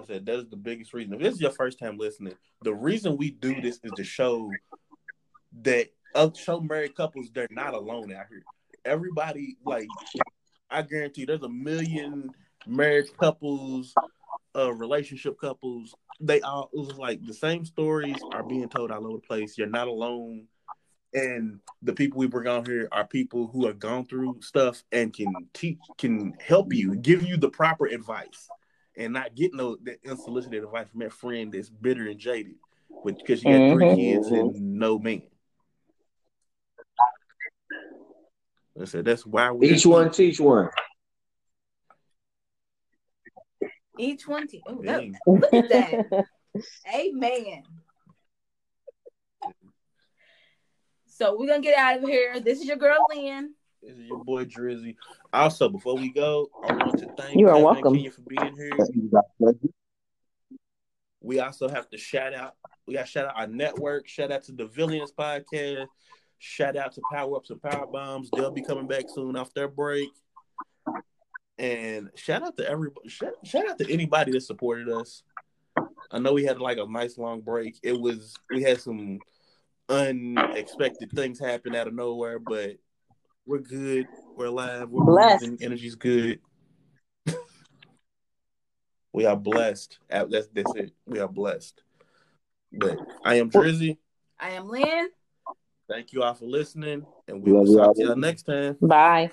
I 0.00 0.06
said 0.06 0.24
that 0.24 0.38
is 0.38 0.48
the 0.48 0.56
biggest 0.56 0.94
reason. 0.94 1.12
If 1.12 1.20
this 1.20 1.34
is 1.34 1.40
your 1.42 1.50
first 1.50 1.78
time 1.78 1.98
listening, 1.98 2.32
the 2.62 2.72
reason 2.72 3.18
we 3.18 3.32
do 3.32 3.60
this 3.60 3.78
is 3.84 3.92
to 3.92 4.04
show 4.04 4.50
that 5.60 5.90
uh, 6.14 6.30
show 6.34 6.60
married 6.60 6.96
couples 6.96 7.28
they're 7.34 7.46
not 7.50 7.74
alone 7.74 8.10
out 8.10 8.24
here. 8.30 8.46
Everybody, 8.86 9.58
like, 9.66 9.88
I 10.70 10.80
guarantee 10.80 11.26
there's 11.26 11.42
a 11.42 11.48
million 11.50 12.30
married 12.66 13.14
couples, 13.18 13.94
uh, 14.56 14.72
relationship 14.72 15.38
couples. 15.40 15.94
They 16.20 16.40
all 16.40 16.70
it 16.72 16.78
was 16.78 16.96
like 16.96 17.24
the 17.24 17.34
same 17.34 17.64
stories 17.64 18.24
are 18.32 18.42
being 18.42 18.68
told 18.68 18.90
all 18.90 19.06
over 19.06 19.16
the 19.16 19.26
place. 19.26 19.58
You're 19.58 19.66
not 19.66 19.88
alone. 19.88 20.46
And 21.12 21.60
the 21.82 21.92
people 21.92 22.18
we 22.18 22.26
bring 22.26 22.48
on 22.48 22.64
here 22.64 22.88
are 22.90 23.06
people 23.06 23.46
who 23.46 23.66
have 23.66 23.78
gone 23.78 24.04
through 24.04 24.40
stuff 24.40 24.82
and 24.90 25.12
can 25.12 25.46
teach, 25.54 25.78
can 25.96 26.34
help 26.40 26.72
you, 26.72 26.96
give 26.96 27.22
you 27.22 27.36
the 27.36 27.50
proper 27.50 27.86
advice, 27.86 28.50
and 28.96 29.12
not 29.12 29.34
get 29.34 29.54
no 29.54 29.76
that 29.84 29.98
unsolicited 30.08 30.64
advice 30.64 30.88
from 30.88 31.00
that 31.00 31.12
friend 31.12 31.52
that's 31.52 31.68
bitter 31.68 32.08
and 32.08 32.18
jaded, 32.18 32.56
with 33.04 33.16
because 33.18 33.44
you 33.44 33.52
got 33.52 33.70
3 33.70 33.84
hmm 33.84 33.94
kids 33.94 34.28
and 34.28 34.78
no 34.78 34.98
man. 34.98 35.22
I 38.80 38.86
said 38.86 39.04
that's 39.04 39.24
why 39.24 39.52
we 39.52 39.68
Each 39.70 39.86
one 39.86 40.10
teach 40.10 40.40
one. 40.40 40.68
Each 43.98 44.26
one. 44.26 44.46
Te- 44.46 44.62
oh, 44.66 44.82
that, 44.82 45.04
look 45.26 45.54
at 45.54 45.68
that. 45.68 46.26
Amen. 46.94 47.62
So 51.06 51.36
we're 51.38 51.46
gonna 51.46 51.62
get 51.62 51.78
out 51.78 52.02
of 52.02 52.08
here. 52.08 52.40
This 52.40 52.60
is 52.60 52.66
your 52.66 52.76
girl 52.76 53.06
Lynn. 53.14 53.54
This 53.82 53.96
is 53.96 54.06
your 54.06 54.24
boy 54.24 54.46
Drizzy. 54.46 54.96
Also, 55.32 55.68
before 55.68 55.96
we 55.96 56.10
go, 56.10 56.48
I 56.64 56.72
want 56.72 56.98
to 56.98 57.06
thank 57.16 57.38
You 57.38 57.48
are 57.48 57.54
Kevin 57.54 57.54
and 57.54 57.64
welcome. 57.64 57.94
Kenia 57.94 58.12
for 58.12 58.22
being 58.22 58.56
here. 58.56 59.54
We 61.20 61.40
also 61.40 61.68
have 61.68 61.88
to 61.90 61.98
shout 61.98 62.34
out. 62.34 62.54
We 62.86 62.94
got 62.94 63.06
to 63.06 63.10
shout 63.10 63.26
out 63.26 63.36
our 63.36 63.46
network. 63.46 64.08
Shout 64.08 64.32
out 64.32 64.42
to 64.44 64.52
the 64.52 64.66
Villians 64.66 65.14
podcast. 65.16 65.86
Shout 66.38 66.76
out 66.76 66.92
to 66.94 67.02
Power 67.12 67.36
Ups 67.36 67.50
and 67.50 67.62
Power 67.62 67.86
Bombs. 67.86 68.30
They'll 68.34 68.50
be 68.50 68.62
coming 68.62 68.86
back 68.86 69.04
soon 69.08 69.36
off 69.36 69.54
their 69.54 69.68
break. 69.68 70.10
And 71.58 72.10
shout 72.16 72.42
out 72.42 72.56
to 72.56 72.68
everybody. 72.68 73.08
Shout, 73.08 73.34
shout 73.44 73.68
out 73.68 73.78
to 73.78 73.92
anybody 73.92 74.32
that 74.32 74.40
supported 74.42 74.88
us. 74.88 75.22
I 76.10 76.18
know 76.18 76.32
we 76.32 76.44
had 76.44 76.60
like 76.60 76.78
a 76.78 76.86
nice 76.86 77.16
long 77.18 77.40
break. 77.40 77.78
It 77.82 77.98
was 77.98 78.34
we 78.50 78.62
had 78.62 78.80
some 78.80 79.18
unexpected 79.88 81.10
things 81.12 81.38
happen 81.38 81.74
out 81.74 81.86
of 81.88 81.94
nowhere, 81.94 82.38
but 82.38 82.76
we're 83.46 83.58
good. 83.58 84.06
We're 84.36 84.46
alive. 84.46 84.88
We're 84.90 85.04
Blessed. 85.04 85.40
breathing. 85.40 85.58
Energy's 85.62 85.94
good. 85.94 86.40
we 89.12 89.26
are 89.26 89.36
blessed. 89.36 89.98
Uh, 90.10 90.24
That's 90.24 90.48
that's 90.48 90.74
it. 90.74 90.92
We 91.06 91.20
are 91.20 91.28
blessed. 91.28 91.82
But 92.72 92.98
I 93.24 93.36
am 93.36 93.50
Drizzy. 93.50 93.98
I 94.40 94.50
am 94.50 94.68
Lynn. 94.68 95.08
Thank 95.88 96.12
you 96.12 96.22
all 96.22 96.34
for 96.34 96.46
listening, 96.46 97.04
and 97.28 97.42
we 97.42 97.52
will 97.52 97.66
y'all. 97.66 97.86
talk 97.86 97.96
to 97.96 98.02
y'all 98.02 98.16
next 98.16 98.42
time. 98.44 98.76
Bye. 98.80 99.30